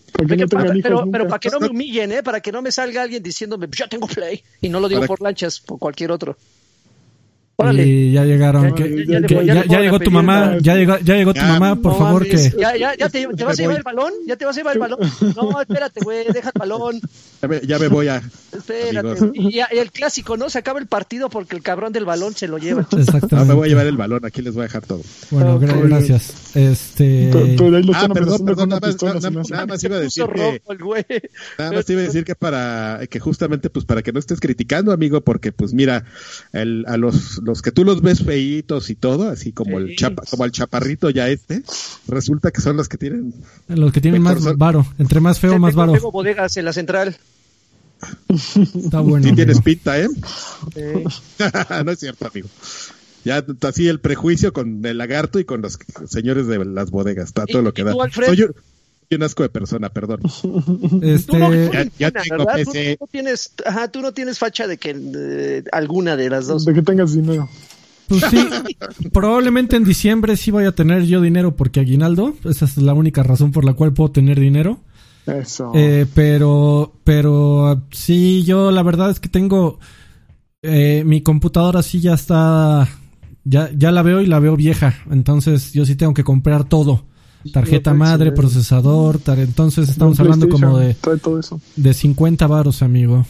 [0.49, 0.75] Para-
[1.11, 2.23] pero, para que no me humillen, ¿eh?
[2.23, 4.43] Para que no me salga alguien diciéndome, "Pues, yo tengo Play.
[4.61, 6.37] Y no lo digo Para- por lanchas, por cualquier otro.
[7.59, 7.87] Órale.
[7.87, 8.69] Y ya llegaron.
[8.69, 11.41] Ya- que- ya- ya que- ya, ya llegó tu mamá, ya llegó, ya llegó tu
[11.41, 12.61] Ya, mamá, por No favor mames, que...
[12.61, 14.13] Ya, ya, ya te, ¿te vas a llevar el balón?
[14.27, 14.99] ¿Ya te vas a llevar el balón?
[15.35, 17.01] No, espérate, güey, deja el balón.
[17.41, 19.31] ya me, ya me voy a, Espérate.
[19.35, 20.51] Y, y el clásico, ¿no?
[20.51, 22.87] Se acaba el partido porque el cabrón del balón se lo lleva.
[22.93, 23.37] no, Exactamente.
[23.37, 25.01] Ah, me voy a llevar el balón, aquí les voy a dejar todo.
[25.31, 25.89] Bueno, gra- Ok.
[25.89, 26.55] gracias.
[26.57, 27.31] Este...
[27.33, 29.97] Pero- pero ahí lo Ah, están perdón, perdón, nada más, pistola, nada- nada más iba
[29.97, 30.61] a decir que.
[31.59, 34.41] Nada más te iba a decir que para que justamente pues para que no estés
[34.41, 36.05] criticando amigo porque pues mira
[36.53, 40.25] el- a los los que tú los ves feitos y todo así como el chapa,
[40.31, 41.63] como el chaparrito ya este
[42.09, 43.33] resulta que son los que tienen
[43.69, 44.87] Los que tienen Mejor más son- varo.
[44.99, 45.93] Entre más feo, más Tengo- varo.
[45.95, 47.17] Tengo bodegas en la central.
[48.29, 49.27] Está bueno.
[49.27, 50.09] sí tienes pinta eh
[50.75, 51.05] Eh,
[51.85, 52.49] no es cierto amigo
[53.25, 57.47] ya así el prejuicio con el lagarto y con los señores de las bodegas está
[57.47, 58.27] todo ¿Y- lo que da tú, Alfred?
[58.27, 58.47] soy
[59.11, 60.21] un, asco de persona perdón
[61.03, 61.33] Este...
[61.33, 62.97] tú no, Ya- ya tengo PC.
[62.99, 66.65] Tú, no tienes, ajá, tú no tienes facha de que eh, alguna de las dos.
[66.65, 67.49] De que tengas dinero.
[68.09, 68.49] Pues sí,
[69.13, 72.35] probablemente en diciembre sí voy a tener yo dinero porque aguinaldo.
[72.45, 74.81] Esa es la única razón por la cual puedo tener dinero.
[75.27, 75.73] Eso.
[75.75, 79.81] Eh, pero, pero sí, yo la verdad es que tengo
[80.63, 82.89] eh, mi computadora sí ya está,
[83.45, 84.95] ya, ya la veo y la veo vieja.
[85.11, 87.05] Entonces yo sí tengo que comprar todo.
[87.53, 91.61] Tarjeta pues, madre, procesador, tar- entonces estamos hablando como de, todo eso.
[91.77, 93.27] de 50 varos, amigo.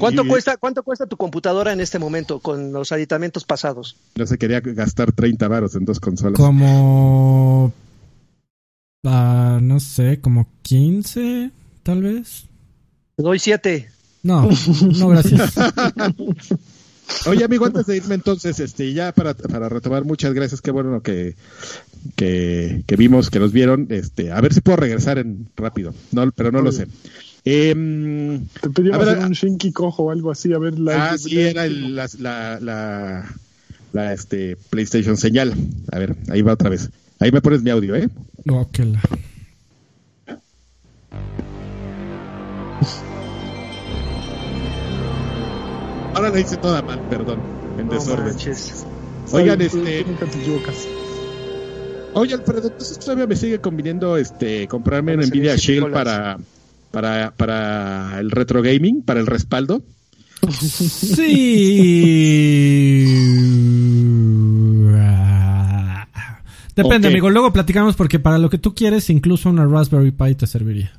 [0.00, 3.96] ¿Cuánto cuesta, ¿Cuánto cuesta tu computadora en este momento con los aditamentos pasados?
[4.16, 7.72] no se quería gastar 30 varos en dos consolas Como,
[9.04, 11.50] ah, no sé, como 15,
[11.84, 12.46] tal vez.
[13.16, 13.88] Te doy siete.
[14.24, 14.48] No,
[14.98, 15.54] no, gracias.
[17.26, 21.00] Oye, amigo, antes de irme entonces, este, ya para, para retomar, muchas gracias, qué bueno
[21.02, 21.36] que,
[22.16, 26.30] que, que vimos, que nos vieron, este, a ver si puedo regresar en rápido, no,
[26.32, 26.86] pero no lo sé.
[27.44, 31.12] Em, Te pedíamos A ver, hacer un Shinky cojo o algo así, a ver la.
[31.12, 33.34] ah, sí, era el- la, la, la,
[33.92, 35.54] la, este, PlayStation señal.
[35.92, 36.90] A ver, ahí va otra vez.
[37.20, 38.08] Ahí me pones mi audio, ¿eh?
[38.44, 39.02] No, que la-
[46.14, 47.40] Ahora la hice toda mal, perdón,
[47.78, 48.26] en No desorden.
[48.26, 48.86] manches.
[49.32, 50.88] Oigan, este, nunca te equivocas.
[52.16, 56.38] Oye Alfredo, entonces todavía me sigue conviniendo este comprarme un Nvidia Shield para
[56.90, 59.82] para para el retro gaming, para el respaldo.
[60.46, 61.46] Sí.
[66.76, 67.30] Depende, amigo.
[67.30, 70.92] Luego platicamos porque para lo que tú quieres, incluso una Raspberry Pi te serviría.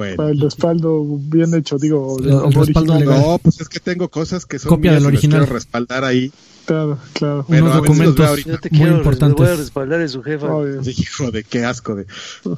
[0.00, 0.16] Bueno.
[0.16, 3.20] Para el respaldo bien hecho, digo, El- el respaldo legal.
[3.20, 5.40] No, pues es que tengo cosas que son Copia mías del original.
[5.40, 6.32] quiero respaldar ahí.
[6.64, 7.44] Claro, claro.
[7.48, 8.50] Bueno, Unos documentos ahorita.
[8.50, 9.36] Yo te muy quiero, importantes.
[9.36, 10.46] voy a respaldar a su jefa.
[10.54, 10.80] Obvio.
[10.90, 12.06] Hijo de qué asco de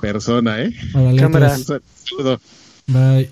[0.01, 0.73] persona, ¿eh?
[1.19, 1.57] Cámara.
[2.87, 3.31] Bye.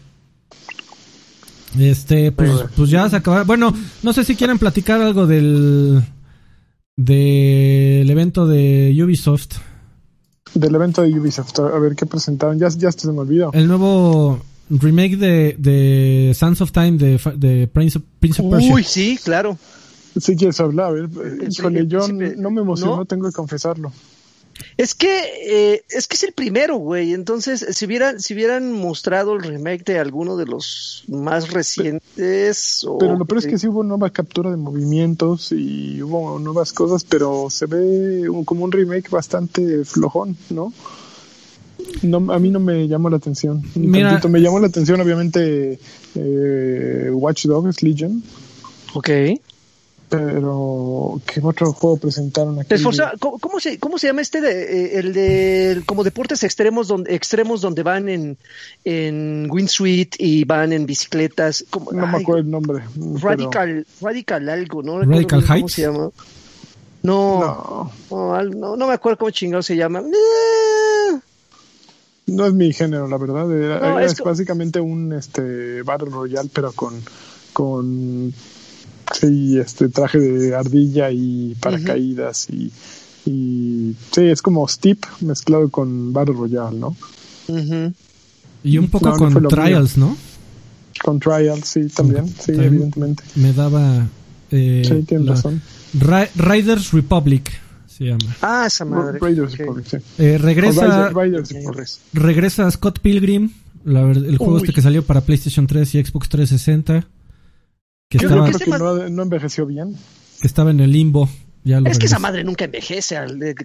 [1.78, 2.64] Este, pues, bye.
[2.76, 3.44] pues ya se acaba.
[3.44, 3.72] Bueno,
[4.02, 6.02] no sé si quieren platicar algo del
[6.96, 9.52] del evento de Ubisoft.
[10.54, 12.58] Del evento de Ubisoft, a ver qué presentaron.
[12.58, 13.50] Ya, ya se me olvidó.
[13.52, 18.50] El nuevo remake de, de Sands of Time de, fa- de Prince of, Prince of
[18.50, 18.74] Persia.
[18.74, 19.56] Uy, sí, claro.
[20.20, 21.08] Si quieres hablar, a ver.
[21.24, 23.04] El- Híjole, yo no me emocionó, ¿no?
[23.04, 23.92] tengo que confesarlo.
[24.76, 25.22] Es que
[25.74, 27.12] eh, es que es el primero, güey.
[27.12, 32.98] Entonces, si hubieran si hubieran mostrado el remake de alguno de los más recientes, o-
[32.98, 37.04] Pero lo peor es que sí hubo nueva captura de movimientos y hubo nuevas cosas,
[37.04, 40.72] pero se ve un- como un remake bastante flojón, ¿no?
[42.02, 43.62] No, a mí no me llamó la atención.
[43.74, 44.28] Mira- tantito.
[44.28, 45.78] Me llamó la atención, obviamente,
[46.14, 48.22] eh, Watch Dogs Legion,
[48.94, 49.08] Ok.
[50.10, 52.74] Pero ¿qué otro juego presentaron aquí?
[52.74, 54.50] Esforza- ¿cómo, cómo se cómo se llama este de,
[54.96, 58.36] eh, el de como deportes extremos donde extremos donde van en
[58.84, 61.64] en Windsuite y van en bicicletas?
[61.70, 62.82] ¿Cómo- No me acuerdo el nombre.
[62.94, 65.72] pero- Radical Radical algo, no Radical cómo Heights.
[65.72, 66.10] se llama.
[67.02, 70.02] No, No, no, al- no, no me acuerdo cómo chingado se llama.
[72.26, 73.50] No es mi género, la verdad.
[73.52, 77.00] Era- No, era es básicamente un este Battle Royale, pero con
[77.52, 78.32] con
[79.18, 82.70] sí, este traje de ardilla y paracaídas y,
[83.26, 86.96] y sí, es como Steep mezclado con Battle Royale, ¿no?
[88.62, 89.48] Y un poco No, con mío.
[89.48, 90.16] Trials, ¿no?
[91.02, 92.66] Con Trials, sí, también, sí, También.
[92.66, 93.22] evidentemente.
[93.36, 94.06] Me daba...
[94.50, 95.62] eh, Sí, tienes la- razón.
[95.98, 97.50] Ra- Riders Republic
[97.88, 98.36] se llama.
[98.42, 99.18] Ah, esa madre.
[99.18, 99.56] Raiders.
[99.56, 99.96] Republic, sí.
[100.18, 103.50] Eh, regresa, Riders- regresa Scott Pilgrim,
[103.84, 104.60] la el juego Uy.
[104.60, 107.06] este que salió para PlayStation 3 y Xbox 360.
[108.10, 109.96] Que Yo estaba, que creo ese que man- no, no envejeció bien.
[110.40, 111.28] que estaba en el limbo.
[111.62, 113.16] Ya lo Es que esa madre nunca envejece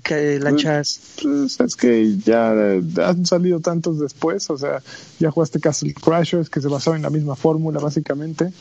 [0.03, 0.99] que lanchas.
[1.21, 4.81] Pues es que ya eh, han salido tantos después, o sea,
[5.19, 8.51] ya jugaste Castle Crashers, que se basaba en la misma fórmula, básicamente.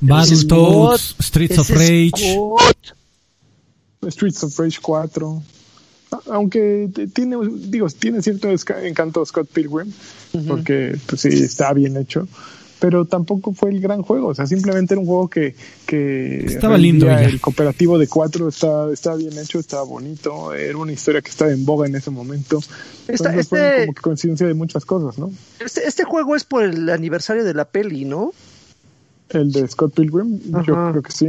[0.00, 2.34] Battletoads, Streets of Rage.
[2.34, 2.76] Scott.
[4.08, 5.42] Streets of Rage 4.
[6.12, 7.36] A- Aunque tiene,
[7.66, 8.48] digo, tiene cierto
[8.82, 9.92] encanto Scott Pilgrim,
[10.46, 12.28] porque pues sí, está bien hecho,
[12.82, 15.54] pero tampoco fue el gran juego, o sea, simplemente era un juego que,
[15.86, 17.22] que Estaba lindo ya.
[17.22, 21.52] el cooperativo de cuatro estaba, estaba bien hecho, estaba bonito, era una historia que estaba
[21.52, 22.58] en boga en ese momento.
[23.06, 25.30] Esta- Entonces, fue este- como que coincidencia de muchas cosas, ¿no?
[25.64, 28.32] Este, este juego es por el aniversario de la peli, ¿no?
[29.30, 31.28] El de Scott Pilgrim, yo creo que sí.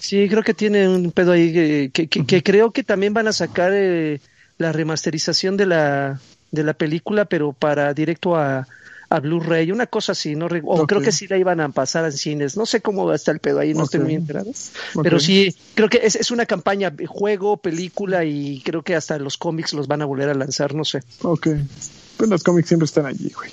[0.00, 3.28] Sí, creo que tiene un pedo ahí que, que, que- que creo que también van
[3.28, 4.20] a sacar eh,
[4.58, 8.66] la remasterización de la de la película, pero para directo a,
[9.12, 12.12] a Blu-ray, una cosa así, no o creo que sí la iban a pasar en
[12.12, 14.06] cines, no sé cómo va a estar el pedo ahí, no estoy Ok.
[14.06, 14.50] muy enterado,
[15.02, 19.18] pero sí, creo que es, es una campaña, de juego, película y creo que hasta
[19.18, 21.02] los cómics los van a volver a lanzar, no sé.
[21.22, 21.48] Ok.
[22.16, 23.50] Pues los cómics siempre están allí, güey.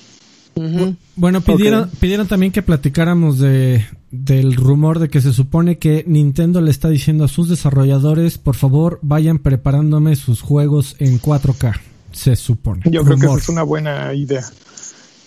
[1.16, 6.62] Bueno, pidieron, pidieron también que platicáramos de del rumor de que se supone que Nintendo
[6.62, 11.80] le está diciendo a sus desarrolladores, por favor, vayan preparándome sus juegos en 4K.
[12.12, 12.82] Se supone.
[12.86, 14.44] Yo creo que esa es una buena idea.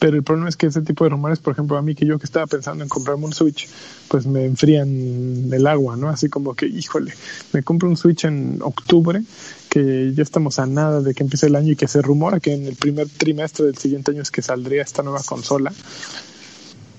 [0.02, 2.18] Pero el problema es que ese tipo de rumores, por ejemplo, a mí que yo
[2.18, 3.68] que estaba pensando en comprarme un Switch,
[4.08, 6.08] pues me enfrían el agua, ¿no?
[6.08, 7.14] Así como que, híjole,
[7.52, 9.22] me compro un Switch en octubre,
[9.68, 12.52] que ya estamos a nada de que empiece el año y que se rumora que
[12.52, 15.72] en el primer trimestre del siguiente año es que saldría esta nueva consola.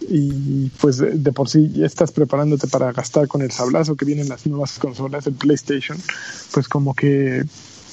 [0.09, 4.29] Y pues de, por sí ya estás preparándote para gastar con el sablazo que vienen
[4.29, 5.97] las nuevas consolas, el PlayStation,
[6.53, 7.43] pues como que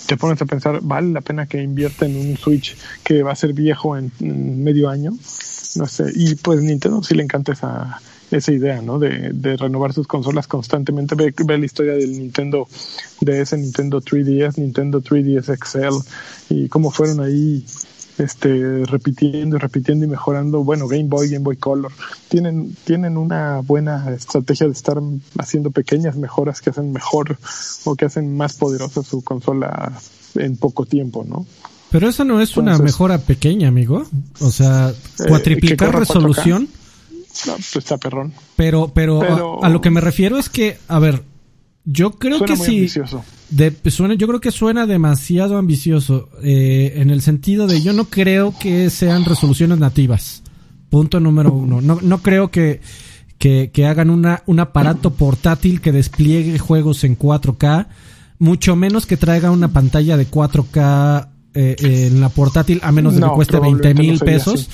[0.06, 3.36] te pones a pensar, ¿vale la pena que invierta en un Switch que va a
[3.36, 4.12] ser viejo en,
[4.62, 5.12] medio año?
[5.77, 8.01] No sé, y pues Nintendo sí le encanta esa,
[8.31, 8.98] esa idea, ¿no?
[8.98, 11.14] De, de renovar sus consolas constantemente.
[11.14, 12.66] Ve, ve la historia del Nintendo
[13.20, 17.64] DS, Nintendo 3DS, Nintendo 3DS XL y cómo fueron ahí
[18.24, 21.92] este repitiendo y repitiendo y mejorando bueno Game Boy Game Boy Color
[22.28, 25.01] tienen tienen una buena estrategia de estar
[25.38, 27.38] haciendo pequeñas mejoras que hacen mejor
[27.84, 29.92] o que hacen más poderosa su consola
[30.34, 31.47] en poco tiempo no
[31.90, 34.05] Pero eso no es una mejora pequeña, amigo.
[34.40, 36.09] O sea, Eh, cuatriplicar que corra 4K.
[36.14, 36.68] resolución.
[37.47, 38.32] No, pues está perrón.
[38.55, 41.22] Pero, pero, Pero- A, a lo que me refiero es que, a ver,
[41.85, 42.77] yo creo Suena que muy sí.
[42.77, 43.24] ambicioso.
[43.48, 46.28] De, suena, yo creo que suena demasiado ambicioso.
[46.43, 50.43] eh, en el sentido de yo no creo que sean resoluciones nativas.
[50.90, 51.81] Punto número uno.
[51.81, 52.81] No, no creo que,
[53.39, 57.86] que, que hagan una, un aparato portátil que despliegue juegos en 4K.
[58.39, 63.20] Mucho menos que traiga una pantalla de 4K eh, en la portátil, a menos de
[63.23, 64.69] que cueste 20 probablemente mil pesos.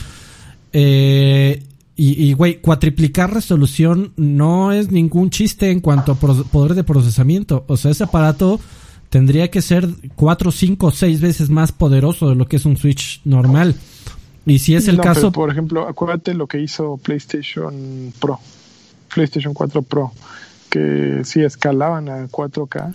[0.73, 1.63] Eh,
[1.97, 7.65] y, y, güey, cuatriplicar resolución no es ningún chiste en cuanto a poder de procesamiento.
[7.69, 8.61] O sea, ese aparato
[9.09, 13.23] tendría que ser 4, 5, 6 veces más poderoso de lo que es un Switch
[13.25, 13.75] normal.
[14.45, 18.39] Y si es el No, caso, pero, por ejemplo, acuérdate lo que hizo PlayStation Pro,
[19.13, 20.13] PlayStation 4 Pro,
[20.69, 22.95] que sí escalaban a 4K,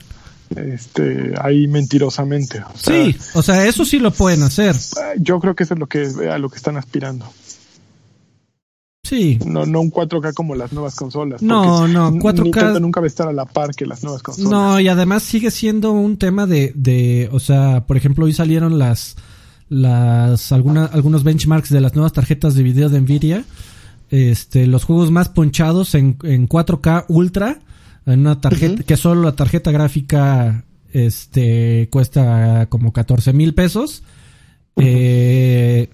[0.56, 2.62] este, ahí mentirosamente.
[2.74, 4.76] O sea, sí, o sea, eso sí lo pueden hacer.
[5.18, 7.26] Yo creo que eso es lo que a lo que están aspirando.
[9.04, 11.42] Sí, No, no un 4K como las nuevas consolas.
[11.42, 14.22] No, no, n- 4K Nintendo nunca va a estar a la par que las nuevas
[14.22, 14.52] consolas.
[14.52, 18.78] No, y además sigue siendo un tema de, de o sea, por ejemplo, hoy salieron
[18.78, 19.16] las,
[19.70, 23.44] las, alguna, algunos benchmarks de las nuevas tarjetas de video de Nvidia.
[24.12, 27.60] Este, los juegos más ponchados en, en 4K Ultra,
[28.06, 34.04] en una tarjeta, que solo la tarjeta gráfica, este, cuesta como 14 mil pesos.
[34.76, 35.90] Eh,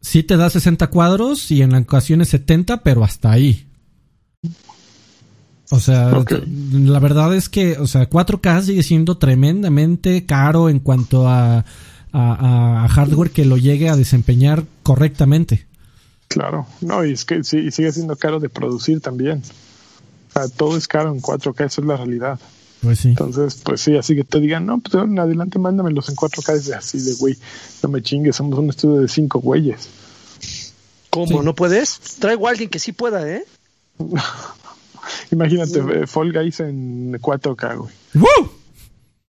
[0.00, 3.66] sí te da 60 cuadros y en ocasiones 70, pero hasta ahí.
[5.72, 6.10] O sea,
[6.72, 11.64] la verdad es que, o sea, 4K sigue siendo tremendamente caro en cuanto a, a,
[12.12, 15.66] a- a hardware que lo llegue a desempeñar correctamente.
[16.26, 19.42] Claro, no, y es que sí, sigue siendo caro de producir también.
[20.30, 22.38] O sea, todo es caro en 4K, eso es la realidad.
[22.82, 23.08] Pues sí.
[23.10, 26.66] Entonces, pues sí, así que te digan, no, pues en adelante mándamelos en 4K, es
[26.66, 27.36] de así de güey,
[27.82, 29.88] no me chingues, somos un estudio de cinco güeyes.
[31.10, 31.26] ¿Cómo?
[31.26, 31.38] Sí.
[31.44, 31.98] ¿No puedes?
[32.20, 33.44] Traigo a alguien que sí pueda, ¿eh?
[35.32, 37.92] Imagínate, eh, Fall Guys en 4K, güey.
[38.14, 38.50] ¡Woo!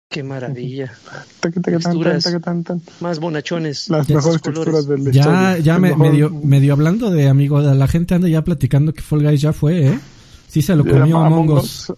[0.09, 0.93] Qué maravilla.
[1.41, 2.25] Taca, taca, tan, tan, Texturas.
[2.25, 2.83] taca, tan, tan.
[3.01, 3.89] Más bonachones.
[3.91, 5.05] Las Ya mejores texturas colores.
[5.05, 8.43] de la Ya, ya me, mejor- medio, medio hablando de amigo, la gente anda ya
[8.43, 9.99] platicando que Fall Guys ya fue, ¿eh?
[10.49, 11.93] Sí se lo comió Among Us.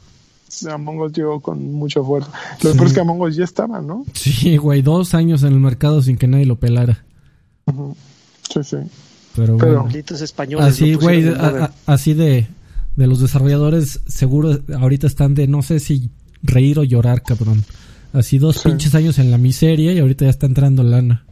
[0.62, 2.31] De Among Us llegó con mucha fuerza.
[2.62, 2.77] Lo Sí.
[2.79, 4.05] peor es que Among Us ya estaba, ¿no?
[4.15, 7.05] Sí, güey, dos años en el mercado sin que nadie lo pelara.
[8.53, 8.77] Sí, sí.
[9.37, 9.85] Pero, Pero- bueno.
[9.85, 10.66] Malditos españoles.
[10.66, 12.49] Así, güey, a- a- así de,
[12.97, 16.11] de los desarrolladores, seguro ahorita están de no sé si
[16.43, 17.65] reír o llorar, cabrón.
[18.12, 18.69] Así dos Sí.
[18.69, 21.25] pinches años en la miseria y ahorita ya está entrando lana.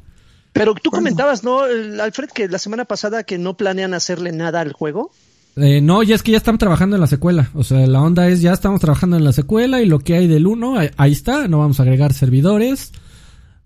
[0.53, 4.61] Pero tú comentabas, ¿no, el- Alfred, que la semana pasada que no planean hacerle nada
[4.61, 5.11] al juego?
[5.57, 7.51] Eh, no, ya es que ya están trabajando en la secuela.
[7.55, 10.27] O sea, la onda es ya estamos trabajando en la secuela y lo que hay
[10.27, 11.49] del 1, ahí, ahí está.
[11.49, 12.93] No vamos a agregar servidores.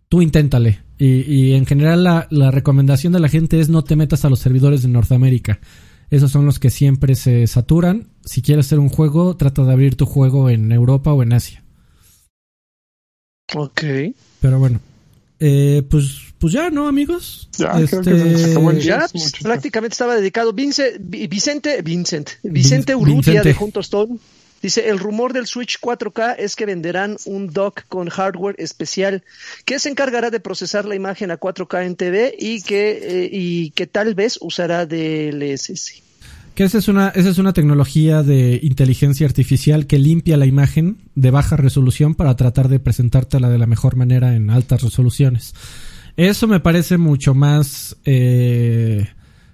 [0.09, 0.81] Tú inténtale.
[0.99, 4.31] Y, y en general la, la recomendación de la gente es no te metas a
[4.31, 5.59] los servidores de Norteamérica.
[6.11, 8.09] Esos son los que siempre se saturan.
[8.25, 11.63] Si quieres hacer un juego, trata de abrir tu juego en Europa o en Asia.
[13.55, 13.83] Ok.
[14.41, 14.81] Pero bueno.
[15.39, 17.49] Eh, pues, pues ya, ¿no, amigos?
[17.59, 20.53] Ya, creo que se acabó el Ya pues, prácticamente estaba dedicado.
[20.53, 24.17] Vince, Vi- Vicente, Vincent, Vicente Vin- Urrutia de Juntos Stone.
[24.63, 29.23] Dice, el rumor del Switch 4K es que venderán un dock con hardware especial
[29.65, 32.91] que se encargará de procesar la imagen a 4K en TV y que,
[33.25, 36.03] eh, y que tal vez usará DLSS.
[36.55, 40.99] Que esa es una, esa es una tecnología de inteligencia artificial que limpia la imagen
[41.15, 45.55] de baja resolución para tratar de presentártela de la mejor manera en altas resoluciones.
[46.29, 49.09] Eso me parece mucho más eh,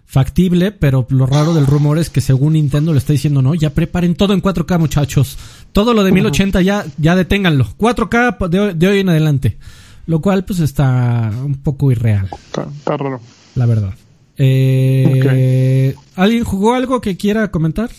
[0.04, 3.70] factible, pero lo raro del rumor es que según Nintendo le está diciendo, no, ya
[3.70, 5.38] preparen todo en 4K muchachos.
[5.72, 7.66] Todo lo de 1080 ya, ya deténganlo.
[7.78, 9.58] 4K de hoy, de hoy en adelante.
[10.06, 13.20] Lo cual pues está un poco irreal, Está, está raro.
[13.54, 13.94] la verdad.
[14.38, 17.90] Eh, ¿Alguien jugó algo que quiera comentar?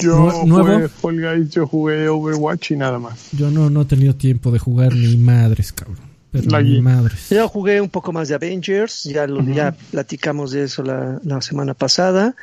[0.00, 0.64] Yo Nue- nuevo.
[0.74, 3.28] jugué Fall Guys, yo jugué Overwatch y nada más.
[3.32, 6.11] Yo no, no he tenido tiempo de jugar ni madres, cabrón.
[6.32, 7.28] Pero La madres.
[7.28, 11.42] Yo jugué un poco más de Avengers, ya lo, ya platicamos de eso la, la
[11.42, 12.34] semana pasada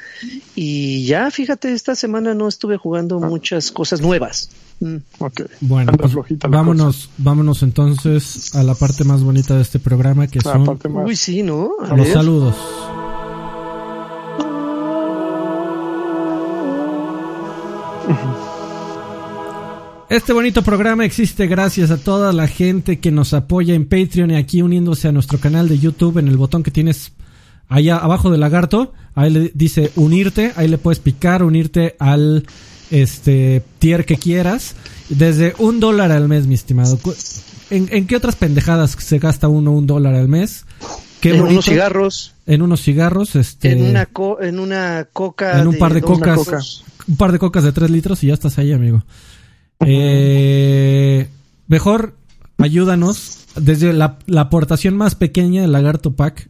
[0.56, 4.52] y ya fíjate esta semana no estuve jugando muchas cosas nuevas.
[4.80, 4.98] Mm.
[5.18, 5.42] Ok.
[5.62, 10.28] Bueno, pues, flojita la vámonos, vámonos entonces a la parte más bonita de este programa
[10.28, 10.54] que cosa.
[10.54, 11.08] son Aparte más.
[11.08, 11.72] Uy sí, ¿no?
[11.82, 12.14] A los ver.
[12.14, 12.56] saludos.
[20.10, 24.36] Este bonito programa existe gracias a toda la gente que nos apoya en Patreon y
[24.36, 27.12] aquí uniéndose a nuestro canal de YouTube en el botón que tienes
[27.68, 28.94] allá abajo del lagarto.
[29.14, 32.48] Ahí le dice unirte, ahí le puedes picar, unirte al
[32.90, 34.76] este tier que quieras.
[35.10, 37.00] Desde un dólar al mes, mi estimado.
[37.70, 40.66] ¿en, en qué otras pendejadas se gasta uno un dólar al mes?
[41.22, 41.54] Qué en bonito.
[41.54, 43.74] unos cigarros, En unos cigarros, este.
[43.74, 46.82] en una co- en una coca, en un par de cocas.
[47.08, 49.04] Un par de cocas de 3 litros y ya estás ahí, amigo.
[49.86, 51.28] Eh,
[51.68, 52.16] mejor
[52.58, 53.36] ayúdanos.
[53.56, 56.50] Desde la, la aportación más pequeña del Lagarto Pack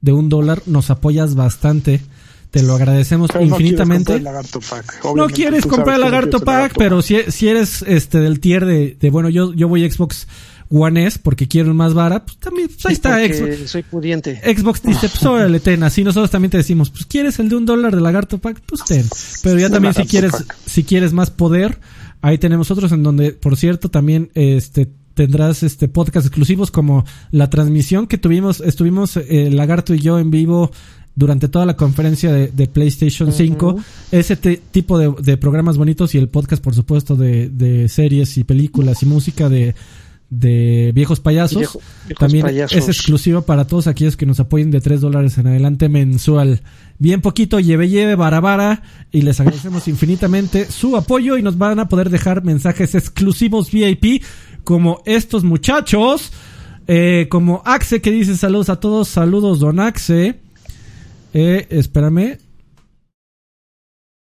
[0.00, 2.00] de un dólar, nos apoyas bastante.
[2.50, 4.12] Te lo agradecemos Pero no quieres infinitamente.
[4.14, 5.04] comprar el Lagarto Pack.
[5.14, 8.96] No quieres comprar el Lagarto el Pack, pero si, si eres este del tier de,
[8.98, 10.26] de bueno, yo, yo voy Xbox
[10.70, 13.70] One S porque quiero más vara, pues también, pues ahí está Xbox.
[13.70, 14.40] soy pudiente.
[14.56, 15.82] Xbox dice, pues órale, ten.
[15.82, 18.82] Así nosotros también te decimos, pues quieres el de un dólar de Lagarto Pack, pues
[18.84, 19.06] ten.
[19.42, 20.56] Pero ya también si quieres, Pack.
[20.66, 21.78] si quieres más poder,
[22.22, 27.50] ahí tenemos otros en donde, por cierto, también este tendrás este podcast exclusivos como la
[27.50, 30.70] transmisión que tuvimos, estuvimos eh, Lagarto y yo en vivo
[31.16, 33.76] durante toda la conferencia de, de PlayStation 5,
[34.12, 38.38] ese te- tipo de, de programas bonitos y el podcast, por supuesto, de, de series
[38.38, 39.74] y películas y música de,
[40.30, 41.58] de viejos payasos.
[41.58, 42.76] Viejo- viejos También payasos.
[42.76, 46.60] es exclusivo para todos aquellos que nos apoyen de 3 dólares en adelante mensual.
[46.98, 48.82] Bien poquito, lleve, lleve, vara, vara.
[49.10, 54.22] Y les agradecemos infinitamente su apoyo y nos van a poder dejar mensajes exclusivos VIP
[54.64, 56.30] como estos muchachos.
[56.86, 59.08] Eh, como Axe que dice saludos a todos.
[59.08, 60.38] Saludos, don Axe.
[61.34, 62.38] Eh, espérame.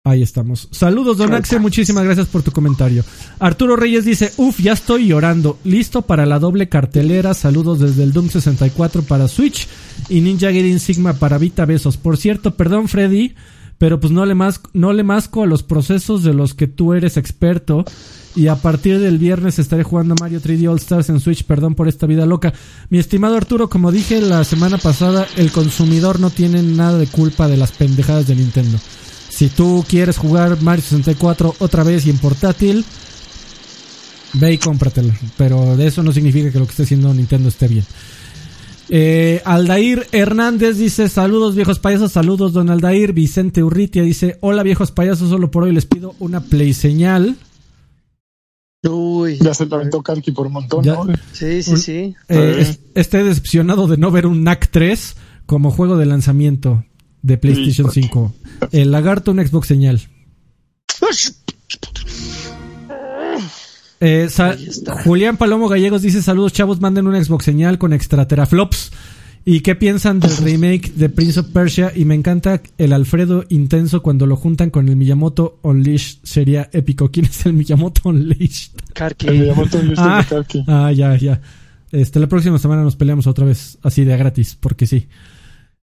[0.03, 0.67] Ahí estamos.
[0.71, 1.59] Saludos, Don Axe.
[1.59, 3.05] Muchísimas gracias por tu comentario.
[3.37, 5.59] Arturo Reyes dice: Uf, ya estoy llorando.
[5.63, 7.35] Listo para la doble cartelera.
[7.35, 9.67] Saludos desde el Doom 64 para Switch
[10.09, 11.65] y Ninja Gaiden Sigma para Vita.
[11.65, 11.97] Besos.
[11.97, 13.35] Por cierto, perdón, Freddy,
[13.77, 16.93] pero pues no le, mas no le masco a los procesos de los que tú
[16.93, 17.85] eres experto.
[18.35, 21.43] Y a partir del viernes estaré jugando Mario 3D All Stars en Switch.
[21.43, 22.53] Perdón por esta vida loca.
[22.89, 27.47] Mi estimado Arturo, como dije la semana pasada, el consumidor no tiene nada de culpa
[27.47, 28.79] de las pendejadas de Nintendo.
[29.41, 32.85] Si tú quieres jugar Mario 64 otra vez y en portátil,
[34.33, 35.11] ve y cómpratelo.
[35.35, 37.83] Pero de eso no significa que lo que esté haciendo Nintendo esté bien.
[38.89, 43.13] Eh, Aldair Hernández dice, saludos viejos payasos, saludos don Aldair.
[43.13, 47.35] Vicente Urritia dice, hola viejos payasos, solo por hoy les pido una play señal.
[48.87, 49.39] Uy.
[49.41, 50.93] Ya se la aventó Karki por un montón, Ya.
[50.93, 51.07] ¿no?
[51.31, 52.15] Sí, sí, sí.
[52.29, 55.15] Eh, es- esté decepcionado de no ver un NAC 3
[55.47, 56.85] como juego de lanzamiento
[57.21, 58.07] de PlayStation Híjole.
[58.07, 58.33] 5.
[58.71, 60.01] El lagarto, un Xbox señal.
[63.99, 64.27] Eh.
[65.03, 68.91] Julián Palomo Gallegos dice saludos chavos, manden un Xbox señal con extra teraflops.
[69.43, 71.91] ¿Y qué piensan del remake de Prince of Persia?
[71.95, 76.19] Y me encanta el Alfredo intenso cuando lo juntan con el Miyamoto Unleashed.
[76.23, 77.09] Sería épico.
[77.11, 78.71] ¿Quién es el Miyamoto Unleashed?
[78.93, 79.27] Karki.
[79.27, 80.63] El Miyamoto Unleashed Ah, de Karki.
[80.67, 81.41] ah, ya, ya.
[81.91, 85.07] Este, la próxima semana nos peleamos otra vez, así de a gratis, porque sí.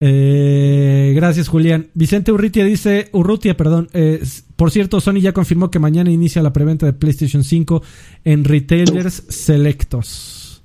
[0.02, 1.90] Eh, gracias, Julián.
[1.94, 3.90] Vicente Urrutia dice, Urrutia, perdón.
[3.94, 4.24] eh,
[4.56, 7.82] por cierto, Sony ya confirmó que mañana inicia la preventa de PlayStation 5
[8.24, 10.64] en retailers selectos.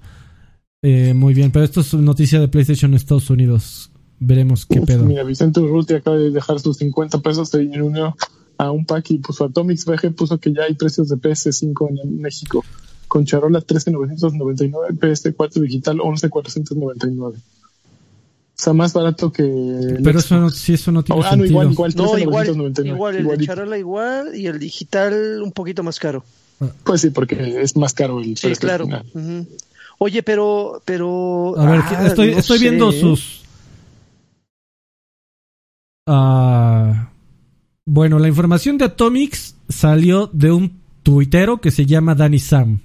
[0.82, 3.90] Eh, muy bien, pero esto es noticia de PlayStation en Estados Unidos.
[4.20, 5.04] Veremos qué pedo.
[5.04, 8.16] Mira, Vicente Urruti acaba de dejar sus 50 pesos, se unió
[8.58, 12.20] a un pack y puso Atomics VG, puso que ya hay precios de PS5 en
[12.20, 12.64] México.
[13.08, 17.38] Con charola 13,999, PS4 digital 11,499.
[18.56, 19.98] O sea, más barato que...
[20.02, 21.50] Pero eso no, sí, eso no tiene Ah, no, sentido.
[21.50, 22.88] igual, igual, No, igual, 13,999.
[22.96, 23.46] igual, el de.
[23.46, 26.24] Charola igual y el digital un poquito más caro.
[26.84, 28.86] Pues sí, porque es más caro el Sí, claro.
[29.98, 31.54] Oye, pero, pero.
[31.58, 32.64] A ver, ah, estoy, no estoy sé.
[32.64, 33.42] viendo sus.
[36.06, 37.08] Ah,
[37.86, 42.80] bueno, la información de Atomics salió de un tuitero que se llama Danny Sam.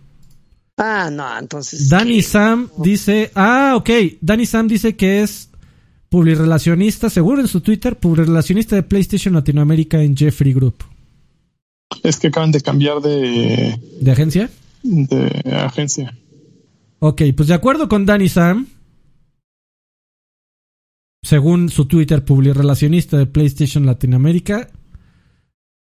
[0.78, 1.90] Ah, no, entonces.
[1.90, 2.24] Danny ¿qué?
[2.24, 3.32] Sam dice.
[3.36, 3.90] Ah, ok.
[4.22, 5.49] Danny Sam dice que es
[6.10, 10.84] publirelacionista, seguro en su Twitter, publirelacionista de PlayStation Latinoamérica en Jeffrey Group.
[12.04, 14.50] Es que acaban de cambiar de, ¿De agencia?
[14.84, 16.16] de agencia.
[17.00, 18.68] Ok, pues de acuerdo con Danny Sam,
[21.24, 24.70] según su Twitter publirelacionista de PlayStation Latinoamérica,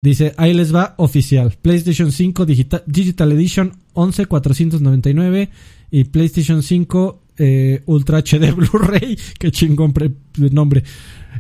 [0.01, 5.49] dice, ahí les va oficial, PlayStation 5 Digital, Digital Edition 11499
[5.91, 10.11] y PlayStation 5 eh, Ultra HD Blu-ray, que chingón pre-
[10.51, 10.83] nombre,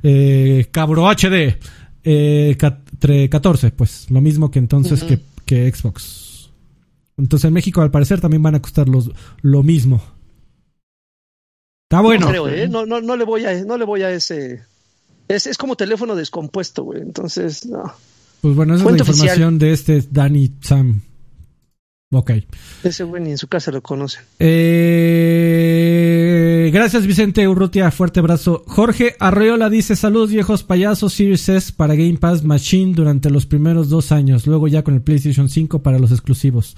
[0.01, 1.57] eh, Cabro HD,
[2.03, 6.49] eh, cat- tre- 14, pues lo mismo que entonces que, que Xbox.
[7.17, 9.11] Entonces en México al parecer también van a costar los,
[9.41, 10.01] lo mismo.
[11.89, 12.25] Está bueno.
[12.25, 12.67] No creo, ¿eh?
[12.67, 14.63] No, no, no le voy a, no le voy a ese.
[15.27, 17.01] Es, es como teléfono descompuesto, güey.
[17.01, 17.83] Entonces, no.
[18.41, 21.01] Pues bueno, esa es la información de este Danny Sam.
[22.13, 22.31] Ok.
[22.83, 24.21] Ese güey ni en su casa lo conocen.
[25.75, 28.63] Eh, gracias Vicente Urrutia, fuerte abrazo.
[28.67, 33.89] Jorge Arreola dice saludos viejos payasos Series S para Game Pass Machine durante los primeros
[33.89, 36.75] dos años, luego ya con el PlayStation 5 para los exclusivos.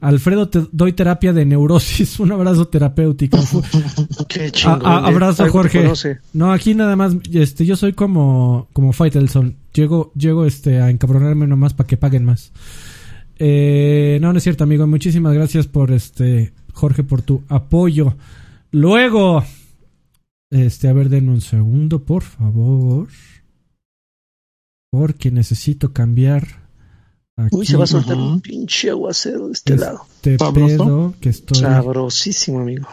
[0.00, 2.20] Alfredo, te doy terapia de neurosis.
[2.20, 3.38] Un abrazo terapéutico.
[4.28, 4.84] Qué chingón.
[4.84, 5.12] A- a- ¿eh?
[5.14, 5.80] abrazo, Jorge.
[5.82, 6.18] conoce.
[6.34, 9.56] No, aquí nada más, este, yo soy como, como Faitelson.
[9.72, 12.52] Llego, llego, este, a encabronarme nomás para que paguen más.
[13.38, 14.86] Eh, no, no es cierto, amigo.
[14.86, 18.14] Muchísimas gracias por, este, Jorge, por tu apoyo.
[18.70, 19.44] Luego,
[20.50, 23.08] este, a ver, denme un segundo, por favor.
[24.90, 26.46] Porque necesito cambiar
[27.36, 30.02] aquí Uy, se va a soltar un pinche aguacero de este lado.
[30.16, 30.76] este ¿Sabroso?
[30.84, 31.58] pedo que estoy.
[31.58, 32.86] Sabrosísimo, amigo.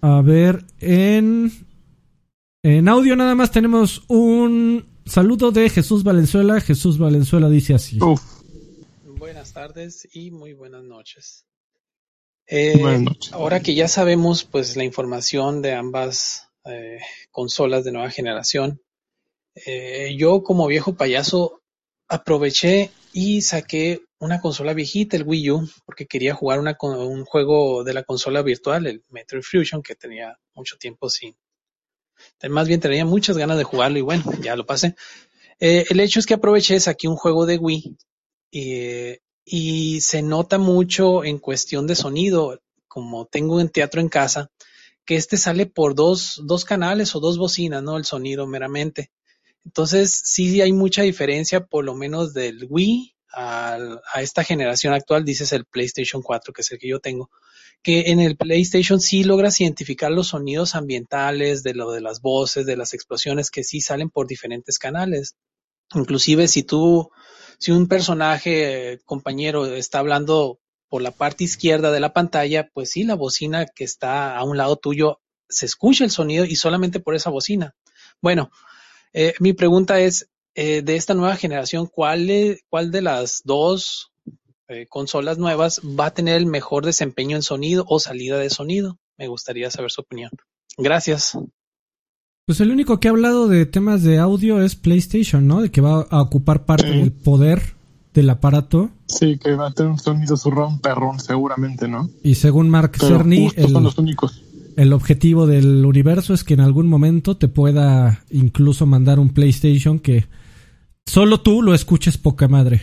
[0.00, 1.52] A ver, en,
[2.62, 6.60] en audio nada más tenemos un saludo de Jesús Valenzuela.
[6.60, 8.00] Jesús Valenzuela dice así.
[8.00, 8.22] Uf,
[9.52, 11.44] Buenas tardes y muy buenas noches.
[12.46, 13.32] Eh, Buenas noches.
[13.34, 17.00] Ahora que ya sabemos pues la información de ambas eh,
[17.30, 18.80] consolas de nueva generación,
[19.66, 21.60] eh, yo como viejo payaso
[22.08, 27.84] aproveché y saqué una consola viejita, el Wii U, porque quería jugar una, un juego
[27.84, 31.36] de la consola virtual, el Metroid Fusion, que tenía mucho tiempo sin...
[32.48, 34.94] Más bien tenía muchas ganas de jugarlo y bueno, ya lo pasé.
[35.60, 37.98] Eh, el hecho es que aproveché, saqué un juego de Wii
[38.52, 44.50] eh, y se nota mucho en cuestión de sonido, como tengo un teatro en casa,
[45.04, 47.96] que este sale por dos, canales o dos bocinas, ¿no?
[47.96, 49.10] El sonido meramente.
[49.64, 53.78] Entonces, sí hay mucha diferencia, por lo menos del Wii a
[54.20, 57.30] esta generación actual, dices el PlayStation 4, que es el que yo tengo,
[57.82, 62.66] que en el PlayStation sí logras identificar los sonidos ambientales, de lo de las voces,
[62.66, 65.34] de las explosiones, que sí salen por diferentes canales.
[65.94, 67.10] Inclusive si tú,
[67.62, 70.58] si un personaje, compañero, está hablando
[70.88, 74.56] por la parte izquierda de la pantalla, pues sí, la bocina que está a un
[74.56, 77.76] lado tuyo se escucha el sonido y solamente por esa bocina.
[78.20, 78.50] Bueno,
[79.12, 84.10] eh, mi pregunta es, eh, de esta nueva generación, ¿cuál, cuál de las dos
[84.66, 88.98] eh, consolas nuevas va a tener el mejor desempeño en sonido o salida de sonido?
[89.16, 90.32] Me gustaría saber su opinión.
[90.76, 91.38] Gracias.
[92.46, 95.60] Pues el único que ha hablado de temas de audio es PlayStation, ¿no?
[95.62, 96.98] De que va a ocupar parte Sí.
[96.98, 97.62] del poder
[98.14, 98.90] del aparato.
[99.06, 102.10] sí, que va a tener un sonido surround perrón, seguramente, ¿no?
[102.22, 104.42] Y según Mark Pero Cerny, justo son el, los únicos.
[104.76, 109.98] el objetivo del universo es que en algún momento te pueda incluso mandar un PlayStation
[110.00, 110.26] que
[111.06, 112.82] solo tú lo escuches poca madre.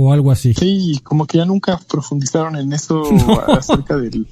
[0.00, 0.54] O algo así.
[0.54, 3.02] Sí, como que ya nunca profundizaron en eso
[3.48, 4.26] acerca del...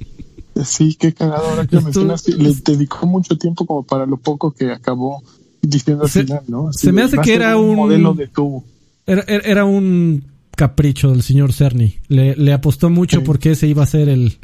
[0.64, 2.26] Sí, qué cagado ahora que lo mencionas.
[2.28, 5.22] Le dedicó mucho tiempo como para lo poco que acabó
[5.62, 6.68] diciendo al Se- final, ¿no?
[6.68, 8.64] Así se me hace que era un- modelo de tubo.
[9.06, 10.24] Era, era- era un
[10.56, 11.96] capricho del señor Cerny.
[12.08, 13.24] Le, le apostó mucho Sí.
[13.26, 14.38] porque ese iba a ser el,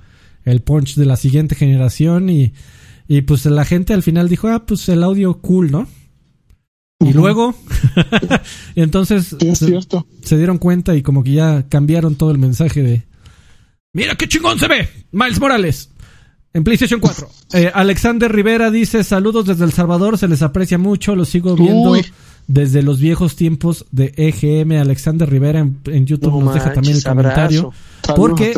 [0.45, 2.53] el punch de la siguiente generación y,
[3.09, 5.89] y pues la gente al final dijo, ah, pues el audio cool, ¿no?
[7.01, 7.55] Y luego,
[8.77, 10.07] y entonces Sí, es se, cierto.
[10.23, 13.03] se dieron cuenta y como que ya cambiaron todo el mensaje de,
[13.93, 15.91] mira qué chingón se ve, Miles Morales.
[16.55, 17.29] En PlayStation 4.
[17.55, 21.93] Eh, Alexander Rivera dice, saludos desde El Salvador, se les aprecia mucho, los sigo viendo
[21.93, 22.05] Uy.
[22.47, 24.73] desde los viejos tiempos de EGM.
[24.73, 27.73] Alexander Rivera en, en YouTube No nos deja también el comentario.
[28.15, 28.53] Porque-.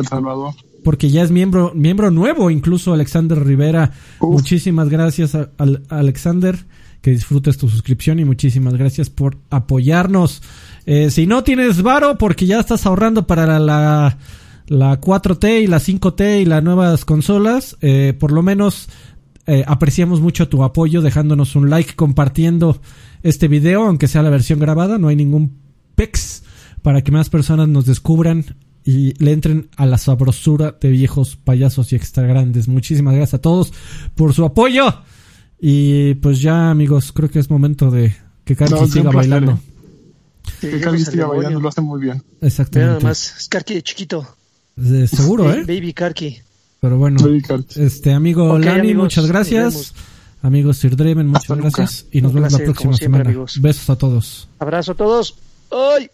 [0.83, 3.93] Porque ya es miembro, miembro nuevo, incluso Alexander Rivera.
[4.21, 4.33] Uf.
[4.33, 5.49] Muchísimas gracias a
[5.89, 6.59] Alexander.
[7.01, 10.43] Que disfrutes tu suscripción y muchísimas gracias por apoyarnos.
[10.87, 14.19] Eh, si no tienes varo, porque ya estás ahorrando para la, la,
[14.67, 18.89] la 4T y la 5T y las nuevas consolas, eh, por lo menos
[19.47, 22.81] eh, apreciamos mucho tu apoyo dejándonos un like, compartiendo
[23.23, 25.59] este video, aunque sea la versión grabada, no hay ningún
[25.95, 26.43] pex
[26.83, 31.93] para que más personas nos descubran y le entren a la sabrosura de viejos payasos
[31.93, 32.69] y extra grandes.
[32.69, 33.73] Muchísimas gracias a todos
[34.15, 34.95] por su apoyo.
[35.59, 38.15] Y pues ya amigos, creo que es momento de
[38.45, 39.59] que Karki No, siga bailando.
[40.61, 42.23] Sí, Que nos siga bailando, lo hace muy bien.
[42.43, 42.93] Exactamente.
[42.95, 44.37] nada más, es Karki de chiquito.
[45.07, 45.61] Seguro, Ba- ¿eh?
[45.67, 46.39] Baby Karki.
[46.81, 47.19] Pero bueno,
[47.77, 49.95] este amigo Lani, amigos, muchas gracias.
[50.43, 51.71] Amigos Sir Draven, muchas Hasta nunca.
[51.79, 52.07] gracias.
[52.13, 53.25] Y nos Un vemos la próxima siempre, semana.
[53.31, 53.61] amigos.
[53.61, 54.49] Besos a todos.
[54.59, 55.37] Abrazo a todos.
[55.71, 56.11] ¡Ay!